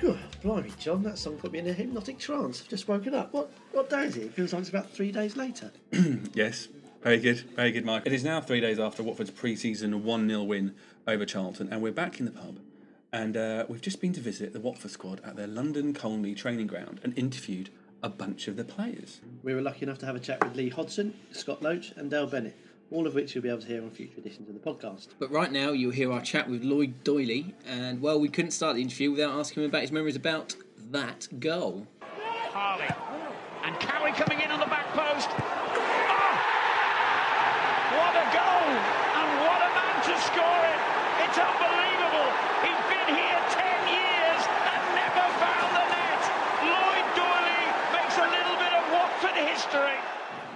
God, 0.00 0.18
blimey, 0.40 0.72
John, 0.78 1.02
that 1.02 1.18
song 1.18 1.36
put 1.36 1.50
me 1.50 1.58
in 1.58 1.66
a 1.66 1.72
hypnotic 1.72 2.20
trance. 2.20 2.60
I've 2.62 2.68
just 2.68 2.86
woken 2.86 3.12
up. 3.12 3.32
What 3.32 3.50
what 3.72 3.90
day 3.90 4.04
is 4.04 4.16
it? 4.16 4.22
It 4.26 4.34
feels 4.34 4.52
like 4.52 4.60
it's 4.60 4.70
about 4.70 4.88
three 4.90 5.10
days 5.10 5.36
later. 5.36 5.72
Yes, 6.34 6.68
very 7.02 7.18
good, 7.18 7.40
very 7.56 7.72
good, 7.72 7.84
Mike. 7.84 8.02
It 8.06 8.12
is 8.12 8.22
now 8.22 8.40
three 8.40 8.60
days 8.60 8.78
after 8.78 9.02
Watford's 9.02 9.32
pre-season 9.32 10.02
1-0 10.02 10.46
win 10.46 10.74
over 11.06 11.26
Charlton, 11.26 11.68
and 11.70 11.82
we're 11.82 11.90
back 11.90 12.20
in 12.20 12.26
the 12.26 12.32
pub. 12.32 12.60
And 13.12 13.36
uh, 13.36 13.66
we've 13.68 13.80
just 13.80 14.00
been 14.00 14.12
to 14.12 14.20
visit 14.20 14.52
the 14.52 14.60
Watford 14.60 14.92
squad 14.92 15.20
at 15.24 15.34
their 15.34 15.48
London 15.48 15.94
Colney 15.94 16.34
training 16.34 16.68
ground 16.68 17.00
and 17.02 17.16
interviewed 17.18 17.70
a 18.04 18.08
bunch 18.08 18.46
of 18.46 18.56
the 18.56 18.64
players. 18.64 19.20
We 19.42 19.52
were 19.52 19.60
lucky 19.60 19.82
enough 19.82 19.98
to 19.98 20.06
have 20.06 20.14
a 20.14 20.20
chat 20.20 20.44
with 20.44 20.56
Lee 20.56 20.70
Hodson, 20.70 21.14
Scott 21.32 21.60
Loach, 21.60 21.92
and 21.96 22.08
Dale 22.08 22.26
Bennett, 22.28 22.56
all 22.92 23.06
of 23.06 23.14
which 23.14 23.34
you'll 23.34 23.42
be 23.42 23.48
able 23.48 23.60
to 23.62 23.66
hear 23.66 23.82
on 23.82 23.90
future 23.90 24.18
editions 24.18 24.48
of 24.48 24.54
the 24.54 24.60
podcast. 24.60 25.08
But 25.18 25.30
right 25.32 25.50
now, 25.50 25.72
you'll 25.72 25.90
hear 25.90 26.12
our 26.12 26.22
chat 26.22 26.48
with 26.48 26.62
Lloyd 26.62 27.02
Doyley, 27.02 27.52
and 27.66 28.00
well, 28.00 28.20
we 28.20 28.28
couldn't 28.28 28.52
start 28.52 28.76
the 28.76 28.82
interview 28.82 29.10
without 29.10 29.38
asking 29.38 29.64
him 29.64 29.70
about 29.70 29.82
his 29.82 29.90
memories 29.92 30.16
about 30.16 30.54
that 30.90 31.28
goal. 31.40 31.86
Harley. 32.00 32.86
And 33.64 33.78
Cowie 33.80 34.12
coming 34.12 34.40
in 34.40 34.50
on 34.50 34.60
the 34.60 34.66
back 34.66 34.86
post. 34.92 35.51
What 38.12 38.20
a 38.20 38.28
goal! 38.28 38.68
And 39.16 39.28
what 39.40 39.60
a 39.64 39.70
man 39.72 39.96
to 40.04 40.14
score 40.20 40.62
it! 40.68 40.80
It's 41.24 41.38
unbelievable! 41.40 42.28
He's 42.60 42.82
been 42.92 43.08
here 43.16 43.40
10 43.56 43.88
years 43.88 44.40
and 44.68 44.82
never 45.00 45.24
found 45.40 45.70
the 45.72 45.84
net! 45.96 46.22
Lloyd 46.60 47.06
Doyley 47.16 47.64
makes 47.96 48.16
a 48.20 48.28
little 48.28 48.56
bit 48.60 48.72
of 48.76 48.84
Watford 48.92 49.36
history. 49.48 49.96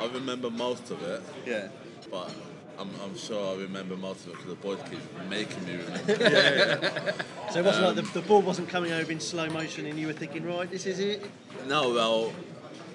I 0.00 0.06
remember 0.12 0.50
most 0.50 0.90
of 0.90 1.02
it. 1.02 1.22
Yeah. 1.46 1.68
But 2.10 2.30
I'm, 2.78 2.90
I'm 3.02 3.16
sure 3.16 3.56
I 3.56 3.60
remember 3.62 3.96
most 3.96 4.26
of 4.26 4.32
it 4.32 4.36
because 4.36 4.48
the 4.50 4.54
boys 4.56 4.78
keep 4.90 5.00
making 5.30 5.64
me 5.64 5.76
remember. 5.76 6.12
Yeah, 6.20 7.12
So 7.52 7.60
it 7.60 7.64
wasn't 7.64 7.86
Um, 7.86 7.96
like 7.96 8.04
the, 8.12 8.20
the 8.20 8.26
ball 8.26 8.42
wasn't 8.42 8.68
coming 8.68 8.92
over 8.92 9.10
in 9.10 9.18
slow 9.20 9.48
motion 9.48 9.86
and 9.86 9.98
you 9.98 10.08
were 10.08 10.12
thinking, 10.12 10.44
right, 10.44 10.70
this 10.70 10.84
is 10.84 10.98
it. 10.98 11.24
No, 11.66 11.94
well, 11.94 12.32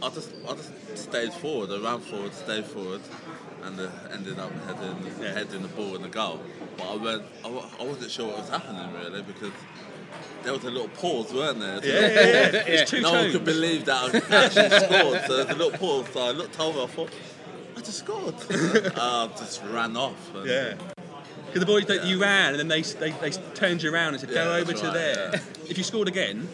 I 0.03 0.09
just 0.09 0.31
I 0.47 0.53
just 0.53 0.71
stayed 0.97 1.33
forward. 1.33 1.71
I 1.71 1.79
ran 1.83 1.99
forward, 1.99 2.33
stayed 2.35 2.65
forward, 2.65 3.01
and 3.63 3.79
uh, 3.79 3.89
ended 4.13 4.39
up 4.39 4.51
heading 4.65 5.03
heading 5.33 5.61
the 5.61 5.67
ball 5.69 5.95
in 5.95 6.01
the 6.01 6.09
goal. 6.09 6.39
But 6.77 6.87
I 6.91 6.95
went, 6.95 7.23
I, 7.45 7.47
I 7.79 7.83
wasn't 7.83 8.11
sure 8.11 8.27
what 8.27 8.39
was 8.39 8.49
happening 8.49 8.91
really 8.93 9.21
because. 9.23 9.51
There 10.43 10.53
was 10.53 10.63
a 10.63 10.71
little 10.71 10.89
pause, 10.89 11.31
weren't 11.31 11.59
there? 11.59 11.79
Yeah, 11.83 11.99
yeah, 12.01 12.51
yeah. 12.51 12.63
It's 12.81 12.89
two 12.91 12.99
no 13.01 13.11
one 13.13 13.31
could 13.31 13.45
believe 13.45 13.85
that 13.85 13.95
I 14.31 14.35
actually 14.45 14.69
scored. 14.69 15.21
So 15.27 15.37
there 15.37 15.45
was 15.45 15.55
a 15.55 15.57
little 15.57 15.77
pause. 15.77 16.07
So 16.11 16.19
I 16.19 16.31
looked 16.31 16.59
over. 16.59 16.81
I 16.81 16.87
thought, 16.87 17.11
I 17.77 17.79
just 17.81 17.99
scored. 17.99 18.33
I 18.97 19.29
just 19.37 19.63
ran 19.65 19.95
off. 19.95 20.33
And 20.35 20.47
Yeah. 20.49 20.73
Because 21.45 21.59
the 21.59 21.65
boys, 21.67 21.85
that 21.85 22.05
you 22.05 22.19
ran 22.19 22.55
and 22.55 22.59
then 22.59 22.67
they, 22.69 22.81
they, 22.81 23.11
they 23.11 23.29
turned 23.53 23.83
you 23.83 23.93
around 23.93 24.15
and 24.15 24.19
said, 24.21 24.29
Yeah, 24.31 24.45
go 24.45 24.55
over 24.55 24.73
to 24.73 24.83
right, 24.85 24.93
there. 24.93 25.29
yeah. 25.33 25.39
If 25.69 25.77
you 25.77 25.83
scored 25.83 26.07
again, 26.07 26.47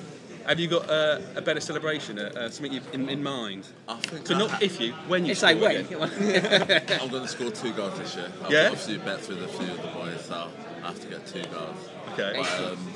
have 0.48 0.60
you 0.60 0.68
got 0.68 0.90
uh, 0.90 1.20
a 1.36 1.42
better 1.42 1.60
celebration, 1.60 2.18
uh, 2.20 2.32
uh, 2.36 2.50
something 2.50 2.74
you've 2.74 2.94
in, 2.94 3.10
in 3.10 3.22
mind? 3.22 3.68
I 3.88 3.96
think 3.98 4.26
so 4.28 4.36
I 4.36 4.38
not 4.40 4.52
ha- 4.52 4.58
if 4.62 4.80
you, 4.80 4.94
when 5.08 5.26
you 5.26 5.32
It's 5.32 5.42
score 5.42 5.54
like 5.56 5.78
again. 5.92 6.02
I'm 7.02 7.10
going 7.10 7.24
to 7.24 7.28
score 7.28 7.52
two 7.52 7.74
goals 7.74 7.98
this 8.00 8.16
year. 8.16 8.32
I've 8.44 8.52
Yeah? 8.52 8.70
got 8.70 8.74
a 8.74 8.78
few 8.78 9.00
bets 9.00 9.28
with 9.28 9.44
a 9.44 9.48
few 9.48 9.68
of 9.72 9.82
the 9.82 9.88
boys, 9.90 10.22
so 10.26 10.50
I 10.84 10.88
have 10.88 11.00
to 11.02 11.08
get 11.08 11.26
two 11.28 11.44
goals. 11.44 11.90
Okay. 12.14 12.34
But, 12.42 12.72
um, 12.72 12.94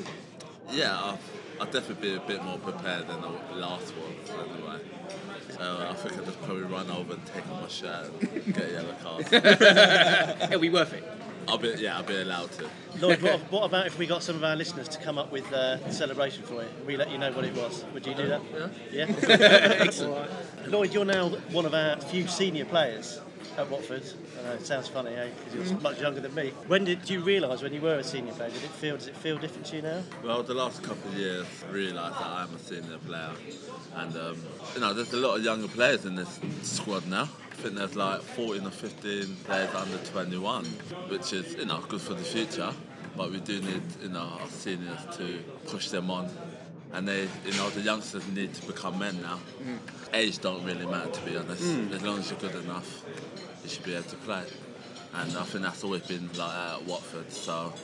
yeah, 0.70 0.96
I'll, 0.98 1.18
I'll 1.60 1.66
definitely 1.70 2.10
be 2.10 2.14
a 2.16 2.20
bit 2.20 2.42
more 2.42 2.58
prepared 2.58 3.06
than 3.08 3.20
the 3.20 3.28
last 3.56 3.92
one, 3.96 4.14
anyway. 4.50 4.78
So 5.50 5.86
I 5.90 5.94
think 5.94 6.18
I'll 6.18 6.24
just 6.24 6.40
probably 6.42 6.62
run 6.64 6.90
over 6.90 7.12
and 7.12 7.26
take 7.26 7.46
off 7.50 7.60
my 7.62 7.68
shirt 7.68 8.10
and 8.20 8.54
get 8.54 8.64
a 8.64 8.72
yellow 8.72 8.94
card. 9.02 9.32
It'll 10.50 10.60
be 10.60 10.70
worth 10.70 10.94
it. 10.94 11.04
I'll 11.48 11.58
be, 11.58 11.74
yeah, 11.78 11.96
I'll 11.96 12.02
be 12.04 12.16
allowed 12.20 12.50
to. 12.52 12.68
Lloyd, 13.00 13.22
what, 13.22 13.40
what 13.52 13.64
about 13.64 13.86
if 13.86 13.98
we 13.98 14.06
got 14.06 14.22
some 14.22 14.36
of 14.36 14.44
our 14.44 14.56
listeners 14.56 14.88
to 14.88 14.98
come 14.98 15.18
up 15.18 15.30
with 15.32 15.50
uh, 15.52 15.78
a 15.84 15.92
celebration 15.92 16.42
for 16.44 16.62
you? 16.62 16.68
We 16.86 16.96
let 16.96 17.10
you 17.10 17.18
know 17.18 17.32
what 17.32 17.44
it 17.44 17.54
was. 17.54 17.84
Would 17.94 18.06
you 18.06 18.14
do 18.14 18.28
that? 18.28 18.40
Yeah. 18.92 19.06
Yeah. 19.06 19.14
Excellent. 19.86 20.30
Lloyd, 20.68 20.92
you're 20.94 21.04
now 21.04 21.28
one 21.50 21.66
of 21.66 21.74
our 21.74 21.96
few 21.96 22.26
senior 22.28 22.64
players 22.64 23.20
at 23.58 23.68
Watford. 23.70 24.02
I 24.40 24.44
know 24.44 24.52
it 24.54 24.66
sounds 24.66 24.88
funny, 24.88 25.14
eh? 25.14 25.28
Because 25.38 25.54
you're 25.70 25.78
Mm. 25.78 25.82
much 25.82 26.00
younger 26.00 26.20
than 26.20 26.34
me. 26.34 26.52
When 26.68 26.84
did 26.84 27.08
you 27.10 27.20
realise 27.20 27.60
when 27.62 27.72
you 27.72 27.80
were 27.80 27.96
a 27.96 28.04
senior 28.04 28.32
player? 28.32 28.50
Did 28.50 28.64
it 28.64 28.70
feel? 28.70 28.96
Does 28.96 29.08
it 29.08 29.16
feel 29.16 29.36
different 29.38 29.66
to 29.66 29.76
you 29.76 29.82
now? 29.82 30.02
Well, 30.24 30.42
the 30.42 30.54
last 30.54 30.82
couple 30.82 31.10
of 31.10 31.18
years, 31.18 31.46
realised 31.70 32.14
that 32.16 32.26
I'm 32.26 32.54
a 32.54 32.58
senior 32.58 32.98
player, 33.06 33.30
and 33.96 34.16
um, 34.16 34.42
you 34.74 34.80
know, 34.80 34.92
there's 34.94 35.12
a 35.12 35.16
lot 35.18 35.36
of 35.38 35.44
younger 35.44 35.68
players 35.68 36.04
in 36.06 36.14
this 36.16 36.40
squad 36.62 37.06
now. 37.06 37.28
I 37.52 37.54
think 37.56 37.74
there's 37.76 37.94
like 37.94 38.22
14 38.22 38.66
or 38.66 38.70
15 38.70 39.36
players 39.44 39.74
under 39.74 39.98
21, 39.98 40.64
which 41.08 41.32
is 41.32 41.54
you 41.54 41.66
know 41.66 41.80
good 41.88 42.00
for 42.00 42.14
the 42.14 42.24
future. 42.24 42.72
But 43.16 43.30
we 43.30 43.40
do 43.40 43.60
need 43.60 43.82
you 44.02 44.08
know 44.08 44.26
our 44.40 44.48
seniors 44.48 45.00
to 45.18 45.38
push 45.66 45.88
them 45.90 46.10
on, 46.10 46.30
and 46.94 47.06
they 47.06 47.28
you 47.44 47.52
know 47.58 47.68
the 47.70 47.82
youngsters 47.82 48.26
need 48.28 48.54
to 48.54 48.66
become 48.66 48.98
men 48.98 49.20
now. 49.20 49.38
Age 50.14 50.38
don't 50.38 50.64
really 50.64 50.86
matter 50.86 51.10
to 51.10 51.20
be 51.22 51.36
honest. 51.36 51.62
Mm. 51.62 51.92
As 51.92 52.02
long 52.02 52.18
as 52.18 52.30
you're 52.30 52.40
good 52.40 52.54
enough, 52.64 53.04
you 53.62 53.68
should 53.68 53.84
be 53.84 53.94
able 53.94 54.04
to 54.04 54.16
play. 54.16 54.44
And 55.14 55.36
I 55.36 55.42
think 55.42 55.62
that's 55.64 55.84
always 55.84 56.02
been 56.02 56.30
like 56.38 56.56
at 56.56 56.84
Watford. 56.86 57.30
So 57.30 57.74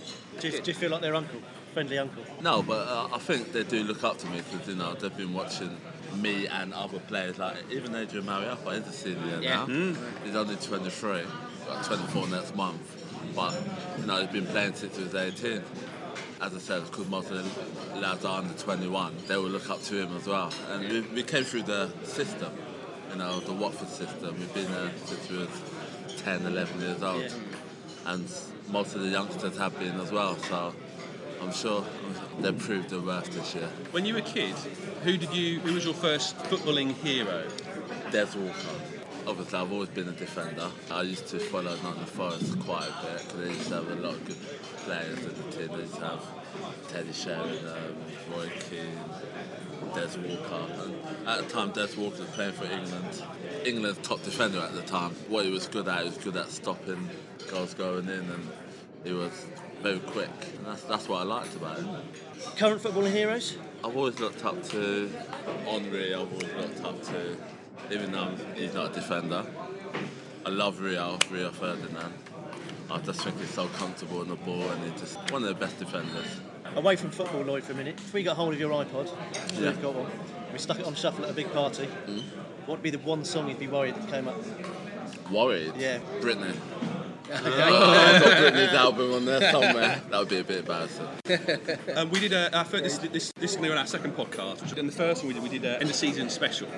Do 0.40 0.48
you, 0.48 0.60
do 0.62 0.70
you 0.70 0.74
feel 0.74 0.90
like 0.90 1.02
their 1.02 1.14
uncle, 1.14 1.40
friendly 1.78 1.98
uncle? 1.98 2.24
no, 2.42 2.60
but 2.62 2.88
uh, 2.88 3.08
I 3.12 3.18
think 3.18 3.52
they 3.52 3.62
do 3.62 3.84
look 3.84 4.02
up 4.02 4.18
to 4.18 4.26
me 4.28 4.40
because 4.50 4.66
you 4.68 4.74
know 4.74 4.94
they've 4.94 5.16
been 5.16 5.32
watching 5.32 5.76
me 6.16 6.48
and 6.48 6.74
other 6.74 6.98
players. 6.98 7.38
Like 7.38 7.56
even 7.70 7.94
Adrian 7.94 8.26
Mariappa 8.26 8.70
is 8.80 8.88
a 8.88 8.92
senior 8.92 9.38
Yeah. 9.40 9.56
now. 9.56 9.66
Mm. 9.66 9.96
He's 10.24 10.34
only 10.34 10.56
23, 10.56 11.22
well, 11.68 11.84
24 11.84 12.28
next 12.28 12.56
month. 12.56 13.04
But 13.36 13.54
you 14.00 14.06
know 14.06 14.20
he's 14.20 14.30
been 14.30 14.46
playing 14.46 14.74
since 14.74 14.96
he 14.96 15.04
was 15.04 15.14
18. 15.14 15.62
As 16.40 16.54
I 16.54 16.58
said, 16.58 16.84
because 16.84 17.08
most 17.08 17.30
of 17.30 17.38
the 17.94 18.00
lads 18.00 18.24
are 18.24 18.38
under 18.40 18.54
21, 18.54 19.14
they 19.28 19.36
will 19.36 19.44
look 19.50 19.70
up 19.70 19.80
to 19.82 20.02
him 20.02 20.16
as 20.16 20.26
well. 20.26 20.52
And 20.72 20.88
we, 20.88 21.00
we 21.14 21.22
came 21.22 21.44
through 21.44 21.62
the 21.62 21.90
system, 22.04 22.52
you 23.10 23.16
know, 23.18 23.38
the 23.40 23.52
Watford 23.52 23.88
system. 23.88 24.36
We've 24.38 24.54
been 24.54 24.70
there 24.72 24.90
since 25.04 25.28
we 25.30 25.38
were 25.38 25.48
10, 26.18 26.46
11 26.46 26.80
years 26.80 27.02
old. 27.02 27.22
Yeah. 27.22 28.12
And 28.12 28.24
most 28.70 28.94
of 28.94 29.02
the 29.02 29.08
youngsters 29.08 29.56
have 29.58 29.76
been 29.80 30.00
as 30.00 30.12
well. 30.12 30.36
So 30.38 30.72
I'm 31.40 31.52
sure 31.52 31.84
they 32.40 32.52
proved 32.52 32.90
their 32.90 33.00
worth 33.00 33.32
this 33.32 33.54
year. 33.54 33.68
When 33.90 34.04
you 34.04 34.14
were 34.14 34.20
a 34.20 34.22
kid, 34.22 34.54
who 35.04 35.16
did 35.16 35.32
you? 35.32 35.60
Who 35.60 35.74
was 35.74 35.84
your 35.84 35.94
first 35.94 36.36
footballing 36.36 36.92
hero? 36.94 37.48
Des 38.10 38.26
Walker. 38.36 38.98
Obviously, 39.26 39.58
I've 39.58 39.72
always 39.72 39.90
been 39.90 40.08
a 40.08 40.12
defender. 40.12 40.70
I 40.90 41.02
used 41.02 41.26
to 41.28 41.38
follow 41.38 41.76
Nottingham 41.82 42.06
Forest 42.06 42.58
quite 42.60 42.88
a 42.88 43.06
bit 43.06 43.24
because 43.24 43.40
they 43.40 43.48
used 43.48 43.68
to 43.68 43.74
have 43.74 43.90
a 43.90 43.94
lot 43.96 44.14
of 44.14 44.24
good 44.24 44.36
players 44.78 45.18
in 45.18 45.34
the 45.34 45.42
team. 45.52 45.68
They 45.68 45.82
used 45.82 45.94
to 45.96 46.00
have 46.00 46.88
Teddy 46.88 47.12
Sheringham, 47.12 47.96
Roy 48.32 48.50
Keane, 48.70 48.98
Des 49.94 50.18
Walker. 50.18 50.72
And 51.18 51.28
at 51.28 51.46
the 51.46 51.50
time, 51.50 51.72
Des 51.72 51.88
Walker 51.98 52.20
was 52.20 52.30
playing 52.30 52.52
for 52.52 52.64
England. 52.64 53.22
England's 53.66 53.98
top 53.98 54.22
defender 54.22 54.60
at 54.60 54.72
the 54.74 54.82
time. 54.82 55.10
What 55.28 55.44
he 55.44 55.50
was 55.50 55.66
good 55.66 55.88
at, 55.88 56.04
he 56.04 56.08
was 56.08 56.18
good 56.18 56.36
at 56.36 56.48
stopping 56.48 57.10
goals 57.50 57.74
going 57.74 58.08
in, 58.08 58.30
and 58.30 58.48
he 59.04 59.12
was 59.12 59.46
very 59.82 59.98
quick. 60.00 60.30
And 60.56 60.66
that's, 60.66 60.82
that's 60.82 61.08
what 61.08 61.20
I 61.20 61.24
liked 61.24 61.54
about 61.56 61.78
him. 61.78 61.88
Current 62.56 62.82
footballing 62.82 63.12
heroes? 63.12 63.56
I've 63.84 63.96
always 63.96 64.18
looked 64.18 64.44
up 64.44 64.62
to 64.70 65.10
Henry. 65.66 66.14
I've 66.14 66.32
always 66.32 66.52
looked 66.54 66.84
up 66.84 67.02
to, 67.04 67.36
even 67.92 68.12
though 68.12 68.34
he's 68.54 68.74
not 68.74 68.90
a 68.90 68.94
defender. 68.94 69.44
I 70.44 70.50
love 70.50 70.80
Rio, 70.80 71.18
Rio 71.30 71.50
Ferdinand. 71.50 72.12
I 72.90 72.98
just 72.98 73.20
think 73.20 73.38
he's 73.38 73.50
so 73.50 73.66
comfortable 73.68 74.20
on 74.20 74.28
the 74.28 74.36
ball 74.36 74.62
and 74.62 74.90
he's 74.90 75.00
just 75.00 75.30
one 75.30 75.42
of 75.42 75.48
the 75.48 75.54
best 75.54 75.78
defenders. 75.78 76.40
Away 76.74 76.96
from 76.96 77.10
football, 77.10 77.42
Lloyd, 77.42 77.64
for 77.64 77.72
a 77.72 77.76
minute. 77.76 77.96
If 77.98 78.12
we 78.14 78.22
got 78.22 78.36
hold 78.36 78.54
of 78.54 78.60
your 78.60 78.70
iPod, 78.70 79.08
Yeah. 79.58 79.70
we've 79.70 79.82
got 79.82 79.94
one, 79.94 80.10
we 80.52 80.58
stuck 80.58 80.78
it 80.78 80.86
on 80.86 80.94
shuffle 80.94 81.24
at 81.24 81.30
a 81.30 81.34
big 81.34 81.52
party. 81.52 81.86
Hmm? 81.86 82.18
What 82.66 82.78
would 82.78 82.82
be 82.82 82.90
the 82.90 82.98
one 82.98 83.24
song 83.24 83.48
you'd 83.48 83.58
be 83.58 83.68
worried 83.68 83.94
that 83.94 84.08
came 84.10 84.28
up? 84.28 84.36
Worried? 85.30 85.72
Yeah. 85.76 85.98
Britney. 86.20 86.54
Oh, 87.30 87.34
I've 87.34 88.22
got 88.22 88.36
Britney's 88.38 88.72
album 88.74 89.12
on 89.12 89.24
there 89.24 89.50
somewhere. 89.52 90.00
That 90.10 90.18
would 90.18 90.28
be 90.28 90.38
a 90.38 90.44
bit 90.44 90.58
embarrassing. 90.58 91.06
um, 91.96 92.10
we 92.10 92.20
did 92.20 92.32
a, 92.32 92.56
our 92.56 92.64
first, 92.64 92.84
this, 92.84 92.98
this, 92.98 93.32
this 93.32 93.50
is 93.50 93.56
going 93.56 93.64
to 93.64 93.68
be 93.68 93.72
on 93.72 93.78
our 93.78 93.86
second 93.86 94.16
podcast. 94.16 94.62
Which, 94.62 94.78
and 94.78 94.88
the 94.88 94.92
first 94.92 95.22
one 95.22 95.28
we 95.28 95.34
did, 95.34 95.42
we 95.42 95.48
did 95.50 95.64
a 95.64 95.80
end 95.80 95.90
of 95.90 95.96
season 95.96 96.30
special. 96.30 96.68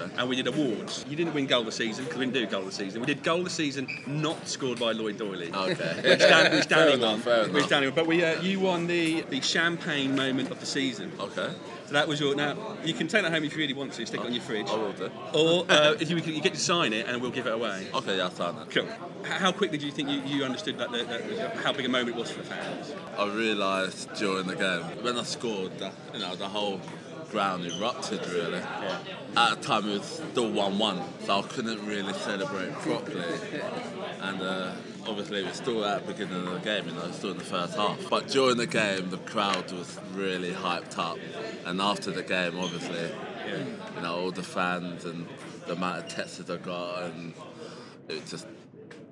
Okay. 0.00 0.12
And 0.16 0.28
we 0.28 0.36
did 0.36 0.46
awards. 0.46 1.04
You 1.08 1.16
didn't 1.16 1.34
win 1.34 1.46
goal 1.46 1.60
of 1.60 1.66
the 1.66 1.72
season 1.72 2.04
because 2.04 2.18
we 2.18 2.26
didn't 2.26 2.34
do 2.34 2.46
goal 2.50 2.60
of 2.60 2.66
the 2.66 2.72
season. 2.72 3.00
We 3.00 3.06
did 3.06 3.22
goal 3.22 3.38
of 3.38 3.44
the 3.44 3.50
season 3.50 3.86
not 4.06 4.48
scored 4.48 4.78
by 4.78 4.92
Lloyd 4.92 5.18
Doyley. 5.18 5.52
Okay. 5.54 6.10
Which, 6.10 6.18
Dan, 6.18 6.56
which 6.56 6.68
Danny 6.68 7.00
won. 7.00 7.20
Which. 7.52 7.68
Danny 7.68 7.86
won. 7.86 7.94
But 7.94 8.06
we, 8.06 8.24
uh, 8.24 8.40
you 8.40 8.60
won 8.60 8.86
the, 8.86 9.22
the 9.22 9.40
champagne 9.40 10.16
moment 10.16 10.50
of 10.50 10.60
the 10.60 10.66
season. 10.66 11.12
Okay. 11.18 11.52
So 11.86 11.94
that 11.94 12.06
was 12.06 12.20
your. 12.20 12.36
Now 12.36 12.76
you 12.84 12.94
can 12.94 13.08
take 13.08 13.22
that 13.22 13.32
home 13.32 13.42
if 13.42 13.52
you 13.52 13.58
really 13.58 13.74
want 13.74 13.92
to. 13.94 14.06
Stick 14.06 14.20
it 14.20 14.26
on 14.26 14.32
your 14.32 14.42
fridge. 14.42 14.68
I 14.68 14.76
will 14.76 14.92
do. 14.92 15.10
Or 15.34 15.66
uh, 15.68 15.94
if 15.98 16.08
you, 16.08 16.18
you 16.18 16.40
get 16.40 16.54
to 16.54 16.60
sign 16.60 16.92
it 16.92 17.08
and 17.08 17.20
we'll 17.20 17.32
give 17.32 17.48
it 17.48 17.52
away. 17.52 17.88
Okay, 17.92 18.16
yeah, 18.16 18.24
I'll 18.24 18.30
sign 18.30 18.54
it. 18.56 18.70
Cool. 18.70 18.86
How 19.24 19.50
quickly 19.50 19.76
do 19.76 19.86
you 19.86 19.92
think 19.92 20.08
you, 20.08 20.20
you 20.22 20.44
understood 20.44 20.78
that, 20.78 20.92
that, 20.92 21.08
that, 21.08 21.56
how 21.56 21.72
big 21.72 21.86
a 21.86 21.88
moment 21.88 22.10
it 22.10 22.14
was 22.16 22.30
for 22.30 22.38
the 22.38 22.46
fans? 22.46 22.94
I 23.18 23.26
realised 23.26 24.14
during 24.14 24.46
the 24.46 24.54
game 24.54 24.82
when 25.02 25.18
I 25.18 25.24
scored 25.24 25.78
that 25.80 25.92
you 26.14 26.20
know 26.20 26.36
the 26.36 26.48
whole 26.48 26.80
ground 27.30 27.64
erupted 27.64 28.26
really. 28.28 28.60
At 29.36 29.56
the 29.56 29.62
time 29.62 29.88
it 29.88 29.98
was 29.98 30.22
still 30.30 30.50
one-one, 30.50 31.02
so 31.24 31.38
I 31.38 31.42
couldn't 31.42 31.86
really 31.86 32.12
celebrate 32.14 32.72
properly. 32.74 33.24
And 34.20 34.42
uh, 34.42 34.72
obviously 35.06 35.40
it 35.40 35.46
was 35.46 35.56
still 35.56 35.84
at 35.84 36.06
the 36.06 36.12
beginning 36.12 36.46
of 36.46 36.54
the 36.54 36.60
game, 36.60 36.88
you 36.88 36.92
know, 36.92 37.02
it 37.02 37.08
was 37.08 37.16
still 37.16 37.30
in 37.30 37.38
the 37.38 37.44
first 37.44 37.76
half. 37.76 38.10
But 38.10 38.28
during 38.28 38.56
the 38.56 38.66
game, 38.66 39.10
the 39.10 39.18
crowd 39.18 39.70
was 39.72 39.98
really 40.14 40.52
hyped 40.52 40.98
up, 40.98 41.18
and 41.66 41.80
after 41.80 42.10
the 42.10 42.22
game, 42.22 42.58
obviously, 42.58 43.10
you 43.46 44.02
know, 44.02 44.16
all 44.16 44.30
the 44.30 44.42
fans 44.42 45.04
and 45.04 45.26
the 45.66 45.72
amount 45.72 46.04
of 46.04 46.08
texts 46.08 46.50
I 46.50 46.56
got, 46.56 47.04
and 47.04 47.34
it 48.08 48.20
was 48.20 48.30
just 48.30 48.46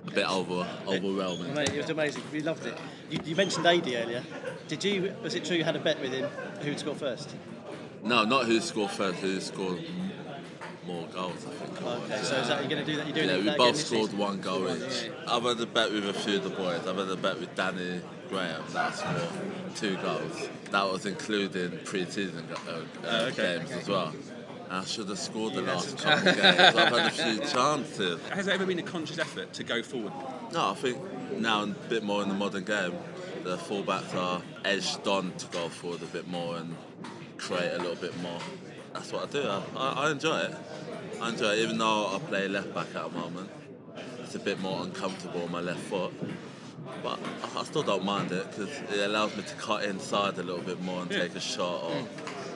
a 0.06 0.10
bit 0.10 0.28
over 0.28 0.66
overwhelming. 0.86 1.54
Mate, 1.54 1.70
it 1.70 1.76
was 1.76 1.90
amazing. 1.90 2.22
We 2.32 2.40
loved 2.40 2.66
it. 2.66 2.76
You, 3.10 3.18
you 3.24 3.36
mentioned 3.36 3.66
AD 3.66 3.86
earlier. 3.86 4.24
Did 4.66 4.84
you? 4.84 5.14
Was 5.22 5.34
it 5.34 5.44
true 5.44 5.56
you 5.56 5.64
had 5.64 5.76
a 5.76 5.80
bet 5.80 6.00
with 6.00 6.12
him 6.12 6.24
who 6.60 6.70
would 6.70 6.80
score 6.80 6.94
first? 6.94 7.34
No, 8.02 8.24
not 8.24 8.46
who 8.46 8.60
scored 8.60 8.90
first, 8.90 9.18
who 9.18 9.40
scored 9.40 9.84
more 10.86 11.06
goals, 11.08 11.44
I 11.46 11.50
think. 11.50 11.82
Okay, 11.82 12.22
so 12.22 12.36
is 12.36 12.48
that 12.48 12.60
you're 12.60 12.70
going 12.70 12.84
to 12.84 12.90
do 12.90 12.96
that? 12.96 13.06
You're 13.06 13.26
doing 13.26 13.44
yeah, 13.46 13.52
we 13.52 13.58
both 13.58 13.76
scored 13.76 14.04
season? 14.06 14.18
one 14.18 14.40
goal 14.40 14.68
each. 14.74 15.10
I've 15.26 15.42
had 15.42 15.60
a 15.60 15.66
bet 15.66 15.92
with 15.92 16.08
a 16.08 16.14
few 16.14 16.36
of 16.36 16.44
the 16.44 16.50
boys. 16.50 16.86
I've 16.86 16.96
had 16.96 17.08
a 17.08 17.16
bet 17.16 17.38
with 17.40 17.54
Danny 17.54 18.00
Graham 18.28 18.62
that 18.72 18.94
scored 18.94 19.28
two 19.74 19.96
goals. 19.98 20.48
That 20.70 20.90
was 20.90 21.06
including 21.06 21.78
pre-season 21.84 22.44
uh, 22.68 22.70
uh, 22.70 22.82
Oh, 23.06 23.24
okay. 23.26 23.58
games 23.58 23.70
as 23.72 23.88
well. 23.88 24.14
I 24.70 24.84
should 24.84 25.08
have 25.08 25.18
scored 25.18 25.54
the 25.54 25.62
last 25.62 25.96
couple 25.98 26.28
of 26.28 26.36
games. 26.36 26.60
I've 26.60 26.74
had 26.74 27.06
a 27.06 27.10
few 27.10 27.38
chances. 27.46 28.20
Has 28.28 28.46
there 28.46 28.54
ever 28.54 28.66
been 28.66 28.78
a 28.78 28.82
conscious 28.82 29.18
effort 29.18 29.52
to 29.54 29.64
go 29.64 29.82
forward? 29.82 30.12
No, 30.52 30.70
I 30.70 30.74
think 30.74 30.98
now 31.38 31.62
a 31.64 31.66
bit 31.66 32.02
more 32.02 32.22
in 32.22 32.28
the 32.28 32.34
modern 32.34 32.64
game, 32.64 32.92
the 33.44 33.56
fullbacks 33.56 34.14
are 34.14 34.42
edged 34.64 35.06
on 35.06 35.32
to 35.38 35.46
go 35.48 35.68
forward 35.68 36.02
a 36.02 36.06
bit 36.06 36.28
more 36.28 36.56
and 36.56 36.76
create 37.38 37.72
a 37.72 37.78
little 37.78 37.96
bit 37.96 38.16
more. 38.20 38.40
that's 38.92 39.12
what 39.12 39.28
I 39.28 39.32
do. 39.32 39.48
I, 39.48 39.62
I, 39.76 40.06
I 40.06 40.10
enjoy 40.10 40.38
it. 40.40 40.54
I 41.20 41.30
enjoy 41.30 41.52
it, 41.52 41.58
even 41.60 41.78
though 41.78 42.14
I 42.14 42.18
play 42.18 42.48
left 42.48 42.74
back 42.74 42.88
at 42.94 43.10
the 43.10 43.18
moment. 43.18 43.50
It's 44.20 44.34
a 44.34 44.38
bit 44.38 44.60
more 44.60 44.82
uncomfortable 44.82 45.42
on 45.42 45.52
my 45.52 45.60
left 45.60 45.80
foot. 45.80 46.12
But 47.02 47.18
I, 47.42 47.60
I 47.60 47.64
still 47.64 47.82
don't 47.82 48.04
mind 48.04 48.32
it 48.32 48.50
because 48.50 48.70
it 48.92 49.00
allows 49.00 49.36
me 49.36 49.42
to 49.42 49.54
cut 49.54 49.84
inside 49.84 50.38
a 50.38 50.42
little 50.42 50.62
bit 50.62 50.80
more 50.82 51.02
and 51.02 51.10
take 51.10 51.34
a 51.34 51.40
shot, 51.40 51.84
or 51.84 52.06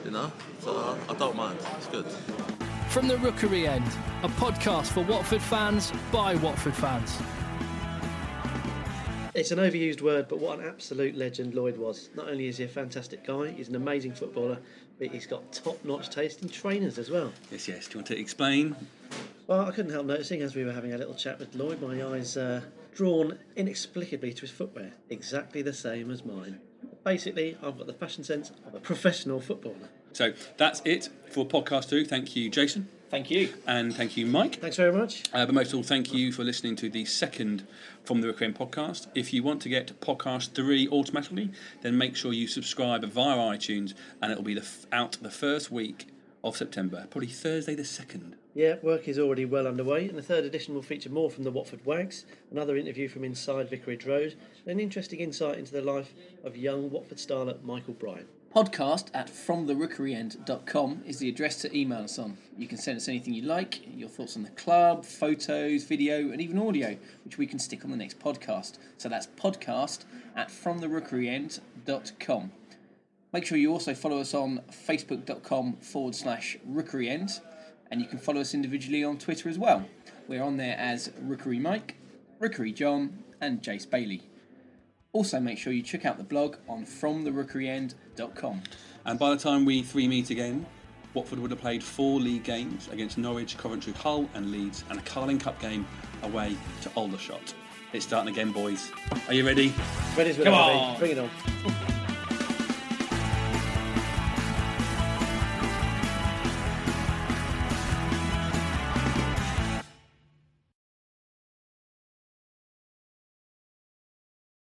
you 0.05 0.11
know. 0.11 0.31
So 0.59 0.75
I, 0.77 1.13
I 1.13 1.15
don't 1.15 1.35
mind. 1.35 1.57
It's 1.77 1.87
good. 1.87 2.05
From 2.89 3.07
the 3.07 3.17
Rookery 3.17 3.67
End, 3.67 3.87
a 4.21 4.29
podcast 4.29 4.87
for 4.87 5.01
Watford 5.03 5.41
fans 5.41 5.91
by 6.11 6.35
Watford 6.35 6.75
fans. 6.75 7.17
It's 9.35 9.49
an 9.49 9.57
overused 9.57 10.01
word, 10.01 10.27
but 10.27 10.37
what 10.37 10.59
an 10.59 10.67
absolute 10.67 11.15
legend 11.15 11.55
Lloyd 11.55 11.75
was. 11.75 12.09
Not 12.15 12.29
only 12.29 12.47
is 12.47 12.57
he 12.57 12.65
a 12.65 12.67
fantastic 12.67 13.25
guy, 13.25 13.49
he's 13.49 13.67
an 13.67 13.75
amazing 13.75 14.13
footballer, 14.13 14.59
but 14.99 15.07
he's 15.07 15.25
got 15.25 15.51
top-notch 15.51 16.11
taste 16.11 16.43
in 16.43 16.49
trainers 16.49 16.99
as 16.99 17.09
well. 17.09 17.33
Yes, 17.51 17.67
yes. 17.67 17.87
Do 17.87 17.93
you 17.93 17.97
want 17.97 18.07
to 18.07 18.19
explain? 18.19 18.75
Well, 19.47 19.61
I 19.61 19.71
couldn't 19.71 19.91
help 19.91 20.05
noticing 20.05 20.43
as 20.43 20.55
we 20.55 20.63
were 20.63 20.71
having 20.71 20.93
a 20.93 20.99
little 20.99 21.15
chat 21.15 21.39
with 21.39 21.55
Lloyd, 21.55 21.81
my 21.81 22.05
eyes 22.05 22.37
uh, 22.37 22.61
drawn 22.93 23.39
inexplicably 23.55 24.33
to 24.33 24.41
his 24.41 24.51
footwear, 24.51 24.91
exactly 25.09 25.63
the 25.63 25.73
same 25.73 26.11
as 26.11 26.23
mine. 26.23 26.59
Basically, 27.03 27.57
I've 27.63 27.77
got 27.77 27.87
the 27.87 27.93
fashion 27.93 28.23
sense 28.23 28.51
of 28.67 28.75
a 28.75 28.79
professional 28.79 29.39
footballer. 29.39 29.89
So 30.11 30.33
that's 30.57 30.83
it 30.85 31.09
for 31.31 31.43
podcast 31.43 31.89
two. 31.89 32.05
Thank 32.05 32.35
you, 32.35 32.51
Jason. 32.51 32.87
Thank 33.13 33.29
you. 33.29 33.53
And 33.67 33.95
thank 33.95 34.17
you, 34.17 34.25
Mike. 34.25 34.55
Thanks 34.55 34.77
very 34.77 34.91
much. 34.91 35.21
Uh, 35.31 35.45
but 35.45 35.53
most 35.53 35.67
of 35.67 35.75
all, 35.75 35.83
thank 35.83 36.11
you 36.11 36.31
for 36.31 36.43
listening 36.43 36.75
to 36.77 36.89
the 36.89 37.05
second 37.05 37.67
from 38.03 38.21
the 38.21 38.27
Rookery 38.27 38.47
End 38.47 38.57
podcast. 38.57 39.05
If 39.13 39.31
you 39.31 39.43
want 39.43 39.61
to 39.61 39.69
get 39.69 39.99
podcast 40.01 40.53
three 40.53 40.87
automatically, 40.87 41.51
then 41.83 41.95
make 41.95 42.15
sure 42.15 42.33
you 42.33 42.47
subscribe 42.47 43.05
via 43.05 43.37
iTunes, 43.37 43.93
and 44.19 44.31
it'll 44.31 44.43
be 44.43 44.55
the 44.55 44.61
f- 44.61 44.87
out 44.91 45.19
the 45.21 45.29
first 45.29 45.69
week 45.69 46.07
of 46.43 46.57
September, 46.57 47.05
probably 47.11 47.27
Thursday 47.27 47.75
the 47.75 47.85
second. 47.85 48.35
Yeah, 48.55 48.77
work 48.81 49.07
is 49.07 49.19
already 49.19 49.45
well 49.45 49.67
underway, 49.67 50.09
and 50.09 50.17
the 50.17 50.23
third 50.23 50.43
edition 50.43 50.73
will 50.73 50.81
feature 50.81 51.11
more 51.11 51.29
from 51.29 51.43
the 51.43 51.51
Watford 51.51 51.85
Wags, 51.85 52.25
another 52.49 52.75
interview 52.77 53.07
from 53.07 53.23
inside 53.23 53.69
Vicarage 53.69 54.07
Road, 54.07 54.35
and 54.65 54.71
an 54.71 54.79
interesting 54.79 55.19
insight 55.19 55.59
into 55.59 55.71
the 55.71 55.83
life 55.83 56.15
of 56.43 56.57
young 56.57 56.89
Watford 56.89 57.19
starlet 57.19 57.61
Michael 57.63 57.93
Bryan. 57.93 58.25
Podcast 58.53 59.05
at 59.15 59.29
fromtherookeryend.com 59.29 61.01
is 61.07 61.17
the 61.17 61.27
address 61.27 61.59
to 61.61 61.75
email 61.75 62.03
us 62.03 62.19
on. 62.19 62.37
You 62.55 62.67
can 62.67 62.77
send 62.77 62.97
us 62.97 63.07
anything 63.07 63.33
you 63.33 63.41
like, 63.41 63.81
your 63.97 64.07
thoughts 64.07 64.37
on 64.37 64.43
the 64.43 64.51
club, 64.51 65.03
photos, 65.03 65.85
video, 65.85 66.29
and 66.29 66.39
even 66.39 66.59
audio, 66.59 66.95
which 67.25 67.39
we 67.39 67.47
can 67.47 67.57
stick 67.57 67.83
on 67.83 67.89
the 67.89 67.97
next 67.97 68.19
podcast. 68.19 68.77
So 68.99 69.09
that's 69.09 69.25
podcast 69.25 70.05
at 70.35 70.49
fromtherookeryend.com. 70.49 72.51
Make 73.33 73.45
sure 73.47 73.57
you 73.57 73.71
also 73.71 73.95
follow 73.95 74.19
us 74.19 74.35
on 74.35 74.61
facebook.com 74.69 75.77
forward 75.77 76.13
slash 76.13 76.55
rookeryend, 76.69 77.39
and 77.89 78.01
you 78.01 78.07
can 78.07 78.19
follow 78.19 78.41
us 78.41 78.53
individually 78.53 79.03
on 79.03 79.17
Twitter 79.17 79.49
as 79.49 79.57
well. 79.57 79.83
We're 80.27 80.43
on 80.43 80.57
there 80.57 80.77
as 80.77 81.11
Rookery 81.19 81.57
Mike, 81.57 81.95
Rookery 82.39 82.71
John, 82.71 83.23
and 83.41 83.63
Jace 83.63 83.89
Bailey. 83.89 84.21
Also, 85.13 85.39
make 85.39 85.59
sure 85.59 85.71
you 85.71 85.83
check 85.83 86.05
out 86.05 86.17
the 86.17 86.23
blog 86.23 86.55
on 86.67 86.85
fromtherookeryend.com. 86.85 88.63
And 89.05 89.19
by 89.19 89.29
the 89.29 89.37
time 89.37 89.63
we 89.63 89.83
three 89.83 90.07
meet 90.07 90.31
again, 90.31 90.65
Watford 91.13 91.37
would 91.37 91.51
have 91.51 91.61
played 91.61 91.83
four 91.83 92.19
league 92.19 92.43
games 92.43 92.89
against 92.91 93.19
Norwich, 93.19 93.55
Coventry, 93.55 93.93
Hull, 93.93 94.27
and 94.33 94.51
Leeds, 94.51 94.83
and 94.89 94.97
a 94.97 95.01
Carling 95.03 95.37
Cup 95.37 95.59
game 95.61 95.85
away 96.23 96.57
to 96.81 96.89
Aldershot. 96.95 97.53
It's 97.93 98.05
starting 98.05 98.33
again, 98.33 98.51
boys. 98.51 98.91
Are 99.27 99.35
you 99.35 99.45
ready? 99.45 99.71
Ready 100.17 100.31
as 100.31 100.37
we'll 100.39 100.45
Come 100.45 100.55
ever 100.55 100.71
be. 100.71 100.79
on. 100.79 100.99
Bring 100.99 101.11
it 101.11 101.19
on. 101.19 101.92